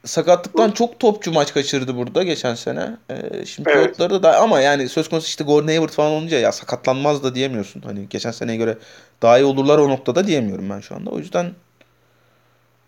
sakatlıktan 0.06 0.72
çok 0.72 1.00
topçu 1.00 1.32
maç 1.32 1.54
kaçırdı 1.54 1.98
burada 1.98 2.24
geçen 2.24 2.56
sene. 2.56 2.98
Ee, 3.10 3.46
şimdi 3.46 3.70
Evet. 3.70 3.86
pilotları 3.86 4.24
da 4.24 4.40
ama 4.40 4.62
yani 4.62 4.90
söz 4.90 5.10
konusu 5.10 5.28
işte 5.28 5.44
Gordon 5.44 5.68
Hayward 5.68 5.90
falan 5.90 6.12
olunca 6.12 6.40
ya 6.40 6.52
sakatlanmaz 6.52 7.24
da 7.24 7.36
diyemiyorsun. 7.36 7.82
Hani 7.82 8.10
geçen 8.10 8.32
seneye 8.32 8.58
göre 8.58 8.78
daha 9.22 9.40
iyi 9.40 9.46
olurlar 9.46 9.78
o 9.78 9.90
noktada 9.90 10.28
diyemiyorum 10.28 10.70
ben 10.70 10.80
şu 10.80 10.96
anda. 10.96 11.10
O 11.10 11.18
yüzden 11.18 11.52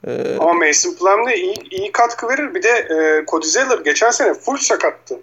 e, 0.08 0.36
Ama 0.40 0.54
Mason 0.54 0.94
Plumlee 0.94 1.36
iyi, 1.36 1.56
iyi 1.72 1.92
katkı 1.92 2.30
verir. 2.30 2.56
Bir 2.56 2.64
de 2.64 2.70
e, 2.70 3.26
Cody 3.26 3.48
Zeller 3.48 3.78
geçen 3.78 4.12
sene 4.12 4.34
full 4.34 4.58
sakattı. 4.58 5.20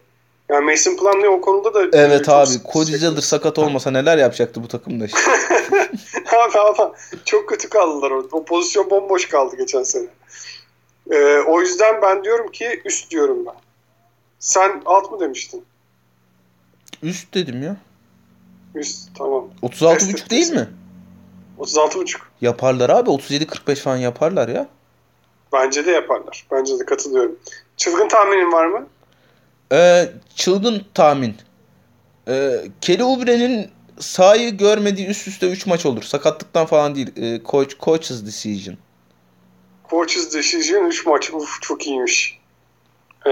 Yani 0.48 0.64
Mason 0.64 0.96
Plumlee 0.96 1.28
o 1.28 1.40
konuda 1.40 1.74
da 1.74 1.98
evet 1.98 2.28
abi 2.28 2.50
Cody. 2.72 2.96
Zeller 2.96 3.20
sakat 3.20 3.58
olmasa 3.58 3.90
neler 3.90 4.18
yapacaktı 4.18 4.62
bu 4.62 4.68
takımda 4.68 5.04
işte. 5.04 5.18
abi 6.36 6.58
ama 6.58 6.92
çok 7.24 7.48
kötü 7.48 7.68
kaldılar 7.68 8.10
orada. 8.10 8.28
O 8.32 8.44
pozisyon 8.44 8.90
bomboş 8.90 9.28
kaldı 9.28 9.56
geçen 9.56 9.82
sene. 9.82 10.06
E, 11.10 11.38
o 11.38 11.60
yüzden 11.60 12.02
ben 12.02 12.24
diyorum 12.24 12.50
ki 12.50 12.82
üst 12.84 13.10
diyorum 13.10 13.46
ben. 13.46 13.54
Sen 14.38 14.82
alt 14.86 15.12
mı 15.12 15.20
demiştin? 15.20 15.64
Üst 17.02 17.34
dedim 17.34 17.62
ya. 17.62 17.76
Üst 18.74 19.08
tamam. 19.18 19.48
36.5 19.62 20.30
değil 20.30 20.52
mi? 20.52 20.68
36.5. 21.58 22.16
Yaparlar 22.40 22.90
abi 22.90 23.10
37-45 23.10 23.76
falan 23.76 23.96
yaparlar 23.96 24.48
ya. 24.48 24.68
Bence 25.52 25.86
de 25.86 25.90
yaparlar. 25.90 26.46
Bence 26.50 26.78
de 26.78 26.84
katılıyorum. 26.84 27.38
Çılgın 27.76 28.08
tahminin 28.08 28.52
var 28.52 28.66
mı? 28.66 28.86
Ee, 29.72 30.08
çılgın 30.34 30.84
tahmin. 30.94 31.36
Ee, 32.28 32.56
Kelly 32.80 33.04
Oubre'nin 33.04 33.70
sahayı 33.98 34.56
görmediği 34.56 35.06
üst 35.06 35.28
üste 35.28 35.50
3 35.50 35.66
maç 35.66 35.86
olur. 35.86 36.02
Sakatlıktan 36.02 36.66
falan 36.66 36.94
değil. 36.94 37.10
Ee, 37.16 37.40
coach, 37.50 37.74
coach's 37.80 38.26
decision. 38.26 38.76
Coach's 39.90 40.34
Decision 40.34 40.84
3 40.86 41.06
maç. 41.06 41.30
Uf 41.30 41.62
çok 41.62 41.86
iyiymiş. 41.86 42.38
Ee, 43.26 43.30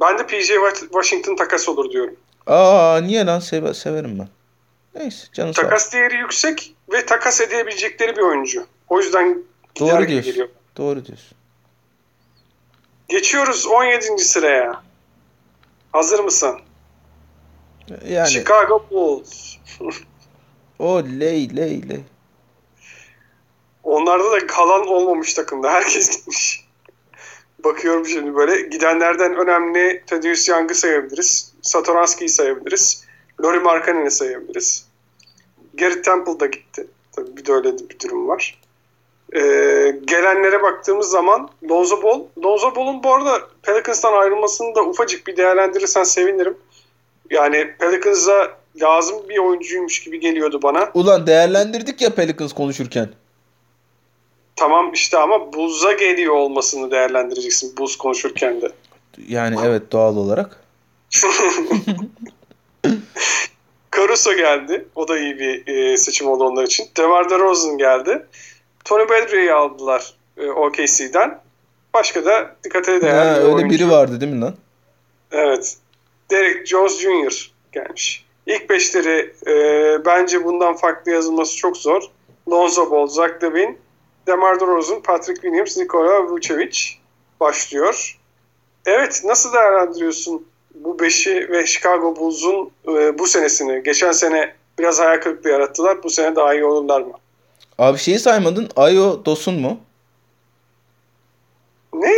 ben 0.00 0.18
de 0.18 0.26
PJ 0.26 0.50
Washington 0.92 1.36
takas 1.36 1.68
olur 1.68 1.90
diyorum. 1.90 2.16
Aa 2.46 3.00
niye 3.02 3.26
lan 3.26 3.40
Seve- 3.40 3.74
severim 3.74 4.18
ben. 4.18 4.28
Neyse 4.94 5.26
sağ 5.32 5.42
olsun. 5.42 5.62
Takas 5.62 5.92
değeri 5.92 6.16
yüksek 6.16 6.74
ve 6.92 7.06
takas 7.06 7.40
edebilecekleri 7.40 8.16
bir 8.16 8.22
oyuncu. 8.22 8.66
O 8.88 9.00
yüzden 9.00 9.42
Doğru 9.80 10.08
diyorsun. 10.08 10.30
geliyor. 10.32 10.48
Doğru 10.76 11.04
diyorsun. 11.06 11.36
Geçiyoruz 13.10 13.66
17. 13.66 14.18
sıraya. 14.18 14.82
Hazır 15.92 16.20
mısın? 16.20 16.60
Yani 18.08 18.28
Chicago 18.28 18.86
Bulls. 18.90 19.56
o 20.78 21.02
ley 21.02 21.56
ley. 21.56 21.82
Onlarda 23.82 24.32
da 24.32 24.46
kalan 24.46 24.86
olmamış 24.86 25.34
takımda. 25.34 25.70
Herkes 25.70 26.10
gitmiş. 26.10 26.64
Bakıyorum 27.64 28.06
şimdi 28.06 28.34
böyle. 28.34 28.68
Gidenlerden 28.68 29.34
önemli 29.34 30.04
Thaddeus 30.06 30.48
Young'ı 30.48 30.74
sayabiliriz. 30.74 31.52
Satoranski'yi 31.62 32.28
sayabiliriz. 32.28 33.04
Laurie 33.42 33.60
Markkanen'i 33.60 34.10
sayabiliriz. 34.10 34.86
Garrett 35.74 36.04
Temple 36.04 36.40
da 36.40 36.46
gitti. 36.46 36.86
Tabii 37.12 37.36
bir 37.36 37.44
de 37.44 37.52
öyle 37.52 37.72
bir 37.72 37.98
durum 37.98 38.28
var. 38.28 38.59
Ee, 39.36 39.98
gelenlere 40.04 40.62
baktığımız 40.62 41.10
zaman 41.10 41.50
Lonzo 41.70 42.02
Ball. 42.02 42.20
Lonzo 42.44 42.76
Ball'un 42.76 43.02
bu 43.02 43.14
arada 43.14 43.40
Pelicans'tan 43.62 44.12
ayrılmasını 44.12 44.74
da 44.74 44.82
ufacık 44.82 45.26
bir 45.26 45.36
değerlendirirsen 45.36 46.02
sevinirim. 46.02 46.56
Yani 47.30 47.74
Pelicans'a 47.78 48.48
lazım 48.80 49.16
bir 49.28 49.38
oyuncuymuş 49.38 50.04
gibi 50.04 50.20
geliyordu 50.20 50.60
bana. 50.62 50.90
Ulan 50.94 51.26
değerlendirdik 51.26 52.00
ya 52.00 52.14
Pelicans 52.14 52.52
konuşurken. 52.52 53.08
Tamam 54.56 54.92
işte 54.92 55.18
ama 55.18 55.52
Bulls'a 55.52 55.92
geliyor 55.92 56.34
olmasını 56.34 56.90
değerlendireceksin 56.90 57.76
Bulls 57.76 57.96
konuşurken 57.96 58.60
de. 58.60 58.72
Yani 59.28 59.56
evet 59.64 59.92
doğal 59.92 60.16
olarak. 60.16 60.64
Caruso 63.96 64.34
geldi. 64.34 64.86
O 64.94 65.08
da 65.08 65.18
iyi 65.18 65.38
bir 65.38 65.66
e, 65.66 65.96
seçim 65.96 66.28
oldu 66.28 66.44
onlar 66.44 66.64
için. 66.64 66.86
DeMar 66.96 67.30
DeRozan 67.30 67.78
geldi. 67.78 68.26
Tony 68.84 69.08
Bradley'i 69.08 69.52
aldılar 69.52 70.14
e, 70.36 70.50
OKC'den. 70.50 71.40
Başka 71.94 72.24
da 72.24 72.56
dikkate 72.64 73.00
değer 73.00 73.26
Ha, 73.26 73.34
bir 73.36 73.40
öyle 73.40 73.54
oyuncu. 73.54 73.70
biri 73.74 73.90
vardı 73.90 74.20
değil 74.20 74.32
mi 74.32 74.40
lan? 74.40 74.54
Evet. 75.32 75.76
Derek 76.30 76.66
Jones 76.66 76.98
Jr. 77.00 77.52
gelmiş. 77.72 78.24
İlk 78.46 78.70
beşleri 78.70 79.34
e, 79.46 79.54
bence 80.04 80.44
bundan 80.44 80.76
farklı 80.76 81.12
yazılması 81.12 81.56
çok 81.56 81.76
zor. 81.76 82.02
Lonzo 82.50 82.90
Ball, 82.90 83.06
Zach 83.06 83.42
Lavin, 83.42 83.78
DeMar 84.26 84.60
DeRozan, 84.60 85.02
Patrick 85.02 85.40
Williams, 85.40 85.76
Nikola 85.76 86.22
Vucevic 86.22 86.78
başlıyor. 87.40 88.18
Evet, 88.86 89.22
nasıl 89.24 89.52
değerlendiriyorsun 89.52 90.46
bu 90.74 90.98
beşi 90.98 91.48
ve 91.50 91.66
Chicago 91.66 92.16
Bulls'un 92.16 92.70
e, 92.88 93.18
bu 93.18 93.26
senesini? 93.26 93.82
Geçen 93.82 94.12
sene 94.12 94.54
biraz 94.78 95.00
hayal 95.00 95.20
kırıklığı 95.20 95.50
yarattılar. 95.50 96.02
Bu 96.02 96.10
sene 96.10 96.36
daha 96.36 96.54
iyi 96.54 96.64
olurlar 96.64 97.00
mı? 97.00 97.12
Abi 97.80 97.98
şeyi 97.98 98.18
saymadın. 98.18 98.68
Ayo 98.76 99.24
Dosun 99.24 99.60
mu? 99.60 99.80
Ne? 101.94 102.12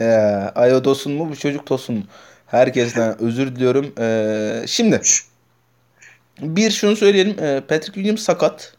Ee, 0.00 0.04
Ayo 0.54 0.84
Dosun 0.84 1.12
mu? 1.12 1.30
Bu 1.30 1.36
çocuk 1.36 1.66
Tosun 1.66 1.96
mu? 1.96 2.02
Herkesten 2.46 3.22
özür 3.22 3.56
diliyorum. 3.56 3.92
Ee, 3.98 4.64
şimdi 4.66 5.00
bir 6.40 6.70
şunu 6.70 6.96
söyleyelim. 6.96 7.44
Ee, 7.44 7.60
Patrick 7.60 7.92
Williams 7.94 8.22
sakat. 8.22 8.76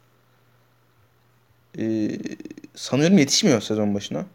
Ee, 1.79 2.09
sanıyorum 2.75 3.17
yetişmiyor 3.17 3.61
sezon 3.61 3.95
başına. 3.95 4.25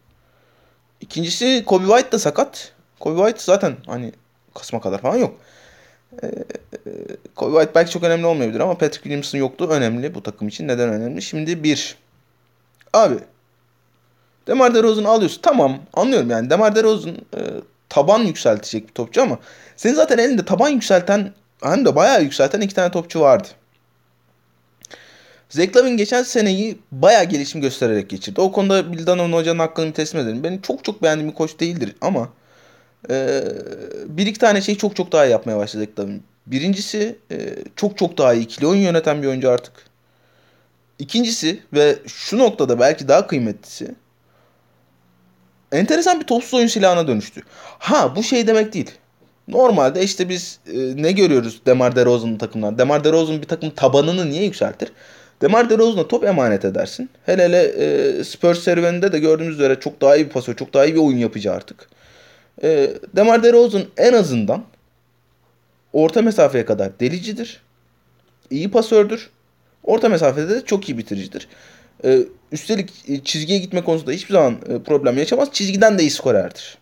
İkincisi 1.01 1.62
Kobe 1.66 1.86
White 1.86 2.12
da 2.12 2.18
sakat. 2.18 2.72
Kobe 3.01 3.18
White 3.18 3.45
zaten 3.45 3.76
hani 3.86 4.12
Kasım'a 4.55 4.80
kadar 4.80 5.01
falan 5.01 5.16
yok. 5.16 5.41
Ee, 6.22 6.26
e, 6.26 6.90
Kobe 7.34 7.52
White 7.52 7.74
belki 7.74 7.90
çok 7.90 8.02
önemli 8.02 8.26
olmayabilir 8.26 8.61
ama 8.61 8.72
Patrick 8.72 9.02
Williams'ın 9.02 9.38
yokluğu 9.38 9.68
önemli 9.68 10.14
bu 10.14 10.22
takım 10.22 10.48
için. 10.48 10.68
Neden 10.68 10.88
önemli? 10.88 11.22
Şimdi 11.22 11.62
bir. 11.62 11.96
Abi 12.92 13.18
Demar 14.46 14.74
DeRozan'ı 14.74 15.09
alıyorsun. 15.09 15.42
Tamam 15.42 15.78
anlıyorum 15.94 16.30
yani. 16.30 16.50
Demar 16.50 16.76
DeRozan 16.76 17.12
e, 17.12 17.40
taban 17.88 18.20
yükseltecek 18.20 18.88
bir 18.88 18.94
topçu 18.94 19.22
ama 19.22 19.38
senin 19.76 19.94
zaten 19.94 20.18
elinde 20.18 20.44
taban 20.44 20.68
yükselten 20.68 21.32
hem 21.62 21.84
de 21.84 21.96
bayağı 21.96 22.22
yükselten 22.22 22.61
iki 22.61 22.74
tane 22.74 22.90
topçu 22.90 23.20
vardı. 23.20 23.48
Zach 25.50 25.76
Lavin 25.76 25.96
geçen 25.96 26.22
seneyi 26.22 26.78
bayağı 26.92 27.24
gelişim 27.24 27.61
göstererek 27.61 28.11
geçirdi. 28.11 28.40
O 28.40 28.52
konuda 28.52 28.92
Bill 28.92 29.06
Donovan 29.06 29.32
hocanın 29.32 29.59
hakkını 29.59 29.92
teslim 29.92 30.20
ederim. 30.20 30.44
Benim 30.44 30.61
çok 30.61 30.84
çok 30.84 31.02
beğendiğim 31.02 31.30
bir 31.30 31.36
koç 31.36 31.61
değildir 31.61 31.94
ama 32.00 32.28
e, 33.11 33.44
bir 34.07 34.26
iki 34.26 34.38
tane 34.38 34.61
şey 34.61 34.76
çok 34.76 34.96
çok 34.96 35.12
daha 35.12 35.26
iyi 35.26 35.30
yapmaya 35.30 35.59
başladı 35.59 35.84
Zach 35.84 35.99
Lavin. 35.99 36.22
Birincisi 36.46 37.18
e, 37.30 37.36
çok 37.76 37.99
çok 37.99 38.18
daha 38.18 38.34
iyi 38.34 38.44
ikili 38.44 38.66
oyun 38.66 38.80
yöneten 38.80 39.22
bir 39.22 39.26
oyuncu 39.26 39.51
artık. 39.51 39.72
İkincisi 40.99 41.62
ve 41.72 41.99
şu 42.07 42.38
noktada 42.38 42.80
belki 42.80 43.09
daha 43.09 43.26
kıymetlisi 43.26 43.94
enteresan 45.72 46.20
bir 46.20 46.26
topsuz 46.26 46.55
oyun 46.55 46.66
silahına 46.66 47.09
dönüştü. 47.09 47.42
Ha 47.78 48.16
bu 48.16 48.22
şey 48.22 48.46
demek 48.46 48.72
değil. 48.72 48.90
Normalde 49.49 50.03
işte 50.03 50.28
biz 50.28 50.59
e, 50.66 51.03
ne 51.03 51.12
görüyoruz 51.12 51.61
Demar 51.66 51.96
DeRozan'ın 51.96 52.38
takımlar. 52.38 52.78
Demar 52.78 53.05
DeRozan 53.05 53.42
bir 53.42 53.46
takım 53.46 53.70
tabanını 53.70 54.30
niye 54.30 54.44
yükseltir? 54.44 54.92
Demar 55.42 55.70
DeRozan'a 55.70 56.09
top 56.09 56.24
emanet 56.24 56.64
edersin. 56.64 57.11
Hele 57.26 57.44
hele 57.44 57.62
e, 57.62 58.24
Spurs 58.24 58.62
serüveninde 58.62 59.12
de 59.12 59.18
gördüğümüz 59.18 59.55
üzere 59.55 59.80
çok 59.80 60.01
daha 60.01 60.16
iyi 60.16 60.24
bir 60.24 60.30
pasör, 60.30 60.57
çok 60.57 60.74
daha 60.74 60.86
iyi 60.86 60.94
bir 60.94 61.01
oyun 61.01 61.18
yapıcı 61.18 61.53
artık. 61.53 61.88
E, 62.62 62.90
Demar 63.16 63.42
DeRozan 63.42 63.84
en 63.96 64.12
azından 64.12 64.64
orta 65.92 66.22
mesafeye 66.22 66.64
kadar 66.64 67.00
delicidir. 67.00 67.62
İyi 68.50 68.70
pasördür. 68.70 69.30
Orta 69.84 70.09
mesafede 70.09 70.48
de 70.48 70.64
çok 70.64 70.88
iyi 70.88 70.98
bitiricidir. 70.98 71.48
E, 72.04 72.18
üstelik 72.52 73.24
çizgiye 73.24 73.59
gitme 73.59 73.84
konusunda 73.84 74.12
hiçbir 74.12 74.32
zaman 74.32 74.59
e, 74.68 74.82
problem 74.82 75.18
yaşamaz. 75.18 75.48
Çizgiden 75.52 75.98
de 75.98 76.02
iyi 76.02 76.11
skorerdir. 76.11 76.78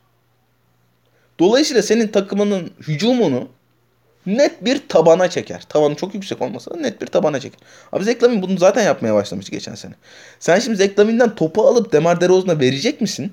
Dolayısıyla 1.39 1.83
senin 1.83 2.09
takımının 2.09 2.71
hücumunu 2.81 3.49
net 4.27 4.65
bir 4.65 4.89
tabana 4.89 5.31
çeker. 5.31 5.63
Tavanı 5.69 5.95
çok 5.95 6.15
yüksek 6.15 6.43
olmasa 6.43 6.71
da 6.71 6.77
net 6.77 7.03
bir 7.03 7.07
tabana 7.07 7.41
çeker. 7.41 7.61
Abi 7.93 8.05
Zeklavin 8.05 8.43
bunu 8.43 8.59
zaten 8.59 8.83
yapmaya 8.83 9.15
başlamıştı 9.15 9.53
geçen 9.53 9.75
sene. 9.75 9.95
Sen 10.41 10.59
şimdi 10.59 10.77
Zeklavin'den 10.77 11.35
topu 11.35 11.67
alıp 11.67 11.93
Demar 11.93 12.21
DeRozan'a 12.21 12.61
verecek 12.61 13.01
misin? 13.01 13.33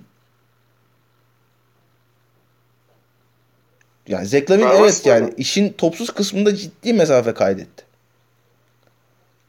Yani 4.08 4.26
Zeklavin 4.28 4.66
evet 4.80 5.06
yani 5.06 5.34
işin 5.38 5.70
topsuz 5.70 6.10
kısmında 6.10 6.56
ciddi 6.56 6.94
mesafe 6.94 7.34
kaydetti. 7.34 7.84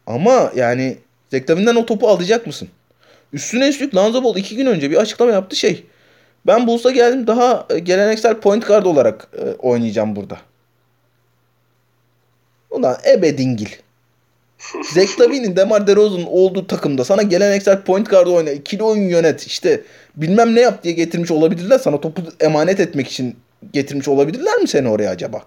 Ama 0.06 0.52
yani 0.56 0.98
Zeklavin'den 1.30 1.74
o 1.74 1.86
topu 1.86 2.08
alacak 2.08 2.46
mısın? 2.46 2.68
Üstüne 3.32 3.68
üstlük 3.68 3.94
Lonzo 3.94 4.24
Ball 4.24 4.36
iki 4.36 4.56
gün 4.56 4.66
önce 4.66 4.90
bir 4.90 4.96
açıklama 4.96 5.32
yaptı 5.32 5.56
şey. 5.56 5.86
Ben 6.46 6.66
Bulls'a 6.66 6.90
geldim 6.90 7.26
daha 7.26 7.66
e, 7.70 7.78
geleneksel 7.78 8.40
point 8.40 8.66
guard 8.66 8.84
olarak 8.86 9.28
e, 9.38 9.42
oynayacağım 9.58 10.16
burada. 10.16 10.38
Ulan 12.70 12.96
ebe 13.10 13.38
dingil. 13.38 13.68
Zach 14.94 15.20
Lavine'in 15.20 15.56
Demar 15.56 15.86
DeRozan'ın 15.86 16.26
olduğu 16.26 16.66
takımda 16.66 17.04
sana 17.04 17.22
geleneksel 17.22 17.82
point 17.82 18.10
guard 18.10 18.26
oyna, 18.26 18.50
ikili 18.50 18.82
oyun 18.82 19.08
yönet, 19.08 19.46
işte 19.46 19.80
bilmem 20.16 20.54
ne 20.54 20.60
yap 20.60 20.84
diye 20.84 20.94
getirmiş 20.94 21.30
olabilirler. 21.30 21.78
Sana 21.78 22.00
topu 22.00 22.22
emanet 22.40 22.80
etmek 22.80 23.08
için 23.08 23.36
getirmiş 23.72 24.08
olabilirler 24.08 24.56
mi 24.56 24.68
seni 24.68 24.88
oraya 24.88 25.10
acaba? 25.10 25.42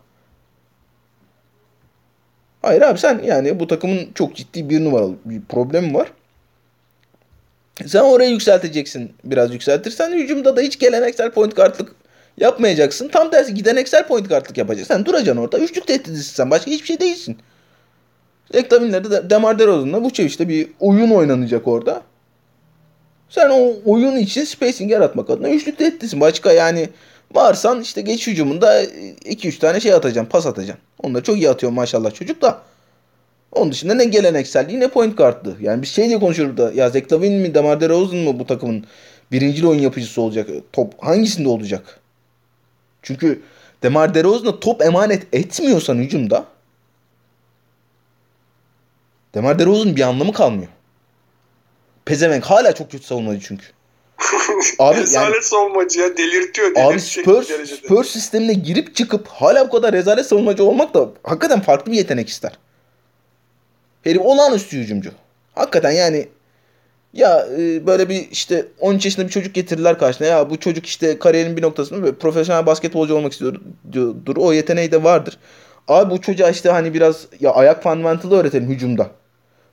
Hayır 2.61 2.81
abi 2.81 2.99
sen 2.99 3.21
yani 3.23 3.59
bu 3.59 3.67
takımın 3.67 4.09
çok 4.15 4.35
ciddi 4.35 4.69
bir 4.69 4.83
numaralı 4.83 5.15
bir 5.25 5.41
problemi 5.41 5.93
var. 5.93 6.11
Sen 7.85 8.01
orayı 8.01 8.31
yükselteceksin. 8.31 9.13
Biraz 9.23 9.53
yükseltirsen 9.53 10.11
hücumda 10.11 10.55
da 10.57 10.61
hiç 10.61 10.79
geleneksel 10.79 11.31
point 11.31 11.55
guardlık 11.55 11.95
yapmayacaksın. 12.37 13.07
Tam 13.07 13.31
tersi 13.31 13.53
gideneksel 13.53 14.07
point 14.07 14.29
guardlık 14.29 14.57
yapacaksın. 14.57 14.93
Sen 14.93 15.05
duracaksın 15.05 15.41
orada. 15.41 15.59
Üçlük 15.59 15.87
tehditlisin 15.87 16.35
sen. 16.35 16.51
Başka 16.51 16.71
hiçbir 16.71 16.87
şey 16.87 16.99
değilsin. 16.99 17.37
Reklamинlerde 18.53 19.11
de 19.11 19.29
Demar 19.29 19.59
DeRozan'la 19.59 20.03
bu 20.03 20.09
işte 20.17 20.49
bir 20.49 20.67
oyun 20.79 21.11
oynanacak 21.11 21.67
orada. 21.67 22.01
Sen 23.29 23.49
o 23.49 23.73
oyun 23.85 24.17
için 24.17 24.43
spacing 24.43 24.91
yaratmak 24.91 25.29
adına 25.29 25.49
üçlük 25.49 25.77
tehditlisin. 25.77 26.21
Başka 26.21 26.51
yani 26.51 26.89
varsan 27.31 27.81
işte 27.81 28.01
geç 28.01 28.27
hücumunda 28.27 28.83
2-3 28.83 29.59
tane 29.59 29.79
şey 29.79 29.93
atacaksın. 29.93 30.29
Pas 30.29 30.45
atacaksın. 30.45 30.83
Onları 31.03 31.23
çok 31.23 31.37
iyi 31.37 31.49
atıyor 31.49 31.71
maşallah 31.71 32.13
çocuk 32.13 32.41
da. 32.41 32.61
Onun 33.51 33.71
dışında 33.71 33.93
ne 33.93 34.05
gelenekselliği 34.05 34.79
ne 34.79 34.87
point 34.87 35.17
guardlı. 35.17 35.55
Yani 35.61 35.81
biz 35.81 35.89
şey 35.89 36.07
diye 36.07 36.19
konuşuyoruz 36.19 36.57
da 36.57 36.71
ya 36.71 36.89
Zach 36.89 37.13
Lavine 37.13 37.37
mi 37.37 37.53
Demar 37.53 37.81
DeRozan 37.81 38.17
mı 38.17 38.39
bu 38.39 38.45
takımın 38.45 38.85
birinci 39.31 39.67
oyun 39.67 39.81
yapıcısı 39.81 40.21
olacak? 40.21 40.49
Top 40.73 41.03
hangisinde 41.03 41.49
olacak? 41.49 41.99
Çünkü 43.01 43.41
Demar 43.83 44.13
DeRozan'a 44.13 44.59
top 44.59 44.81
emanet 44.81 45.27
etmiyorsan 45.33 45.95
hücumda 45.95 46.45
Demar 49.33 49.59
DeRozan'ın 49.59 49.95
bir 49.95 50.01
anlamı 50.01 50.33
kalmıyor. 50.33 50.69
Pezevenk 52.05 52.45
hala 52.45 52.75
çok 52.75 52.91
kötü 52.91 53.05
savunmacı 53.05 53.39
çünkü. 53.47 53.65
Abi 54.79 54.99
rezalet 54.99 55.33
yani, 55.33 55.43
savunmacı 55.43 55.99
ya 55.99 56.17
delirtiyor. 56.17 56.71
Abi 56.75 56.99
Spurs, 56.99 57.47
Spurs 57.47 58.09
sistemine 58.09 58.53
girip 58.53 58.95
çıkıp 58.95 59.27
hala 59.27 59.67
bu 59.67 59.71
kadar 59.71 59.93
rezalet 59.93 60.25
savunmacı 60.25 60.63
olmak 60.63 60.93
da 60.93 61.09
hakikaten 61.23 61.61
farklı 61.61 61.91
bir 61.91 61.97
yetenek 61.97 62.29
ister. 62.29 62.59
Herif 64.03 64.21
olağanüstü 64.21 64.77
hücumcu. 64.77 65.11
Hakikaten 65.55 65.91
yani 65.91 66.27
ya 67.13 67.47
e, 67.57 67.87
böyle 67.87 68.09
bir 68.09 68.27
işte 68.31 68.65
13 68.79 69.05
yaşında 69.05 69.25
bir 69.25 69.31
çocuk 69.31 69.55
getirdiler 69.55 69.99
karşına. 69.99 70.27
Ya 70.27 70.49
bu 70.49 70.59
çocuk 70.59 70.85
işte 70.85 71.19
kariyerin 71.19 71.57
bir 71.57 71.61
noktasında 71.61 72.03
böyle 72.03 72.15
profesyonel 72.15 72.65
basketbolcu 72.65 73.15
olmak 73.15 73.31
istiyordur. 73.31 74.37
O 74.37 74.53
yeteneği 74.53 74.91
de 74.91 75.03
vardır. 75.03 75.37
Abi 75.87 76.11
bu 76.11 76.21
çocuğa 76.21 76.49
işte 76.49 76.69
hani 76.69 76.93
biraz 76.93 77.27
ya 77.39 77.51
ayak 77.51 77.83
fundamentalı 77.83 78.39
öğretelim 78.39 78.69
hücumda. 78.69 79.11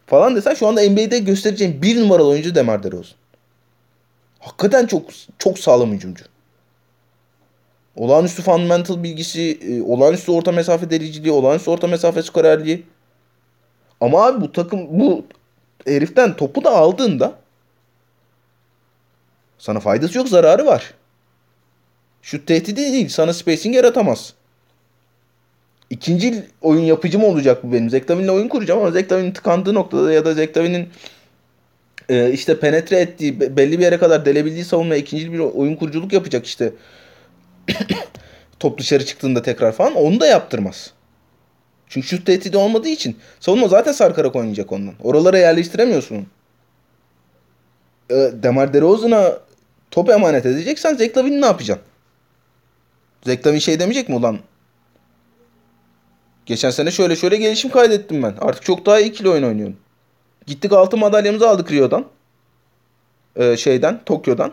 Falan 0.07 0.37
desen 0.37 0.55
şu 0.55 0.67
anda 0.67 0.91
NBA'de 0.91 1.19
göstereceğim 1.19 1.83
bir 1.83 2.01
numaralı 2.01 2.29
oyuncu 2.29 2.55
Demar 2.55 2.83
DeRozan. 2.83 3.24
Hakikaten 4.45 4.87
çok 4.87 5.03
çok 5.39 5.59
sağlam 5.59 5.93
hücumcu. 5.93 6.25
Olağanüstü 7.97 8.43
fundamental 8.43 9.03
bilgisi, 9.03 9.59
e, 9.63 9.83
olağanüstü 9.83 10.33
orta 10.33 10.53
mesafe 10.53 10.91
deliciliği, 10.91 11.33
olağanüstü 11.33 11.71
orta 11.71 11.87
mesafe 11.87 12.23
skorerliği. 12.23 12.87
Ama 14.01 14.27
abi 14.27 14.41
bu 14.41 14.53
takım 14.53 15.01
bu 15.01 15.25
heriften 15.87 16.37
topu 16.37 16.65
da 16.65 16.71
aldığında 16.71 17.39
sana 19.59 19.81
faydası 19.81 20.19
yok 20.19 20.29
zararı 20.29 20.67
var. 20.67 20.95
Şut 22.23 22.47
tehdidi 22.47 22.93
değil. 22.93 23.09
Sana 23.09 23.33
spacing 23.33 23.77
yaratamaz. 23.77 24.35
İkinci 25.91 26.47
oyun 26.63 26.83
yapıcı 26.83 27.19
mı 27.19 27.27
olacak 27.27 27.65
bu 27.65 27.73
benim? 27.73 27.91
Zektavin'le 27.91 28.29
oyun 28.29 28.49
kuracağım 28.49 28.81
ama 28.81 28.91
Zektavin'in 28.91 29.33
tıkandığı 29.33 29.75
noktada 29.75 30.13
ya 30.13 30.25
da 30.25 30.35
Zektavin'in 30.35 30.89
e, 32.09 32.33
işte 32.33 32.61
penetre 32.61 32.97
ettiği 32.97 33.57
belli 33.57 33.79
bir 33.79 33.85
yere 33.85 33.99
kadar 33.99 34.25
delebildiği 34.25 34.65
savunmaya 34.65 35.01
ikinci 35.01 35.33
bir 35.33 35.39
oyun 35.39 35.77
kuruculuk 35.77 36.13
yapacak 36.13 36.47
işte. 36.47 36.73
Top 38.61 38.79
dışarı 38.79 39.07
çıktığında 39.07 39.43
tekrar 39.43 39.73
falan 39.73 39.95
onu 39.95 40.21
da 40.21 40.27
yaptırmaz. 40.27 40.93
Çünkü 41.89 42.07
şut 42.07 42.27
tehdidi 42.27 42.57
olmadığı 42.57 42.89
için 42.89 43.17
savunma 43.41 43.69
zaten 43.69 43.93
sarkarak 43.93 44.37
oynayacak 44.37 44.73
ondan. 44.73 44.95
Oralara 45.03 45.39
yerleştiremiyorsun. 45.39 46.27
E, 48.11 48.15
Demar 48.15 48.75
DeRozan'a 48.75 49.39
top 49.91 50.11
emanet 50.11 50.47
edeceksen 50.47 50.95
Zeklavin'i 50.95 51.41
ne 51.41 51.47
yapacaksın? 51.47 51.87
Zeklavin 53.25 53.59
şey 53.59 53.81
demeyecek 53.81 54.09
mi 54.09 54.15
ulan? 54.15 54.39
Geçen 56.47 56.71
sene 56.71 56.91
şöyle 56.91 57.17
şöyle 57.17 57.37
gelişim 57.37 57.71
kaydettim 57.71 58.23
ben. 58.23 58.35
Artık 58.41 58.63
çok 58.63 58.87
daha 58.87 59.01
iyi 59.01 59.11
ikili 59.11 59.29
oyun 59.29 59.43
oynuyorum. 59.43 59.77
Gittik 60.47 60.73
altın 60.73 61.01
madalyamızı 61.01 61.49
aldık 61.49 61.73
Rio'dan. 61.73 62.07
Ee, 63.37 63.57
şeyden, 63.57 64.01
Tokyo'dan. 64.07 64.53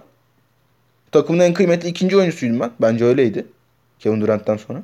Takımın 1.12 1.40
en 1.40 1.54
kıymetli 1.54 1.90
ikinci 1.90 2.18
oyuncusuydum 2.18 2.60
ben. 2.60 2.72
Bence 2.82 3.06
öyleydi. 3.06 3.46
Kevin 4.00 4.22
Durant'tan 4.22 4.58
sonra. 4.58 4.84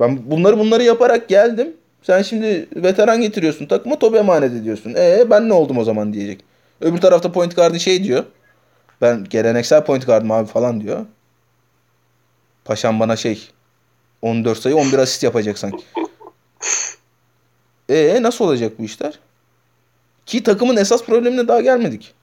Ben 0.00 0.30
bunları 0.30 0.58
bunları 0.58 0.82
yaparak 0.82 1.28
geldim. 1.28 1.76
Sen 2.02 2.22
şimdi 2.22 2.68
veteran 2.76 3.20
getiriyorsun 3.20 3.66
takıma 3.66 3.98
top 3.98 4.14
emanet 4.14 4.52
ediyorsun. 4.52 4.94
E 4.94 5.30
ben 5.30 5.48
ne 5.48 5.52
oldum 5.52 5.78
o 5.78 5.84
zaman 5.84 6.12
diyecek. 6.12 6.44
Öbür 6.80 6.98
tarafta 6.98 7.32
point 7.32 7.56
guard'ı 7.56 7.80
şey 7.80 8.04
diyor. 8.04 8.24
Ben 9.00 9.24
geleneksel 9.24 9.84
point 9.84 10.06
guard'ım 10.06 10.30
abi 10.30 10.46
falan 10.48 10.80
diyor. 10.80 11.06
Paşam 12.64 13.00
bana 13.00 13.16
şey 13.16 13.48
14 14.22 14.58
sayı 14.58 14.76
11 14.76 14.98
asist 14.98 15.22
yapacak 15.22 15.58
sanki. 15.58 15.84
E 17.88 18.22
nasıl 18.22 18.44
olacak 18.44 18.78
bu 18.78 18.84
işler? 18.84 19.18
Ki 20.26 20.42
takımın 20.42 20.76
esas 20.76 21.04
problemine 21.04 21.48
daha 21.48 21.60
gelmedik. 21.60 22.14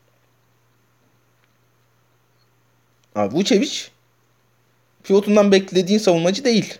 Abi 3.15 3.35
Vucevic 3.35 3.81
pivotundan 5.03 5.51
beklediğin 5.51 5.99
savunmacı 5.99 6.43
değil. 6.43 6.79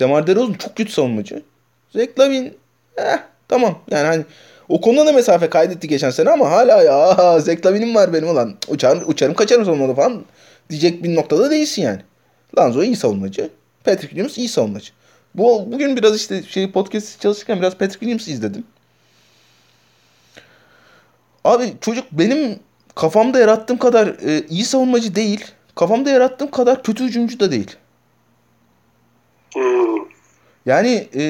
Demar 0.00 0.26
DeRozan 0.26 0.52
çok 0.52 0.76
kötü 0.76 0.92
savunmacı. 0.92 1.42
Zach 1.90 2.18
Lavin 2.18 2.58
eh, 2.96 3.18
tamam 3.48 3.78
yani 3.90 4.06
hani 4.06 4.24
o 4.68 4.80
konuda 4.80 5.06
da 5.06 5.12
mesafe 5.12 5.50
kaydetti 5.50 5.88
geçen 5.88 6.10
sene 6.10 6.30
ama 6.30 6.50
hala 6.50 6.82
ya 6.82 7.40
Zach 7.40 7.66
Lavin'im 7.66 7.94
var 7.94 8.12
benim 8.12 8.28
olan. 8.28 8.54
Uçar, 8.68 9.02
uçarım 9.06 9.34
kaçarım 9.34 9.64
savunmada 9.64 9.94
falan 9.94 10.24
diyecek 10.70 11.04
bir 11.04 11.14
noktada 11.14 11.50
değilsin 11.50 11.82
yani. 11.82 12.00
Lanzo 12.58 12.82
iyi 12.82 12.96
savunmacı. 12.96 13.50
Patrick 13.84 14.08
Williams 14.08 14.38
iyi 14.38 14.48
savunmacı. 14.48 14.92
Bu 15.36 15.72
bugün 15.72 15.96
biraz 15.96 16.16
işte 16.16 16.42
şey 16.42 16.72
podcast 16.72 17.20
çalışırken 17.20 17.58
biraz 17.58 17.72
Patrick 17.72 17.98
Williams 17.98 18.28
izledim. 18.28 18.64
Abi 21.44 21.72
çocuk 21.80 22.04
benim 22.12 22.58
kafamda 22.94 23.38
yarattığım 23.38 23.78
kadar 23.78 24.06
e, 24.06 24.46
iyi 24.48 24.64
savunmacı 24.64 25.14
değil. 25.14 25.44
Kafamda 25.74 26.10
yarattığım 26.10 26.50
kadar 26.50 26.82
kötü 26.82 27.04
hücumcu 27.04 27.40
da 27.40 27.50
değil. 27.50 27.76
Yani 30.66 31.08
e, 31.14 31.24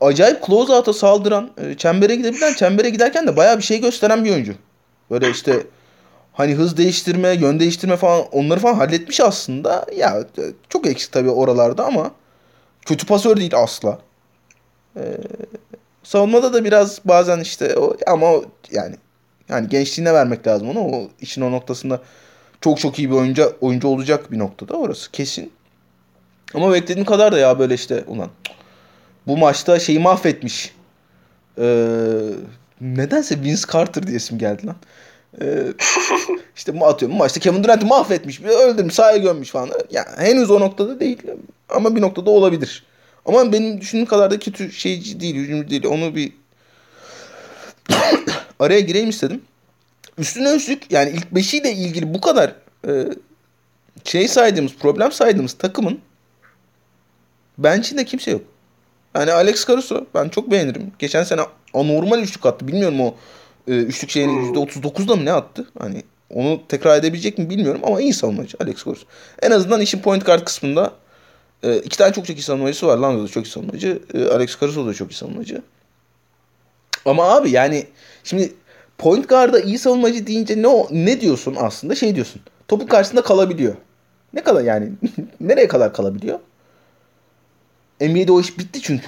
acayip 0.00 0.46
close 0.46 0.72
out'a 0.72 0.92
saldıran, 0.92 1.50
e, 1.58 1.74
çembere 1.74 2.16
gidebilen, 2.16 2.54
çembere 2.54 2.90
giderken 2.90 3.26
de 3.26 3.36
bayağı 3.36 3.58
bir 3.58 3.62
şey 3.62 3.80
gösteren 3.80 4.24
bir 4.24 4.30
oyuncu. 4.30 4.54
Böyle 5.10 5.30
işte 5.30 5.66
hani 6.32 6.54
hız 6.54 6.76
değiştirme, 6.76 7.28
yön 7.28 7.60
değiştirme 7.60 7.96
falan 7.96 8.24
onları 8.32 8.60
falan 8.60 8.74
halletmiş 8.74 9.20
aslında. 9.20 9.86
Ya 9.96 10.24
çok 10.68 10.86
eksik 10.86 11.12
tabii 11.12 11.30
oralarda 11.30 11.86
ama 11.86 12.10
kötü 12.88 13.06
pasör 13.06 13.36
değil 13.36 13.56
asla. 13.56 13.98
Ee, 14.96 15.16
savunmada 16.02 16.52
da 16.52 16.64
biraz 16.64 17.00
bazen 17.04 17.40
işte 17.40 17.78
o 17.78 17.96
ama 18.06 18.26
o 18.26 18.44
yani 18.70 18.96
yani 19.48 19.68
gençliğine 19.68 20.14
vermek 20.14 20.46
lazım 20.46 20.70
onu. 20.70 20.80
O 20.80 21.10
işin 21.20 21.42
o 21.42 21.52
noktasında 21.52 22.02
çok 22.60 22.78
çok 22.78 22.98
iyi 22.98 23.10
bir 23.10 23.14
oyuncu 23.14 23.56
oyuncu 23.60 23.88
olacak 23.88 24.32
bir 24.32 24.38
noktada 24.38 24.74
orası 24.74 25.10
kesin. 25.10 25.52
Ama 26.54 26.72
beklediğim 26.72 27.06
kadar 27.06 27.32
da 27.32 27.38
ya 27.38 27.58
böyle 27.58 27.74
işte 27.74 28.04
ulan 28.06 28.30
bu 29.26 29.36
maçta 29.36 29.78
şeyi 29.78 29.98
mahvetmiş. 29.98 30.74
Ee, 31.58 32.18
nedense 32.80 33.42
Vince 33.42 33.62
Carter 33.72 34.06
diye 34.06 34.16
isim 34.16 34.38
geldi 34.38 34.66
lan. 34.66 34.76
Ee, 35.42 35.72
işte 36.56 36.72
atıyorum 36.80 37.18
maçta 37.18 37.40
Kevin 37.40 37.64
Durant'ı 37.64 37.86
mahvetmiş. 37.86 38.40
Öldürmüş, 38.40 38.94
sahaya 38.94 39.16
gömmüş 39.16 39.50
falan. 39.50 39.70
Yani 39.90 40.08
henüz 40.16 40.50
o 40.50 40.60
noktada 40.60 41.00
değil 41.00 41.22
ama 41.68 41.96
bir 41.96 42.00
noktada 42.00 42.30
olabilir. 42.30 42.84
Ama 43.26 43.52
benim 43.52 43.80
düşündüğüm 43.80 44.06
kadar 44.06 44.30
da 44.30 44.38
kötü 44.38 44.72
şeyci 44.72 45.20
değil, 45.20 45.34
hücumcu 45.34 45.70
değil. 45.70 45.86
Onu 45.86 46.14
bir 46.14 46.32
araya 48.58 48.80
gireyim 48.80 49.08
istedim. 49.08 49.42
Üstüne 50.18 50.54
üstlük 50.54 50.92
yani 50.92 51.10
ilk 51.10 51.30
beşiyle 51.32 51.72
ilgili 51.72 52.14
bu 52.14 52.20
kadar 52.20 52.54
e, 52.88 53.04
şey 54.04 54.28
saydığımız, 54.28 54.72
problem 54.74 55.12
saydığımız 55.12 55.52
takımın 55.52 56.00
bench'inde 57.58 58.04
kimse 58.04 58.30
yok. 58.30 58.42
Yani 59.14 59.32
Alex 59.32 59.66
Caruso 59.66 60.06
ben 60.14 60.28
çok 60.28 60.50
beğenirim. 60.50 60.92
Geçen 60.98 61.24
sene 61.24 61.40
anormal 61.74 62.22
üçlük 62.22 62.46
attı. 62.46 62.68
Bilmiyorum 62.68 63.00
o 63.00 63.14
üçlük 63.74 64.10
şeyini 64.10 64.32
%39'da 64.32 65.16
mı 65.16 65.24
ne 65.24 65.32
attı? 65.32 65.66
Hani 65.78 66.02
onu 66.30 66.60
tekrar 66.68 66.98
edebilecek 66.98 67.38
mi 67.38 67.50
bilmiyorum 67.50 67.80
ama 67.84 68.00
iyi 68.00 68.12
savunmacı 68.12 68.56
Alex 68.60 68.84
Caruso. 68.84 69.06
En 69.42 69.50
azından 69.50 69.80
işin 69.80 69.98
point 69.98 70.26
guard 70.26 70.44
kısmında 70.44 70.92
e, 71.62 71.76
iki 71.76 71.98
tane 71.98 72.12
çok 72.12 72.26
çok 72.26 72.38
iyi 72.38 72.42
savunmacısı 72.42 72.86
var. 72.86 72.98
Lonzo 72.98 73.24
da 73.24 73.28
çok 73.28 73.46
iyi 73.46 73.50
savunmacı. 73.50 74.02
E, 74.14 74.24
Alex 74.24 74.60
Caruso 74.60 74.86
da 74.86 74.94
çok 74.94 75.12
iyi 75.12 75.14
savunmacı. 75.14 75.62
Ama 77.04 77.34
abi 77.34 77.50
yani 77.50 77.86
şimdi 78.24 78.52
point 78.98 79.28
guard'a 79.28 79.60
iyi 79.60 79.78
savunmacı 79.78 80.26
deyince 80.26 80.62
ne 80.62 80.68
o, 80.68 80.88
ne 80.90 81.20
diyorsun 81.20 81.56
aslında? 81.58 81.94
Şey 81.94 82.14
diyorsun. 82.14 82.42
Topu 82.68 82.86
karşısında 82.86 83.22
kalabiliyor. 83.22 83.74
Ne 84.32 84.42
kadar 84.42 84.62
yani? 84.62 84.92
nereye 85.40 85.68
kadar 85.68 85.92
kalabiliyor? 85.92 86.38
NBA'de 88.00 88.32
o 88.32 88.40
iş 88.40 88.58
bitti 88.58 88.82
çünkü. 88.82 89.06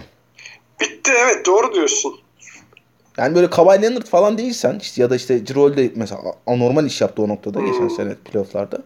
Bitti 0.80 1.10
evet 1.24 1.46
doğru 1.46 1.74
diyorsun. 1.74 2.19
Yani 3.20 3.34
böyle 3.34 3.50
Kawhi 3.50 3.82
Leonard 3.82 4.06
falan 4.06 4.38
değilsen 4.38 4.78
işte 4.82 5.02
ya 5.02 5.10
da 5.10 5.16
işte 5.16 5.44
Cirol 5.44 5.76
de 5.76 5.90
mesela 5.94 6.20
anormal 6.46 6.86
iş 6.86 7.00
yaptı 7.00 7.22
o 7.22 7.28
noktada 7.28 7.58
hmm. 7.58 7.72
geçen 7.72 7.88
sene 7.88 8.14
playofflarda. 8.14 8.78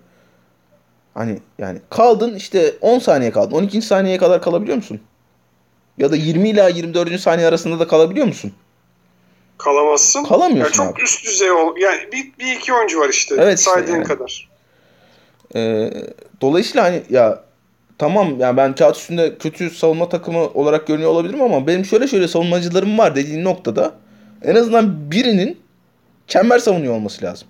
Hani 1.15 1.39
yani 1.59 1.79
kaldın 1.91 2.35
işte 2.35 2.75
10 2.81 2.99
saniye 2.99 3.31
kaldın. 3.31 3.57
12. 3.57 3.83
saniyeye 3.83 4.19
kadar 4.19 4.43
kalabiliyor 4.43 4.77
musun? 4.77 5.01
Ya 5.99 6.13
da 6.13 6.17
20 6.17 6.49
ila 6.49 6.69
24. 6.69 7.21
saniye 7.21 7.49
arasında 7.49 7.79
da 7.79 7.89
kalabiliyor 7.89 8.27
musun? 8.27 8.53
Kalamazsın. 9.59 10.25
Kalamıyorsun 10.25 10.83
yani 10.83 10.89
çok 10.89 10.97
abi. 10.97 11.05
üst 11.05 11.25
düzey 11.25 11.51
ol. 11.51 11.77
Yani 11.77 12.13
bir, 12.13 12.33
bir 12.39 12.57
iki 12.57 12.75
oyuncu 12.75 13.01
var 13.01 13.09
işte. 13.09 13.35
Evet 13.39 13.61
saydığın 13.61 13.93
yani. 13.93 14.05
kadar. 14.05 14.49
Ee, 15.55 15.93
dolayısıyla 16.41 16.85
hani 16.85 17.03
ya 17.11 17.45
tamam 17.99 18.41
yani 18.41 18.57
ben 18.57 18.75
kağıt 18.75 18.97
üstünde 18.97 19.39
kötü 19.39 19.71
savunma 19.71 20.09
takımı 20.09 20.39
olarak 20.39 20.87
görünüyor 20.87 21.11
olabilirim 21.11 21.43
ama 21.43 21.67
benim 21.67 21.85
şöyle 21.85 22.09
şöyle 22.09 22.29
savunmacılarım 22.29 22.99
var 22.99 23.17
dediğin 23.17 23.45
noktada 23.45 24.04
en 24.45 24.55
azından 24.55 25.11
birinin 25.11 25.61
çember 26.27 26.59
savunuyor 26.59 26.95
olması 26.95 27.25
lazım. 27.25 27.49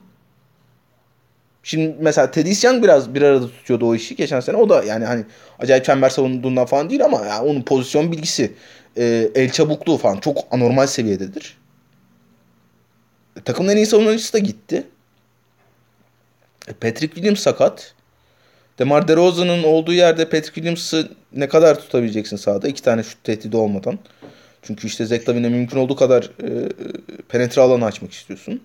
Şimdi 1.62 1.96
mesela 2.00 2.30
Teddy 2.30 2.66
Young 2.66 2.82
biraz 2.84 3.14
bir 3.14 3.22
arada 3.22 3.46
tutuyordu 3.46 3.88
o 3.88 3.94
işi 3.94 4.16
geçen 4.16 4.40
sene. 4.40 4.56
O 4.56 4.68
da 4.68 4.84
yani 4.84 5.04
hani 5.04 5.24
acayip 5.58 5.84
çember 5.84 6.08
savunduğundan 6.08 6.66
falan 6.66 6.90
değil 6.90 7.04
ama 7.04 7.26
yani 7.26 7.48
onun 7.48 7.62
pozisyon 7.62 8.12
bilgisi, 8.12 8.54
e, 8.96 9.30
el 9.34 9.50
çabukluğu 9.50 9.96
falan 9.96 10.16
çok 10.16 10.38
anormal 10.50 10.86
seviyededir. 10.86 11.58
E, 13.36 13.40
takımın 13.40 13.68
en 13.68 13.76
iyi 13.76 13.86
savunucusu 13.86 14.32
da 14.32 14.38
gitti. 14.38 14.86
E, 16.68 16.72
Patrick 16.72 17.14
Williams 17.14 17.40
sakat. 17.40 17.94
DeMar 18.78 19.08
DeRozan'ın 19.08 19.62
olduğu 19.62 19.92
yerde 19.92 20.24
Patrick 20.24 20.54
Williams'ı 20.54 21.08
ne 21.32 21.48
kadar 21.48 21.80
tutabileceksin 21.80 22.36
sahada? 22.36 22.68
iki 22.68 22.82
tane 22.82 23.02
şut 23.02 23.24
tehdidi 23.24 23.56
olmadan. 23.56 23.98
Çünkü 24.66 24.86
işte 24.86 25.06
Zach 25.06 25.28
Lavin'e 25.28 25.48
mümkün 25.48 25.78
olduğu 25.78 25.96
kadar 25.96 26.30
e, 26.42 26.68
penetre 27.28 27.62
alanı 27.62 27.84
açmak 27.84 28.12
istiyorsun. 28.12 28.62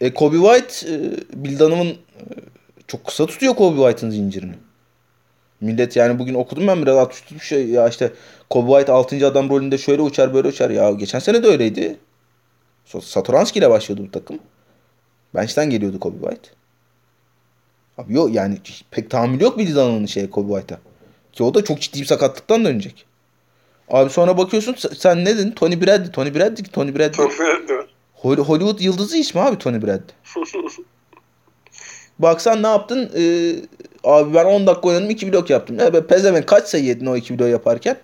E, 0.00 0.14
Kobe 0.14 0.36
White, 0.36 0.94
e, 0.94 0.98
Bill 1.44 1.58
Dunham'ın 1.58 1.90
e, 1.90 1.96
çok 2.86 3.04
kısa 3.04 3.26
tutuyor 3.26 3.54
Kobe 3.54 3.76
White'ın 3.76 4.10
zincirini. 4.10 4.54
Millet 5.60 5.96
yani 5.96 6.18
bugün 6.18 6.34
okudum 6.34 6.66
ben 6.66 6.82
biraz 6.82 6.96
atış 6.96 7.20
tutmuş 7.20 7.48
şey 7.48 7.68
ya 7.68 7.88
işte 7.88 8.12
Kobe 8.50 8.70
White 8.70 8.92
6. 8.92 9.26
adam 9.26 9.50
rolünde 9.50 9.78
şöyle 9.78 10.02
uçar 10.02 10.34
böyle 10.34 10.48
uçar. 10.48 10.70
Ya 10.70 10.90
geçen 10.90 11.18
sene 11.18 11.42
de 11.42 11.46
öyleydi. 11.46 11.98
Satoranski 13.00 13.58
ile 13.58 13.70
başlıyordu 13.70 14.06
bu 14.06 14.10
takım. 14.10 14.38
Bench'ten 15.34 15.70
geliyordu 15.70 16.00
Kobe 16.00 16.18
White. 16.18 16.48
Abi 17.98 18.14
yok 18.14 18.34
yani 18.34 18.58
pek 18.90 19.10
tahammülü 19.10 19.42
yok 19.42 19.58
Bill 19.58 19.74
Dunham'ın 19.74 20.06
şeye 20.06 20.30
Kobe 20.30 20.52
White'a. 20.52 20.78
Ki 21.32 21.42
o 21.42 21.54
da 21.54 21.64
çok 21.64 21.80
ciddi 21.80 22.00
bir 22.00 22.06
sakatlıktan 22.06 22.64
dönecek. 22.64 23.06
Abi 23.92 24.10
sonra 24.10 24.38
bakıyorsun 24.38 24.74
sen 24.98 25.24
ne 25.24 25.38
dedin? 25.38 25.50
Tony 25.50 25.80
Bradley. 25.80 26.10
Tony 26.10 26.34
Bradley. 26.34 26.64
Tony 26.72 26.94
Bradley. 26.94 27.12
Tony 27.12 27.30
Bradley. 27.38 27.86
Hollywood 28.44 28.80
yıldızı 28.80 29.16
ismi 29.16 29.40
abi 29.40 29.58
Tony 29.58 29.82
Bradley. 29.82 30.14
Baksan 32.18 32.62
ne 32.62 32.66
yaptın? 32.66 33.10
Ee, 33.16 33.54
abi 34.04 34.34
ben 34.34 34.44
10 34.44 34.66
dakika 34.66 34.88
oynadım 34.88 35.10
2 35.10 35.32
blok 35.32 35.50
yaptım. 35.50 35.78
Ya 35.78 35.92
be 35.92 36.06
pezeven 36.06 36.46
kaç 36.46 36.68
sayı 36.68 36.84
yedin 36.84 37.06
o 37.06 37.16
2 37.16 37.38
blok 37.38 37.48
yaparken? 37.48 37.96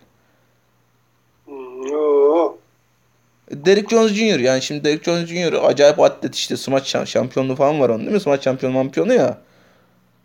Derek 3.50 3.90
Jones 3.90 4.12
Jr. 4.12 4.38
yani 4.38 4.62
şimdi 4.62 4.84
Derek 4.84 5.04
Jones 5.04 5.28
Jr. 5.28 5.52
acayip 5.52 6.00
atlet 6.00 6.34
işte 6.34 6.56
smaç 6.56 6.96
şampiyonluğu 7.06 7.56
falan 7.56 7.80
var 7.80 7.88
onun 7.88 8.00
değil 8.00 8.12
mi? 8.12 8.20
Smaç 8.20 8.44
şampiyonu 8.44 8.74
şampiyonu 8.74 9.14
ya. 9.14 9.38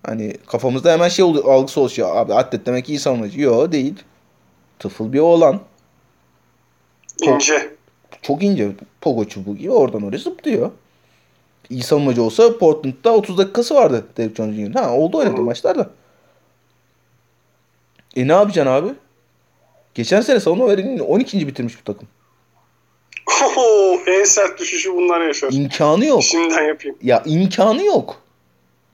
Hani 0.05 0.33
kafamızda 0.47 0.93
hemen 0.93 1.09
şey 1.09 1.25
algısı 1.25 1.81
oluşuyor. 1.81 2.15
Abi 2.15 2.33
atlet 2.33 2.65
demek 2.65 2.89
iyi 2.89 2.99
savunucu. 2.99 3.41
Yok 3.41 3.71
değil. 3.71 3.95
Tıfıl 4.79 5.13
bir 5.13 5.19
oğlan. 5.19 5.59
İnce. 7.21 7.75
Çok 8.21 8.43
ince. 8.43 8.71
Pogo 9.01 9.25
çubuğu 9.25 9.55
gibi 9.57 9.71
oradan 9.71 10.03
oraya 10.03 10.17
zıplıyor. 10.17 10.71
İyi 11.69 11.83
savunmacı 11.83 12.23
olsa 12.23 12.57
Portland'da 12.57 13.13
30 13.13 13.37
dakikası 13.37 13.75
vardı 13.75 14.05
Derek 14.17 14.35
Jones 14.35 14.55
Jr. 14.55 14.73
Ha 14.79 14.93
oldu 14.93 15.17
oynadı 15.17 15.41
maçlarda. 15.41 15.89
E 18.15 18.27
ne 18.27 18.31
yapacaksın 18.31 18.71
abi? 18.71 18.93
Geçen 19.93 20.21
sene 20.21 20.39
savunma 20.39 20.67
verimini 20.69 21.01
12. 21.01 21.47
bitirmiş 21.47 21.79
bu 21.79 21.83
takım. 21.93 22.07
Oho, 23.45 23.97
en 24.07 24.23
sert 24.23 24.59
düşüşü 24.59 24.93
bunlar 24.93 25.21
yaşar. 25.21 25.49
İmkanı 25.51 26.05
yok. 26.05 26.23
Şimdiden 26.23 26.63
yapayım. 26.63 26.97
Ya 27.01 27.23
imkanı 27.25 27.85
yok. 27.85 28.21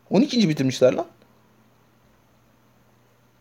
12. 0.09 0.49
bitirmişler 0.49 0.93
lan. 0.93 1.05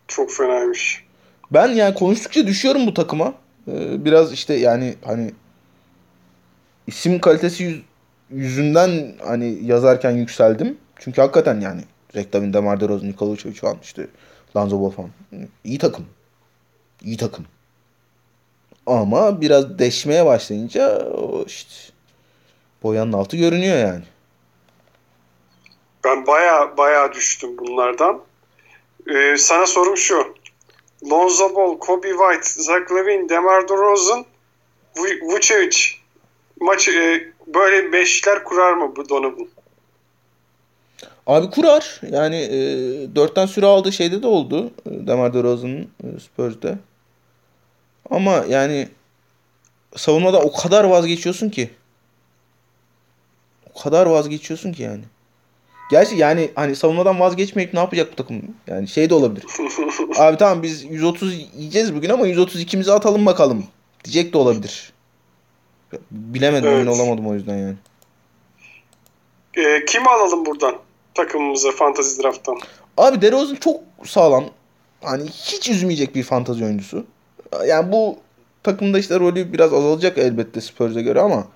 Çok 0.09 0.32
fenaymış. 0.32 1.05
Ben 1.51 1.69
yani 1.69 1.95
konuştukça 1.95 2.47
düşüyorum 2.47 2.87
bu 2.87 2.95
takıma. 2.95 3.35
Ee, 3.69 4.05
biraz 4.05 4.33
işte 4.33 4.55
yani 4.55 4.95
hani 5.05 5.33
isim 6.87 7.21
kalitesi 7.21 7.65
yüz, 7.65 7.83
yüzünden 8.31 9.15
hani 9.27 9.59
yazarken 9.63 10.11
yükseldim. 10.11 10.79
Çünkü 10.99 11.21
hakikaten 11.21 11.61
yani 11.61 11.81
Reklam'ın 12.17 12.53
Demar 12.53 12.81
DeRozan, 12.81 13.09
Nikola 13.09 13.31
Vucevic 13.31 13.55
falan 13.55 13.77
işte 13.83 14.07
Lonzo 14.57 14.81
Ball 14.81 14.91
falan. 14.91 15.11
İyi 15.65 15.79
takım. 15.79 16.07
İyi 17.03 17.17
takım. 17.17 17.47
Ama 18.87 19.41
biraz 19.41 19.79
deşmeye 19.79 20.27
başlayınca 20.27 20.99
o 21.09 21.45
işte 21.47 21.93
boyanın 22.83 23.13
altı 23.13 23.37
görünüyor 23.37 23.77
yani. 23.77 24.05
Ben 26.05 26.27
baya 26.27 26.77
baya 26.77 27.13
düştüm 27.13 27.59
bunlardan. 27.59 28.21
Ee, 29.11 29.37
sana 29.39 29.67
sorum 29.67 29.97
şu. 29.97 30.35
Lonzo 31.05 31.55
Ball, 31.55 31.79
Kobe 31.79 32.09
White, 32.09 32.63
Zach 32.63 32.93
Levine, 32.93 33.29
DeMar 33.29 33.69
DeRozan, 33.69 34.25
Vucevic 35.23 35.77
maçı 36.61 36.91
e, 36.91 37.33
böyle 37.55 37.93
beşler 37.93 38.45
kurar 38.45 38.73
mı 38.73 38.97
bu 38.97 39.09
Donovan? 39.09 39.49
Abi 41.27 41.51
kurar. 41.51 42.01
Yani 42.11 42.37
e, 42.37 42.57
dörtten 43.17 43.47
süre 43.47 43.67
aldığı 43.67 43.93
şeyde 43.93 44.23
de 44.23 44.27
oldu. 44.27 44.71
E, 44.87 45.07
DeMar 45.07 45.35
DeRozan'ın 45.35 45.91
e, 46.05 46.21
Spurs'de. 46.21 46.79
Ama 48.11 48.45
yani 48.49 48.89
savunmada 49.97 50.41
o 50.41 50.53
kadar 50.53 50.85
vazgeçiyorsun 50.85 51.51
ki. 51.51 51.71
O 53.75 53.81
kadar 53.81 54.07
vazgeçiyorsun 54.07 54.73
ki 54.73 54.83
yani. 54.83 55.05
Gerçi 55.91 56.16
yani 56.16 56.51
hani 56.55 56.76
savunmadan 56.76 57.20
vazgeçmeyip 57.20 57.74
ne 57.74 57.80
yapacak 57.80 58.12
bu 58.12 58.16
takım? 58.16 58.43
Yani 58.66 58.89
şey 58.89 59.11
de 59.11 59.14
olabilir. 59.14 59.47
Abi 60.18 60.36
tamam 60.36 60.62
biz 60.62 60.84
130 60.84 61.34
yiyeceğiz 61.57 61.95
bugün 61.95 62.11
ama 62.11 62.28
132'mizi 62.28 62.93
atalım 62.93 63.26
bakalım. 63.26 63.64
Diyecek 64.05 64.32
de 64.32 64.39
olabilir. 64.39 64.93
Bilemedim 66.11 66.68
evet. 66.68 66.78
emin 66.78 66.91
olamadım 66.91 67.26
o 67.26 67.34
yüzden 67.34 67.57
yani. 67.57 67.76
Ee, 69.57 69.84
kimi 69.84 70.09
alalım 70.09 70.47
buradan 70.47 70.74
takımımıza 71.14 71.72
fantasy 71.72 72.22
draft'tan? 72.22 72.59
Abi 72.97 73.22
DeRozan 73.22 73.55
çok 73.55 73.80
sağlam. 74.05 74.45
Hani 75.03 75.24
hiç 75.24 75.68
üzmeyecek 75.68 76.14
bir 76.14 76.22
fantazi 76.22 76.64
oyuncusu. 76.64 77.07
Yani 77.66 77.93
bu 77.93 78.18
takımda 78.62 78.99
işte 78.99 79.20
rolü 79.20 79.53
biraz 79.53 79.72
azalacak 79.72 80.18
elbette 80.18 80.61
Spurs'e 80.61 81.03
göre 81.03 81.20
ama 81.20 81.47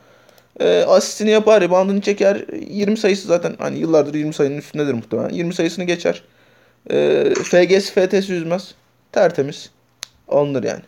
e, 0.61 0.82
asistini 0.82 1.30
yapar, 1.30 1.61
reboundını 1.61 2.00
çeker. 2.00 2.44
20 2.68 2.96
sayısı 2.96 3.28
zaten 3.28 3.57
hani 3.59 3.78
yıllardır 3.78 4.14
20 4.14 4.34
sayının 4.34 4.59
üstündedir 4.59 4.94
muhtemelen. 4.94 5.28
20 5.28 5.55
sayısını 5.55 5.84
geçer. 5.84 6.22
E, 6.90 7.24
FGS, 7.34 7.90
FTS 7.90 8.28
yüzmez. 8.28 8.74
Tertemiz. 9.12 9.70
Alınır 10.28 10.62
yani. 10.62 10.82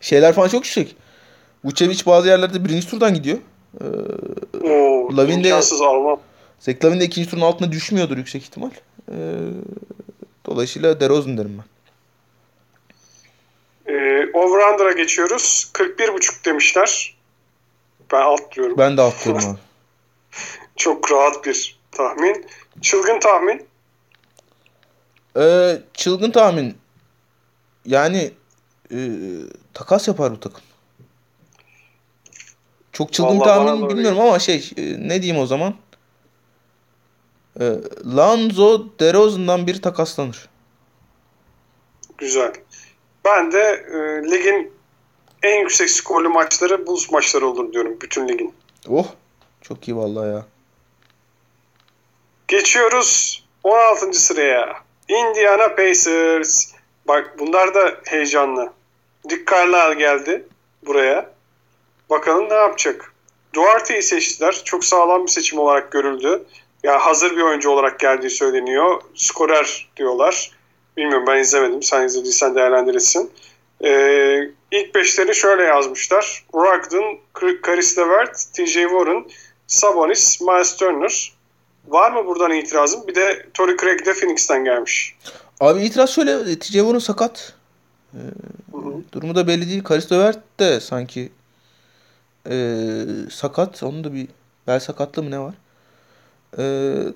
Şeyler 0.00 0.32
falan 0.32 0.48
çok 0.48 0.64
yüksek. 0.64 0.96
Vucevic 1.64 2.06
bazı 2.06 2.28
yerlerde 2.28 2.64
birinci 2.64 2.88
turdan 2.88 3.14
gidiyor. 3.14 3.38
Ee, 3.80 3.84
Oo, 4.66 5.16
Lavin 5.16 5.44
de-. 5.44 5.62
Zach 6.60 6.84
Lavin 6.84 7.00
de 7.00 7.04
ikinci 7.04 7.30
turun 7.30 7.40
altına 7.40 7.72
düşmüyordur 7.72 8.16
yüksek 8.16 8.42
ihtimal. 8.42 8.70
Ee, 9.12 9.14
dolayısıyla 10.46 11.00
DeRozan 11.00 11.38
derim 11.38 11.58
ben. 11.58 11.64
Ee, 13.92 14.30
over-under'a 14.34 14.92
geçiyoruz. 14.92 15.70
41.5 15.74 16.44
demişler. 16.44 17.16
Ben 18.12 18.20
alt 18.20 18.52
diyorum. 18.56 18.78
Ben 18.78 18.96
de 18.96 19.02
atlıyorum 19.02 19.50
abi. 19.50 19.58
Çok 20.76 21.12
rahat 21.12 21.44
bir 21.44 21.78
tahmin. 21.90 22.46
Çılgın 22.80 23.20
tahmin. 23.20 23.66
Ee, 25.36 25.78
çılgın 25.94 26.30
tahmin. 26.30 26.76
Yani 27.84 28.30
e, 28.92 28.98
takas 29.74 30.08
yapar 30.08 30.32
bu 30.32 30.40
takım. 30.40 30.62
Çok 32.92 33.12
çılgın 33.12 33.40
Vallahi 33.40 33.48
bana 33.48 33.66
tahmin 33.66 33.82
da 33.82 33.86
öyle 33.86 33.96
bilmiyorum 33.96 34.20
ama 34.20 34.38
şey 34.38 34.70
e, 34.76 34.82
ne 35.08 35.22
diyeyim 35.22 35.42
o 35.42 35.46
zaman? 35.46 35.74
Ee, 37.60 37.74
Lanzo 38.16 38.86
DeRozan'dan 39.00 39.66
biri 39.66 39.80
takaslanır. 39.80 40.48
Güzel. 42.18 42.52
Ben 43.24 43.52
de 43.52 43.86
e, 43.92 44.30
ligin 44.30 44.72
en 45.42 45.60
yüksek 45.60 45.90
skorlu 45.90 46.30
maçları 46.30 46.86
Bulls 46.86 47.10
maçları 47.10 47.46
olur 47.46 47.72
diyorum. 47.72 47.96
Bütün 48.00 48.28
ligin. 48.28 48.54
Oh 48.88 49.06
çok 49.62 49.88
iyi 49.88 49.96
vallahi 49.96 50.28
ya. 50.28 50.46
Geçiyoruz 52.48 53.42
16. 53.64 54.12
sıraya. 54.12 54.76
Indiana 55.08 55.74
Pacers. 55.74 56.72
Bak 57.08 57.34
bunlar 57.38 57.74
da 57.74 57.96
heyecanlı. 58.04 58.72
Dick 59.28 59.50
Carlisle 59.50 59.94
geldi 59.94 60.46
buraya. 60.86 61.30
Bakalım 62.10 62.48
ne 62.48 62.54
yapacak. 62.54 63.14
Duarte'yi 63.54 64.02
seçtiler. 64.02 64.62
Çok 64.64 64.84
sağlam 64.84 65.22
bir 65.22 65.30
seçim 65.30 65.58
olarak 65.58 65.92
görüldü. 65.92 66.44
Ya 66.82 66.98
hazır 67.06 67.36
bir 67.36 67.42
oyuncu 67.42 67.70
olarak 67.70 68.00
geldiği 68.00 68.30
söyleniyor. 68.30 69.00
Skorer 69.14 69.88
diyorlar. 69.96 70.50
Bilmiyorum 70.96 71.24
ben 71.26 71.38
izlemedim. 71.38 71.82
Sen 71.82 72.06
izlediysen 72.06 72.54
değerlendirirsin. 72.54 73.30
Ee, 73.84 74.50
ilk 74.70 74.94
beşleri 74.94 75.34
şöyle 75.34 75.62
yazmışlar. 75.62 76.44
Brogdon, 76.54 77.18
Karis 77.62 77.98
LeVert, 77.98 78.36
TJ 78.52 78.72
Warren, 78.72 79.24
Sabonis, 79.66 80.40
Miles 80.40 80.76
Turner. 80.76 81.32
Var 81.88 82.12
mı 82.12 82.26
buradan 82.26 82.52
itirazın? 82.52 83.06
Bir 83.06 83.14
de 83.14 83.46
Torrey 83.54 83.76
Craig 83.76 84.06
de 84.06 84.14
Phoenix'ten 84.14 84.64
gelmiş. 84.64 85.16
Abi 85.60 85.82
itiraz 85.82 86.10
şöyle. 86.10 86.58
TJ 86.58 86.72
Warren 86.72 86.98
sakat. 86.98 87.52
Ee, 88.14 88.18
durumu 89.12 89.34
da 89.34 89.46
belli 89.46 89.68
değil. 89.68 89.84
Karis 89.84 90.12
Levert 90.12 90.38
de 90.60 90.80
sanki 90.80 91.30
ee, 92.50 93.04
sakat. 93.30 93.82
Onun 93.82 94.04
da 94.04 94.14
bir 94.14 94.28
bel 94.66 94.80
sakatlığı 94.80 95.22
mı 95.22 95.30
ne 95.30 95.38
var? 95.38 95.54
Ee, 96.58 96.62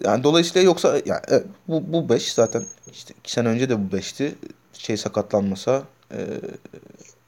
yani 0.05 0.25
dolayısıyla 0.25 0.67
yoksa 0.67 1.01
yani, 1.07 1.21
evet, 1.29 1.47
bu, 1.69 1.93
bu 1.93 2.09
beş 2.09 2.33
zaten 2.33 2.65
işte 2.93 3.15
iki 3.21 3.33
sene 3.33 3.49
önce 3.49 3.69
de 3.69 3.79
bu 3.79 3.93
beşti. 3.97 4.35
Şey 4.73 4.97
sakatlanmasa 4.97 5.83
ee, 6.13 6.25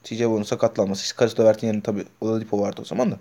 TJ 0.04 0.18
Warren 0.18 0.42
sakatlanmasa 0.42 1.02
işte 1.02 1.16
Karis 1.16 1.40
Levert'in 1.40 1.66
yerine 1.66 1.82
tabii 1.82 2.04
Oladipo 2.20 2.60
vardı 2.60 2.80
o 2.82 2.84
zaman 2.84 3.10
da. 3.10 3.18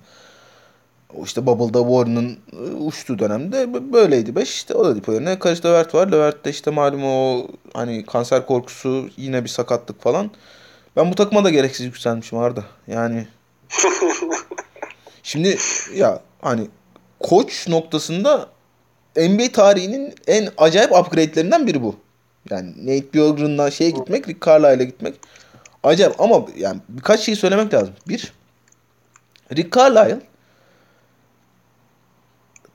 O 1.18 1.24
işte 1.24 1.46
Bubble'da 1.46 1.80
Warren'ın 1.80 2.40
e, 2.54 2.76
uçtuğu 2.76 3.20
dönemde 3.20 3.94
böyleydi 3.94 4.36
5. 4.36 4.50
İşte 4.50 4.74
Oladipo 4.74 5.14
yerine 5.14 5.40
Karis 5.40 5.66
Levert 5.66 5.96
var. 5.96 6.12
Levert 6.12 6.46
de 6.46 6.50
işte 6.50 6.72
malum 6.72 7.04
o 7.04 7.48
hani 7.74 8.06
kanser 8.06 8.46
korkusu 8.46 9.10
yine 9.18 9.44
bir 9.44 9.50
sakatlık 9.50 10.02
falan. 10.02 10.32
Ben 10.96 11.12
bu 11.12 11.16
takıma 11.16 11.44
da 11.44 11.50
gereksiz 11.50 11.86
yükselmişim 11.86 12.38
Arda. 12.38 12.66
Yani 12.88 13.28
şimdi 15.24 15.58
ya 15.96 16.22
hani 16.42 16.68
koç 17.20 17.68
noktasında 17.68 18.50
NBA 19.18 19.52
tarihinin 19.52 20.14
en 20.28 20.50
acayip 20.58 20.92
upgrade'lerinden 20.92 21.68
biri 21.68 21.84
bu. 21.84 21.96
Yani 22.50 22.74
Nate 22.78 23.14
Bjorkgren'dan 23.14 23.70
şeye 23.70 23.90
gitmek, 23.90 24.28
Rick 24.28 24.46
Carlisle'a 24.46 24.84
gitmek. 24.84 25.16
Acayip 25.86 26.22
ama 26.22 26.46
yani 26.58 26.80
birkaç 26.90 27.20
şey 27.20 27.36
söylemek 27.36 27.74
lazım. 27.74 27.94
Bir, 28.08 28.34
Rick 29.56 29.78
Carlisle 29.78 30.20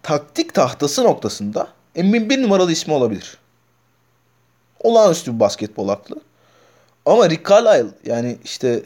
taktik 0.03 0.55
tahtası 0.55 1.05
noktasında 1.05 1.69
NBA'nin 1.97 2.31
bir 2.31 2.43
numaralı 2.43 2.73
ismi 2.73 2.95
olabilir. 2.95 3.39
Olağanüstü 4.81 5.35
bir 5.35 5.41
basketbol 5.41 5.89
aklı. 5.89 6.21
Ama 7.07 7.31
Rick 7.31 7.51
Carlisle 7.51 7.89
yani 8.05 8.39
işte 8.45 8.83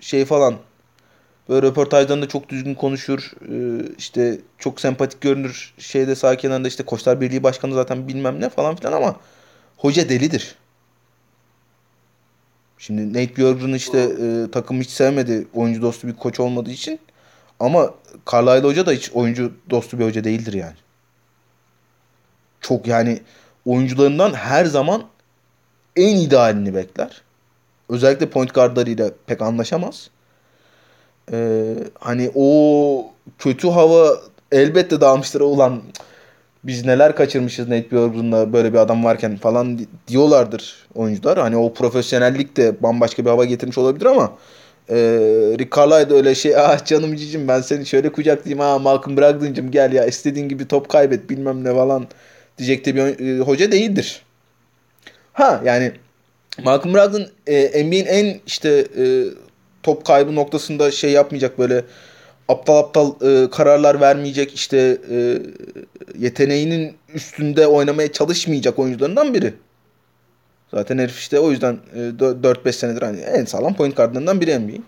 şey 0.00 0.24
falan 0.24 0.56
böyle 1.48 1.66
röportajlarında 1.66 2.28
çok 2.28 2.48
düzgün 2.48 2.74
konuşur. 2.74 3.32
Ee, 3.52 3.86
işte 3.98 4.40
çok 4.58 4.80
sempatik 4.80 5.20
görünür. 5.20 5.74
Şeyde 5.78 6.14
sağ 6.14 6.36
kenarında 6.36 6.68
işte 6.68 6.84
Koçlar 6.84 7.20
Birliği 7.20 7.42
Başkanı 7.42 7.74
zaten 7.74 8.08
bilmem 8.08 8.40
ne 8.40 8.48
falan 8.48 8.76
filan 8.76 8.92
ama 8.92 9.16
hoca 9.76 10.08
delidir. 10.08 10.56
Şimdi 12.80 13.08
Nate 13.08 13.36
Bjorkgren 13.36 13.72
işte 13.72 13.98
e, 13.98 14.50
takım 14.50 14.80
hiç 14.80 14.90
sevmedi. 14.90 15.46
Oyuncu 15.54 15.82
dostu 15.82 16.08
bir 16.08 16.16
koç 16.16 16.40
olmadığı 16.40 16.70
için. 16.70 17.00
Ama 17.60 17.94
Carlisle 18.32 18.68
Hoca 18.68 18.86
da 18.86 18.92
hiç 18.92 19.10
oyuncu 19.12 19.52
dostu 19.70 19.98
bir 19.98 20.04
hoca 20.04 20.24
değildir 20.24 20.52
yani. 20.52 20.76
Çok 22.60 22.86
yani 22.86 23.20
oyuncularından 23.66 24.34
her 24.34 24.64
zaman 24.64 25.02
en 25.96 26.16
idealini 26.16 26.74
bekler. 26.74 27.22
Özellikle 27.88 28.30
point 28.30 28.54
guardlarıyla 28.54 29.10
pek 29.26 29.42
anlaşamaz. 29.42 30.10
Ee, 31.32 31.74
hani 31.98 32.30
o 32.34 33.12
kötü 33.38 33.68
hava 33.68 34.20
elbette 34.52 35.00
dağılmıştır. 35.00 35.40
Ulan 35.40 35.82
biz 36.64 36.84
neler 36.86 37.16
kaçırmışız 37.16 37.68
Nate 37.68 37.90
Bjorkgren'la 37.90 38.52
böyle 38.52 38.72
bir 38.72 38.78
adam 38.78 39.04
varken 39.04 39.36
falan 39.36 39.78
di- 39.78 39.88
diyorlardır 40.08 40.86
oyuncular. 40.94 41.38
Hani 41.38 41.56
o 41.56 41.74
profesyonellik 41.74 42.56
de 42.56 42.82
bambaşka 42.82 43.24
bir 43.24 43.30
hava 43.30 43.44
getirmiş 43.44 43.78
olabilir 43.78 44.06
ama 44.06 44.32
e, 44.88 44.96
Rick 45.58 45.76
Carlisle 45.76 46.14
öyle 46.14 46.34
şey 46.34 46.56
ah 46.56 46.84
canım 46.84 47.16
cicim 47.16 47.48
ben 47.48 47.60
seni 47.60 47.86
şöyle 47.86 48.12
kucaklayayım 48.12 48.60
ah 48.60 48.80
Malcolm 48.80 49.16
Brogdon'cım 49.16 49.70
gel 49.70 49.92
ya 49.92 50.06
istediğin 50.06 50.48
gibi 50.48 50.68
top 50.68 50.88
kaybet 50.88 51.30
bilmem 51.30 51.64
ne 51.64 51.74
falan 51.74 52.06
diyecek 52.58 52.86
de 52.86 52.94
bir 52.94 53.26
e, 53.26 53.40
hoca 53.40 53.72
değildir. 53.72 54.22
Ha 55.32 55.60
yani 55.64 55.92
Malcolm 56.64 56.94
Brogdon 56.94 57.26
e, 57.46 57.84
NBA'in 57.84 58.06
en 58.06 58.40
işte 58.46 58.86
e, 58.98 59.24
top 59.82 60.04
kaybı 60.04 60.34
noktasında 60.34 60.90
şey 60.90 61.10
yapmayacak 61.10 61.58
böyle 61.58 61.84
aptal 62.50 62.78
aptal 62.78 63.12
e, 63.22 63.50
kararlar 63.50 64.00
vermeyecek 64.00 64.54
işte 64.54 64.98
e, 65.10 65.38
yeteneğinin 66.18 66.96
üstünde 67.14 67.66
oynamaya 67.66 68.12
çalışmayacak 68.12 68.78
oyuncularından 68.78 69.34
biri. 69.34 69.54
Zaten 70.70 70.98
herif 70.98 71.18
işte 71.18 71.40
o 71.40 71.50
yüzden 71.50 71.78
e, 71.94 71.98
4-5 71.98 72.72
senedir 72.72 73.02
hani 73.02 73.20
en 73.20 73.44
sağlam 73.44 73.74
point 73.74 73.96
guardlarından 73.96 74.40
biri 74.40 74.58
NBA'in. 74.58 74.84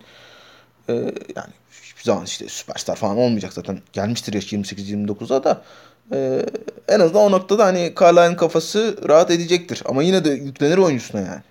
E, 0.89 0.93
yani 1.35 1.53
hiçbir 1.83 2.03
zaman 2.03 2.25
işte 2.25 2.47
süperstar 2.47 2.95
falan 2.95 3.17
olmayacak 3.17 3.53
zaten. 3.53 3.79
Gelmiştir 3.93 4.33
yaş 4.33 4.53
28-29'a 4.53 5.43
da. 5.43 5.61
E, 6.13 6.45
en 6.87 6.99
azından 6.99 7.23
o 7.23 7.31
noktada 7.31 7.65
hani 7.65 7.93
Carlisle'ın 7.99 8.35
kafası 8.35 8.97
rahat 9.09 9.31
edecektir. 9.31 9.81
Ama 9.85 10.03
yine 10.03 10.25
de 10.25 10.29
yüklenir 10.29 10.77
oyuncusuna 10.77 11.21
yani. 11.21 11.41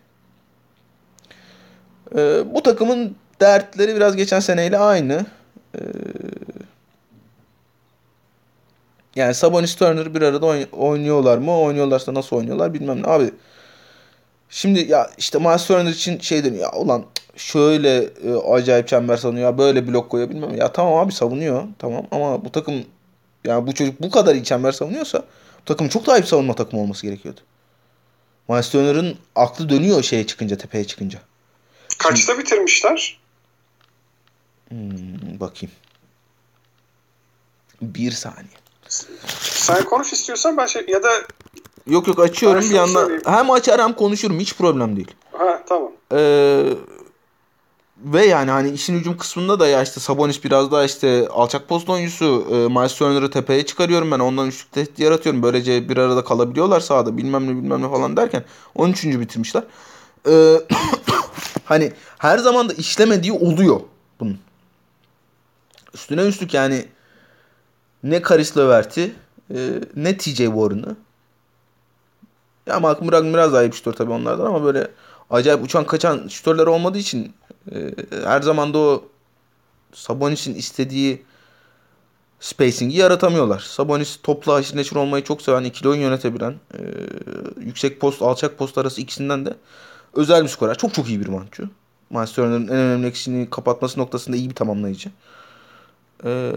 E, 2.17 2.55
bu 2.55 2.63
takımın 2.63 3.17
dertleri 3.41 3.97
biraz 3.97 4.17
geçen 4.17 4.41
seneyle 4.41 4.79
aynı. 4.79 5.27
E, 5.75 5.81
yani 9.16 9.35
Sabonis 9.35 9.75
Turner 9.75 10.14
bir 10.14 10.23
arada 10.23 10.47
oyn- 10.47 10.70
oynuyorlar 10.73 11.39
mı? 11.39 11.59
Oynuyorlarsa 11.61 12.14
nasıl 12.14 12.37
oynuyorlar 12.37 12.75
bilmem 12.75 13.03
ne. 13.03 13.07
Abi 13.07 13.31
Şimdi 14.51 14.81
ya 14.81 15.11
işte 15.18 15.39
Miles 15.39 15.66
Turner 15.66 15.91
için 15.91 16.18
şey 16.18 16.45
deniyor 16.45 16.62
ya 16.62 16.79
ulan 16.81 17.05
şöyle 17.37 17.97
e, 18.05 18.35
acayip 18.51 18.89
çember 18.89 19.16
savunuyor 19.16 19.59
böyle 19.59 19.89
blok 19.89 20.11
koyuyor 20.11 20.31
bilmem 20.31 20.57
ya 20.57 20.73
tamam 20.73 20.95
abi 20.99 21.12
savunuyor 21.12 21.64
tamam 21.79 22.07
ama 22.11 22.45
bu 22.45 22.53
takım 22.53 22.85
yani 23.45 23.66
bu 23.66 23.75
çocuk 23.75 24.03
bu 24.03 24.11
kadar 24.11 24.35
iyi 24.35 24.45
çember 24.45 24.73
savunuyorsa 24.73 25.18
bu 25.61 25.64
takım 25.64 25.89
çok 25.89 26.07
daha 26.07 26.18
iyi 26.18 26.27
savunma 26.27 26.55
takımı 26.55 26.83
olması 26.83 27.07
gerekiyordu. 27.07 27.41
Miles 28.49 28.70
Turner'ın 28.70 29.16
aklı 29.37 29.68
dönüyor 29.68 30.03
şeye 30.03 30.27
çıkınca 30.27 30.57
tepeye 30.59 30.85
çıkınca. 30.85 31.18
Kaçta 31.99 32.39
bitirmişler? 32.39 33.18
Hmm, 34.73 35.41
bakayım. 35.41 35.73
Bir 37.83 38.11
saniye. 38.11 38.57
Sen 39.41 39.85
konuş 39.85 40.12
istiyorsan 40.12 40.57
ben 40.57 40.66
şey 40.66 40.85
ya 40.89 41.03
da 41.03 41.09
Yok 41.87 42.07
yok 42.09 42.18
açıyorum 42.18 42.62
Ben 42.62 42.70
bir 42.70 42.75
yandan. 42.75 42.95
söyleyeyim. 43.01 43.23
Hem 43.27 43.51
açar 43.51 43.81
hem 43.81 43.93
konuşurum 43.93 44.41
hiç 44.41 44.57
problem 44.57 44.97
değil. 44.97 45.11
ha 45.33 45.62
tamam. 45.68 45.93
Ee, 46.12 46.64
ve 47.99 48.27
yani 48.27 48.51
hani 48.51 48.70
işin 48.70 48.99
hücum 48.99 49.16
kısmında 49.18 49.61
da 49.61 49.66
ya 49.66 49.83
işte 49.83 50.01
Sabonis 50.01 50.45
biraz 50.45 50.73
daha 50.73 50.85
işte 50.85 51.29
alçak 51.29 51.68
post 51.68 51.89
oyuncusu. 51.89 52.47
E, 52.51 52.55
Miles 52.55 52.95
Turner'ı 52.95 53.31
tepeye 53.31 53.66
çıkarıyorum 53.66 54.11
ben. 54.11 54.18
Ondan 54.18 54.49
üçlük 54.49 54.73
tehdit 54.73 54.99
yaratıyorum. 54.99 55.43
Böylece 55.43 55.89
bir 55.89 55.97
arada 55.97 56.25
kalabiliyorlar 56.25 56.81
sahada 56.81 57.16
bilmem 57.16 57.45
ne 57.47 57.51
bilmem 57.51 57.83
ne 57.83 57.91
falan 57.91 58.16
derken 58.16 58.45
13. 58.75 59.05
bitirmişler. 59.05 59.62
Ee, 60.29 60.57
hani 61.64 61.93
her 62.18 62.39
zaman 62.39 62.68
da 62.68 62.73
işlemediği 62.73 63.33
oluyor 63.33 63.81
bunun. 64.20 64.39
Üstüne 65.95 66.22
üstlük 66.22 66.55
yani 66.55 66.86
ne 68.03 68.22
Karis 68.22 68.57
Levert'i 68.57 69.14
e, 69.55 69.80
ne 69.97 70.16
TJ 70.16 70.36
Warren'ı 70.36 70.97
ya 72.66 72.80
Malcolm 72.80 73.11
Brogdon 73.11 73.34
biraz 73.34 73.53
daha 73.53 73.62
iyi 73.62 73.72
bir 73.72 73.93
tabii 73.93 74.12
onlardan 74.12 74.45
ama 74.45 74.64
böyle 74.64 74.88
acayip 75.30 75.64
uçan 75.64 75.86
kaçan 75.86 76.28
şutörler 76.28 76.66
olmadığı 76.66 76.99
için 76.99 77.34
e, 77.72 77.95
her 78.24 78.43
zaman 78.43 78.74
da 78.74 78.78
o 78.78 79.05
Sabonis'in 79.93 80.55
istediği 80.55 81.22
spacing'i 82.40 82.97
yaratamıyorlar. 82.97 83.61
Sabonis 83.61 84.18
topla 84.22 84.55
haşır 84.55 84.76
neşir 84.76 84.97
olmayı 84.97 85.24
çok 85.24 85.43
seven, 85.43 85.64
ikili 85.64 85.88
oyun 85.88 86.01
yönetebilen, 86.01 86.55
e, 86.74 86.80
yüksek 87.61 88.01
post, 88.01 88.22
alçak 88.22 88.59
post 88.59 88.78
arası 88.78 89.01
ikisinden 89.01 89.47
de 89.47 89.55
özel 90.14 90.43
bir 90.43 90.49
skorer. 90.49 90.78
Çok 90.78 90.95
çok 90.95 91.09
iyi 91.09 91.20
bir 91.20 91.26
maççı. 91.26 91.68
Miles 92.11 92.38
en 92.38 92.45
önemli 92.68 93.07
eksikliğini 93.07 93.51
kapatması 93.51 94.01
noktasında 94.01 94.36
iyi 94.36 94.51
bir 94.51 94.55
tamamlayıcı. 94.55 95.11
E, 96.25 96.53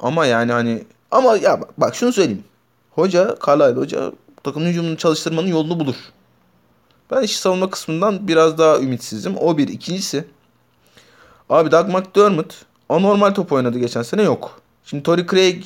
ama 0.00 0.26
yani 0.26 0.52
hani 0.52 0.84
ama 1.10 1.36
ya 1.36 1.60
bak, 1.78 1.94
şunu 1.94 2.12
söyleyeyim. 2.12 2.44
Hoca, 2.90 3.36
Carlisle 3.46 3.80
Hoca 3.80 4.12
takımın 4.42 4.66
hücumunu 4.66 4.96
çalıştırmanın 4.96 5.48
yolunu 5.48 5.80
bulur. 5.80 5.96
Ben 7.10 7.22
işi 7.22 7.38
savunma 7.38 7.70
kısmından 7.70 8.28
biraz 8.28 8.58
daha 8.58 8.78
ümitsizim. 8.78 9.36
O 9.36 9.58
bir. 9.58 9.68
İkincisi 9.68 10.24
abi 11.50 11.70
Doug 11.70 11.88
McDermott 11.88 12.54
anormal 12.88 13.30
top 13.30 13.52
oynadı 13.52 13.78
geçen 13.78 14.02
sene 14.02 14.22
yok. 14.22 14.60
Şimdi 14.84 15.02
Tory 15.02 15.26
Craig 15.26 15.64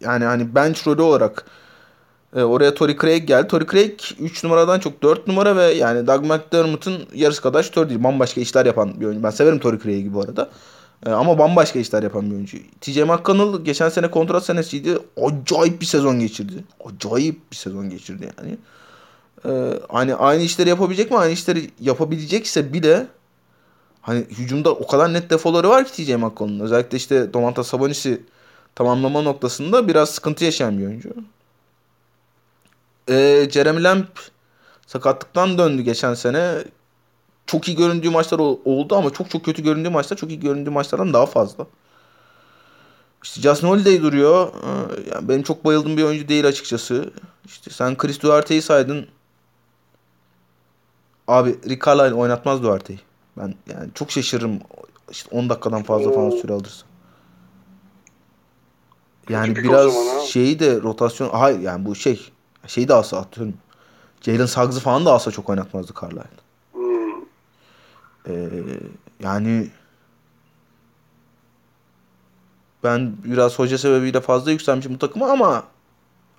yani 0.00 0.24
hani 0.24 0.54
bench 0.54 0.86
rolü 0.86 1.02
olarak 1.02 1.44
e, 2.36 2.42
oraya 2.42 2.74
Tory 2.74 2.96
Craig 2.96 3.28
geldi. 3.28 3.48
Tory 3.48 3.66
Craig 3.66 4.00
3 4.18 4.44
numaradan 4.44 4.78
çok 4.78 5.02
4 5.02 5.26
numara 5.26 5.56
ve 5.56 5.64
yani 5.64 6.06
Doug 6.06 6.24
McDermott'ın 6.24 7.06
yarısı 7.14 7.42
kadar 7.42 7.62
şutör 7.62 7.88
değil. 7.88 8.04
Bambaşka 8.04 8.40
işler 8.40 8.66
yapan 8.66 9.00
bir 9.00 9.06
oyuncu. 9.06 9.22
Ben 9.22 9.30
severim 9.30 9.58
Tory 9.58 9.78
Craig'i 9.78 10.14
bu 10.14 10.20
arada. 10.20 10.50
E, 11.06 11.10
ama 11.10 11.38
bambaşka 11.38 11.78
işler 11.78 12.02
yapan 12.02 12.30
bir 12.30 12.34
oyuncu. 12.34 12.58
TJ 12.80 12.98
McConnell 12.98 13.64
geçen 13.64 13.88
sene 13.88 14.10
kontrat 14.10 14.44
senesiydi. 14.44 14.98
Acayip 15.22 15.80
bir 15.80 15.86
sezon 15.86 16.20
geçirdi. 16.20 16.64
Acayip 16.84 17.50
bir 17.50 17.56
sezon 17.56 17.90
geçirdi 17.90 18.32
yani. 18.38 18.58
Ee, 19.46 19.80
hani 19.88 20.14
aynı 20.14 20.42
işleri 20.42 20.68
yapabilecek 20.68 21.10
mi? 21.10 21.16
Aynı 21.16 21.32
işleri 21.32 21.70
yapabilecekse 21.80 22.72
bile 22.72 23.06
hani 24.02 24.20
hücumda 24.20 24.72
o 24.72 24.86
kadar 24.86 25.12
net 25.12 25.30
defoları 25.30 25.68
var 25.68 25.84
ki 25.84 25.92
TJ 25.92 26.10
McConnell'ın. 26.10 26.60
Özellikle 26.60 26.96
işte 26.96 27.34
Domantas 27.34 27.66
Sabonis'i 27.66 28.22
tamamlama 28.74 29.22
noktasında 29.22 29.88
biraz 29.88 30.10
sıkıntı 30.10 30.44
yaşayan 30.44 30.78
bir 30.78 30.86
oyuncu. 30.86 31.10
Ee, 33.10 33.48
Jeremy 33.50 33.82
Lamb 33.82 34.04
sakatlıktan 34.86 35.58
döndü 35.58 35.82
geçen 35.82 36.14
sene. 36.14 36.64
Çok 37.46 37.68
iyi 37.68 37.76
göründüğü 37.76 38.10
maçlar 38.10 38.38
ol- 38.38 38.58
oldu 38.64 38.96
ama 38.96 39.10
çok 39.12 39.30
çok 39.30 39.44
kötü 39.44 39.62
göründüğü 39.62 39.90
maçlar 39.90 40.16
çok 40.16 40.30
iyi 40.30 40.40
göründüğü 40.40 40.70
maçlardan 40.70 41.12
daha 41.12 41.26
fazla. 41.26 41.66
İşte 43.24 43.40
Justin 43.40 43.68
Holiday 43.68 44.02
duruyor. 44.02 44.48
Ee, 44.48 45.10
Yani 45.14 45.28
benim 45.28 45.42
çok 45.42 45.64
bayıldığım 45.64 45.96
bir 45.96 46.02
oyuncu 46.02 46.28
değil 46.28 46.46
açıkçası. 46.46 47.10
İşte 47.44 47.70
sen 47.70 47.96
Chris 47.96 48.22
Duarte'yi 48.22 48.62
saydın. 48.62 49.06
Abi 51.28 51.58
Rick 51.68 51.86
Carlisle 51.86 52.14
oynatmaz 52.14 52.62
Duarte'yi. 52.62 53.00
Ben 53.38 53.54
yani 53.72 53.90
çok 53.94 54.10
şaşırırım. 54.10 54.58
İşte 55.10 55.36
10 55.36 55.48
dakikadan 55.48 55.82
fazla 55.82 56.10
falan 56.12 56.30
süre 56.30 56.52
alırsa. 56.52 56.86
Yani 59.28 59.56
biraz 59.56 59.92
şeyi 60.26 60.58
de 60.58 60.82
rotasyon 60.82 61.30
hayır 61.30 61.60
yani 61.60 61.84
bu 61.84 61.94
şey 61.94 62.30
şeyi 62.66 62.88
de 62.88 62.94
alsa 62.94 63.18
atıyorum. 63.18 63.54
Jalen 64.20 64.46
Suggs'ı 64.46 64.80
falan 64.80 65.06
da 65.06 65.12
alsa 65.12 65.30
çok 65.30 65.50
oynatmazdı 65.50 65.92
Carlisle. 66.02 66.22
Ee, 68.28 68.48
yani 69.20 69.70
ben 72.84 73.12
biraz 73.24 73.58
hoca 73.58 73.78
sebebiyle 73.78 74.20
fazla 74.20 74.50
yükselmişim 74.50 74.94
bu 74.94 74.98
takıma 74.98 75.30
ama 75.30 75.64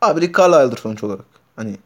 abi 0.01 0.21
Rick 0.21 0.37
Carlisle'dır 0.37 0.77
sonuç 0.77 1.03
olarak. 1.03 1.25
Hani 1.55 1.77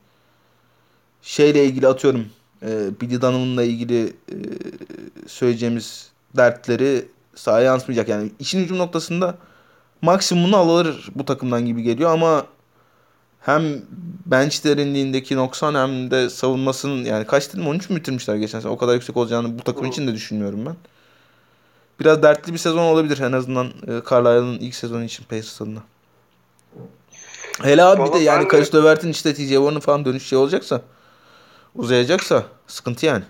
şeyle 1.22 1.66
ilgili 1.66 1.88
atıyorum 1.88 2.26
e, 2.62 3.02
Billy 3.02 3.22
Donovan'la 3.22 3.64
ilgili 3.64 4.08
e, 4.08 4.36
söyleyeceğimiz 5.28 6.12
dertleri 6.38 7.06
sahaya 7.36 7.66
yansımayacak. 7.66 8.10
Yani 8.10 8.32
işin 8.40 8.60
hücum 8.60 8.78
noktasında 8.78 9.38
maksimumunu 10.02 10.58
alır 10.58 11.10
bu 11.16 11.26
takımdan 11.26 11.66
gibi 11.66 11.84
geliyor 11.84 12.12
ama 12.12 12.46
hem 13.40 13.82
bench 14.26 14.64
derinliğindeki 14.64 15.36
noksan 15.36 15.76
hem 15.76 16.12
de 16.12 16.30
savunmasının 16.30 17.06
yani 17.06 17.28
kaç 17.28 17.54
dedim 17.54 17.68
13 17.68 17.90
mü 17.90 17.96
bitirmişler 17.96 18.36
geçen 18.36 18.60
sene. 18.60 18.72
O 18.72 18.78
kadar 18.78 18.94
yüksek 18.94 19.18
olacağını 19.18 19.60
bu 19.60 19.64
takım 19.64 19.86
için 19.86 20.08
de 20.08 20.14
düşünmüyorum 20.14 20.66
ben. 20.66 20.76
Biraz 22.00 22.24
dertli 22.24 22.54
bir 22.54 22.58
sezon 22.58 22.84
olabilir 22.84 23.20
en 23.22 23.32
azından 23.32 23.68
e, 23.68 23.92
Carlisle'ın 24.10 24.60
ilk 24.60 24.76
sezonu 24.76 25.04
için 25.04 25.24
Pacers 25.24 25.62
adına. 25.62 25.80
Hele 27.64 27.84
abi 27.84 27.98
bir 28.04 28.08
Valla 28.08 28.14
de 28.14 28.20
yani 28.24 28.44
de- 28.44 28.48
Karis 28.48 28.76
Levert'in 28.76 29.10
işte 29.10 29.34
TJ 29.34 29.50
Warren'ın 29.50 29.80
falan 29.80 30.06
dönüş 30.06 30.28
şey 30.28 30.38
olacaksa 30.38 30.82
uzayacaksa 31.76 32.44
sıkıntı 32.68 33.06
yani. 33.06 33.24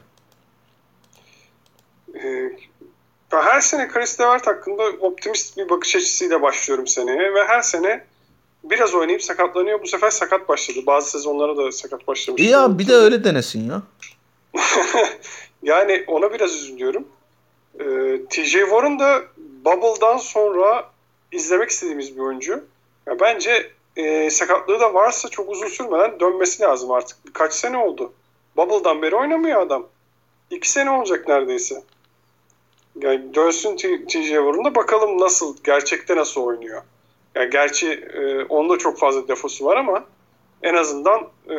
Ee, 2.15 2.49
ben 3.31 3.41
her 3.41 3.61
sene 3.61 3.87
Chris 3.87 4.19
Levert 4.19 4.47
hakkında 4.47 4.83
optimist 4.83 5.57
bir 5.57 5.69
bakış 5.69 5.95
açısıyla 5.95 6.41
başlıyorum 6.41 6.87
seneye 6.87 7.33
ve 7.33 7.45
her 7.47 7.61
sene 7.61 8.05
biraz 8.69 8.95
oynayıp 8.95 9.23
sakatlanıyor. 9.23 9.83
Bu 9.83 9.87
sefer 9.87 10.09
sakat 10.09 10.49
başladı. 10.49 10.79
Bazı 10.85 11.11
sezonlara 11.11 11.57
da 11.57 11.71
sakat 11.71 12.07
başlamış. 12.07 12.41
İyi 12.41 12.57
abi 12.57 12.79
bir 12.79 12.87
de 12.87 12.95
öyle 12.95 13.23
denesin 13.23 13.69
ya. 13.69 13.81
Yani 15.63 16.03
ona 16.07 16.33
biraz 16.33 16.55
üzülüyorum. 16.55 17.07
Ee, 17.79 18.19
TJ 18.29 18.51
Warren 18.51 18.99
da 18.99 19.21
Bubble'dan 19.65 20.17
sonra 20.17 20.89
izlemek 21.31 21.69
istediğimiz 21.69 22.15
bir 22.15 22.21
oyuncu. 22.21 22.63
Ya 23.07 23.19
bence 23.19 23.71
e, 23.95 24.29
sakatlığı 24.29 24.79
da 24.79 24.93
varsa 24.93 25.29
çok 25.29 25.49
uzun 25.49 25.67
sürmeden 25.67 26.19
dönmesi 26.19 26.63
lazım 26.63 26.91
artık. 26.91 27.25
Birkaç 27.25 27.53
sene 27.53 27.77
oldu. 27.77 28.13
Bubble'dan 28.57 29.01
beri 29.01 29.15
oynamıyor 29.15 29.61
adam. 29.61 29.87
İki 30.51 30.69
sene 30.69 30.91
olacak 30.91 31.27
neredeyse. 31.27 31.83
Yani 33.01 33.33
dönsün 33.33 33.75
TJ 34.07 34.27
Warren 34.27 34.65
da 34.65 34.75
bakalım 34.75 35.19
nasıl, 35.19 35.55
gerçekte 35.63 36.15
nasıl 36.15 36.41
oynuyor. 36.41 36.81
Yani 37.39 37.49
gerçi 37.49 37.91
e, 37.91 38.43
onda 38.43 38.77
çok 38.77 38.99
fazla 38.99 39.27
defosu 39.27 39.65
var 39.65 39.77
ama 39.77 40.05
en 40.61 40.73
azından 40.73 41.21
e, 41.21 41.53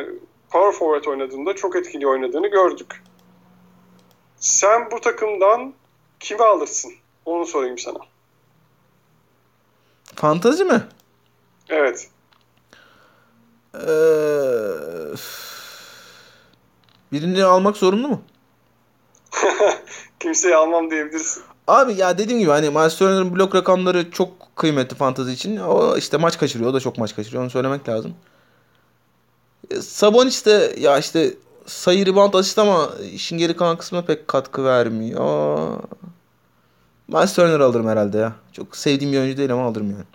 power 0.51 0.71
forward 0.79 1.05
oynadığında 1.05 1.55
çok 1.55 1.75
etkili 1.75 2.07
oynadığını 2.07 2.47
gördük. 2.47 3.03
Sen 4.37 4.91
bu 4.91 5.01
takımdan 5.01 5.73
kimi 6.19 6.43
alırsın? 6.43 6.93
Onu 7.25 7.45
sorayım 7.45 7.77
sana. 7.77 7.97
Fantazi 10.15 10.63
mi? 10.63 10.83
Evet. 11.69 12.09
Ee, 13.75 13.79
birini 17.11 17.43
almak 17.43 17.77
zorunlu 17.77 18.07
mu? 18.07 18.21
Kimseyi 20.19 20.55
almam 20.55 20.91
diyebilirsin. 20.91 21.43
Abi 21.67 21.93
ya 21.93 22.17
dediğim 22.17 22.39
gibi 22.39 22.51
hani 22.51 22.69
Miles 22.69 22.97
Turner'ın 22.97 23.35
blok 23.35 23.55
rakamları 23.55 24.11
çok 24.11 24.40
kıymetli 24.61 24.95
fantazi 24.95 25.31
için. 25.31 25.57
O 25.57 25.97
işte 25.97 26.17
maç 26.17 26.37
kaçırıyor. 26.37 26.69
O 26.69 26.73
da 26.73 26.79
çok 26.79 26.97
maç 26.97 27.15
kaçırıyor. 27.15 27.43
Onu 27.43 27.49
söylemek 27.49 27.89
lazım. 27.89 28.15
E, 29.71 29.75
Sabonis 29.75 30.45
de 30.45 30.75
ya 30.77 30.97
işte 30.97 31.33
sayı 31.65 32.05
rebound 32.05 32.33
asist 32.33 32.59
ama 32.59 32.89
işin 33.13 33.37
geri 33.37 33.55
kalan 33.55 33.77
kısmına 33.77 34.05
pek 34.05 34.27
katkı 34.27 34.65
vermiyor. 34.65 35.79
Miles 37.07 37.33
Turner 37.33 37.59
alırım 37.59 37.87
herhalde 37.87 38.17
ya. 38.17 38.33
Çok 38.53 38.75
sevdiğim 38.75 39.13
bir 39.13 39.19
oyuncu 39.19 39.37
değil 39.37 39.53
ama 39.53 39.65
alırım 39.65 39.91
yani. 39.91 40.05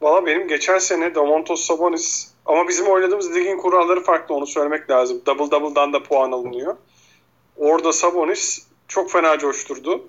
Valla 0.00 0.26
benim 0.26 0.48
geçen 0.48 0.78
sene 0.78 1.14
Domantos 1.14 1.60
Sabonis 1.60 2.30
ama 2.46 2.68
bizim 2.68 2.86
oynadığımız 2.86 3.34
ligin 3.34 3.58
kuralları 3.58 4.02
farklı 4.02 4.34
onu 4.34 4.46
söylemek 4.46 4.90
lazım. 4.90 5.22
Double 5.26 5.50
double'dan 5.50 5.92
da 5.92 6.02
puan 6.02 6.32
alınıyor. 6.32 6.76
Orada 7.56 7.92
Sabonis 7.92 8.66
çok 8.88 9.10
fena 9.10 9.38
coşturdu. 9.38 10.02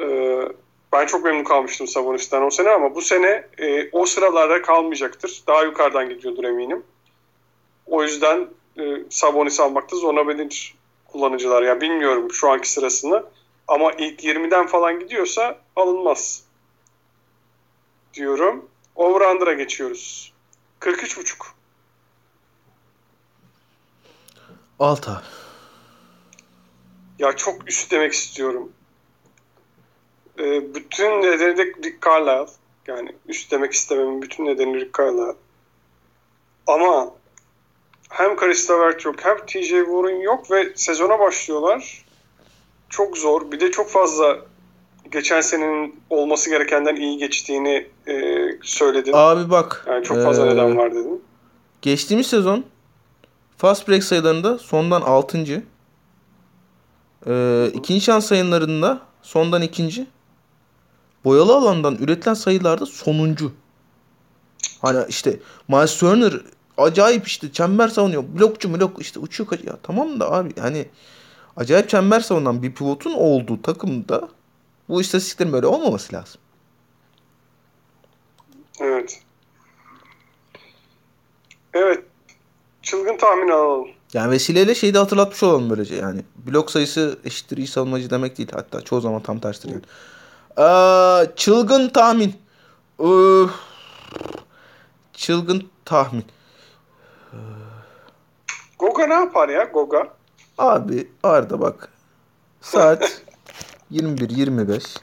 Ee, 0.00 0.48
ben 0.92 1.06
çok 1.06 1.24
memnun 1.24 1.44
kalmıştım 1.44 1.86
Sabonis'ten 1.86 2.42
o 2.42 2.50
sene 2.50 2.70
ama 2.70 2.94
bu 2.94 3.02
sene 3.02 3.48
e, 3.58 3.90
o 3.92 4.06
sıralarda 4.06 4.62
kalmayacaktır. 4.62 5.42
Daha 5.46 5.62
yukarıdan 5.62 6.08
gidiyordur 6.08 6.44
eminim. 6.44 6.82
O 7.86 8.02
yüzden 8.02 8.48
e, 8.78 8.82
Sabonis 9.10 9.60
almakta 9.60 9.96
zorlanabilir 9.96 10.74
kullanıcılar. 11.06 11.62
Ya 11.62 11.80
bilmiyorum 11.80 12.32
şu 12.32 12.50
anki 12.50 12.70
sırasını 12.70 13.24
ama 13.68 13.92
ilk 13.92 14.24
20'den 14.24 14.66
falan 14.66 15.00
gidiyorsa 15.00 15.58
alınmaz 15.76 16.42
diyorum. 18.14 18.68
Over 18.96 19.52
geçiyoruz. 19.52 20.32
43.5. 20.80 21.34
Alt 24.78 25.08
abi. 25.08 25.24
Ya 27.18 27.36
çok 27.36 27.68
üst 27.68 27.90
demek 27.90 28.12
istiyorum. 28.12 28.72
Ee, 30.42 30.74
bütün 30.74 31.22
nedeni 31.22 31.56
de 31.56 31.64
Rick 31.64 32.06
Carlisle. 32.06 32.52
Yani 32.86 33.12
üst 33.28 33.52
demek 33.52 33.72
istememin 33.72 34.22
bütün 34.22 34.46
nedeni 34.46 34.80
Rick 34.80 34.98
Carlisle. 34.98 35.34
Ama 36.66 37.10
hem 38.08 38.36
Karista 38.36 38.80
Vert 38.80 39.04
yok 39.04 39.14
hem 39.22 39.36
TJ 39.46 39.68
Warren 39.68 40.20
yok 40.20 40.50
ve 40.50 40.72
sezona 40.74 41.18
başlıyorlar. 41.18 42.04
Çok 42.88 43.18
zor. 43.18 43.52
Bir 43.52 43.60
de 43.60 43.70
çok 43.70 43.90
fazla 43.90 44.38
geçen 45.12 45.40
senenin 45.40 46.00
olması 46.10 46.50
gerekenden 46.50 46.96
iyi 46.96 47.18
geçtiğini 47.18 47.88
e, 48.08 48.44
söyledin. 48.62 49.12
Abi 49.14 49.50
bak. 49.50 49.84
Yani 49.88 50.04
çok 50.04 50.22
fazla 50.22 50.46
ee, 50.46 50.48
neden 50.48 50.76
var 50.76 50.94
dedin. 50.94 51.22
Geçtiğimiz 51.82 52.26
sezon 52.26 52.64
fast 53.56 53.88
break 53.88 54.04
sayılarında 54.04 54.58
sondan 54.58 55.00
6. 55.00 55.62
Ee, 57.26 57.70
ikinci 57.74 58.00
şans 58.00 58.26
sayılarında 58.26 59.00
sondan 59.22 59.62
ikinci. 59.62 60.06
Boyalı 61.24 61.54
alandan 61.54 61.96
üretilen 61.96 62.34
sayılarda 62.34 62.86
sonuncu. 62.86 63.52
Hani 64.82 65.04
işte 65.08 65.40
Miles 65.68 65.98
Turner 65.98 66.32
acayip 66.76 67.26
işte 67.26 67.52
çember 67.52 67.88
savunuyor. 67.88 68.24
Blokçu 68.38 68.74
blok 68.74 69.00
işte 69.00 69.20
uçuyor 69.20 69.50
kaçıyor. 69.50 69.74
Ya 69.74 69.78
tamam 69.82 70.20
da 70.20 70.32
abi 70.32 70.60
hani 70.60 70.88
acayip 71.56 71.88
çember 71.88 72.20
savunan 72.20 72.62
bir 72.62 72.74
pivotun 72.74 73.12
olduğu 73.12 73.62
takımda 73.62 74.28
bu 74.88 75.00
istatistiklerin 75.00 75.52
böyle 75.52 75.66
olmaması 75.66 76.12
lazım. 76.14 76.40
Evet. 78.80 79.22
Evet. 81.74 82.04
Çılgın 82.82 83.16
tahmin 83.16 83.48
alalım. 83.48 83.88
Yani 84.12 84.30
vesileyle 84.30 84.74
şeyi 84.74 84.94
de 84.94 84.98
hatırlatmış 84.98 85.42
olalım 85.42 85.70
böylece 85.70 85.94
yani. 85.94 86.22
Blok 86.36 86.70
sayısı 86.70 87.18
eşittir 87.24 87.56
iyi 87.56 87.66
savunmacı 87.66 88.10
demek 88.10 88.38
değil. 88.38 88.48
Hatta 88.52 88.80
çoğu 88.80 89.00
zaman 89.00 89.22
tam 89.22 89.38
tersidir 89.38 89.68
yani. 89.72 89.82
Ee, 90.58 91.32
çılgın 91.36 91.88
tahmin. 91.88 92.34
Ee, 93.00 93.46
çılgın 95.12 95.68
tahmin. 95.84 96.24
Goga 98.78 99.06
ne 99.06 99.14
yapar 99.14 99.48
ya 99.48 99.64
Goga? 99.64 100.08
Abi 100.58 101.08
Arda 101.22 101.60
bak. 101.60 101.88
Saat 102.60 103.22
21.25. 103.92 104.98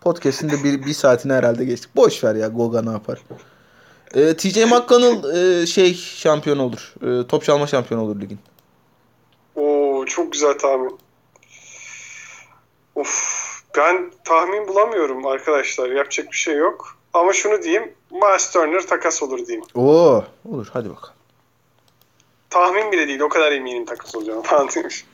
Podcast'in 0.00 0.50
de 0.50 0.64
bir, 0.64 0.86
bir 0.86 0.92
saatini 0.92 1.32
herhalde 1.32 1.64
geçtik. 1.64 1.96
Boş 1.96 2.24
ver 2.24 2.34
ya 2.34 2.48
Goga 2.48 2.82
ne 2.82 2.90
yapar. 2.90 3.18
Ee, 4.14 4.36
TJ 4.36 4.56
McConnell 4.56 5.36
e, 5.62 5.66
şey 5.66 5.94
şampiyon 5.94 6.58
olur. 6.58 6.94
E, 7.02 7.26
top 7.26 7.44
çalma 7.44 7.66
şampiyonu 7.66 8.04
olur 8.04 8.20
ligin. 8.20 8.38
Oo 9.56 10.04
çok 10.06 10.32
güzel 10.32 10.58
tahmin. 10.58 10.98
Of 12.94 13.49
ben 13.76 14.12
tahmin 14.24 14.68
bulamıyorum 14.68 15.26
arkadaşlar. 15.26 15.90
Yapacak 15.90 16.32
bir 16.32 16.36
şey 16.36 16.56
yok. 16.56 16.96
Ama 17.12 17.32
şunu 17.32 17.62
diyeyim. 17.62 17.94
Miles 18.10 18.50
Turner 18.50 18.86
takas 18.86 19.22
olur 19.22 19.46
diyeyim. 19.46 19.64
Oo 19.74 20.24
olur 20.50 20.68
hadi 20.72 20.90
bakalım. 20.90 21.14
Tahmin 22.50 22.92
bile 22.92 23.08
değil. 23.08 23.20
O 23.20 23.28
kadar 23.28 23.52
eminim 23.52 23.84
takas 23.84 24.14
olacağını 24.14 24.42
falan 24.42 24.68
demiş. 24.74 25.04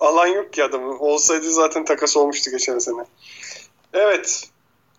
Alan 0.00 0.26
yok 0.26 0.52
ki 0.52 0.64
adamın. 0.64 0.98
Olsaydı 0.98 1.52
zaten 1.52 1.84
takas 1.84 2.16
olmuştu 2.16 2.50
geçen 2.50 2.78
sene. 2.78 3.04
Evet. 3.92 4.48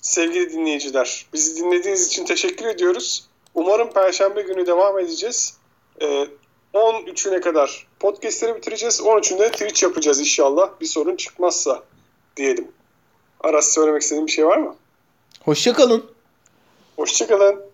Sevgili 0.01 0.53
dinleyiciler. 0.53 1.25
Bizi 1.33 1.63
dinlediğiniz 1.63 2.07
için 2.07 2.25
teşekkür 2.25 2.65
ediyoruz. 2.65 3.27
Umarım 3.55 3.89
Perşembe 3.89 4.41
günü 4.41 4.67
devam 4.67 4.99
edeceğiz. 4.99 5.57
Ee, 6.01 6.27
13'üne 6.73 7.41
kadar 7.41 7.87
podcastleri 7.99 8.55
bitireceğiz. 8.55 9.01
13'ünde 9.01 9.51
Twitch 9.51 9.83
yapacağız 9.83 10.19
inşallah. 10.19 10.69
Bir 10.81 10.85
sorun 10.85 11.15
çıkmazsa 11.15 11.83
diyelim. 12.37 12.67
Aras 13.39 13.73
söylemek 13.73 14.01
istediğin 14.01 14.27
bir 14.27 14.31
şey 14.31 14.45
var 14.47 14.57
mı? 14.57 14.75
Hoşçakalın. 15.43 16.05
Hoşçakalın. 16.95 17.66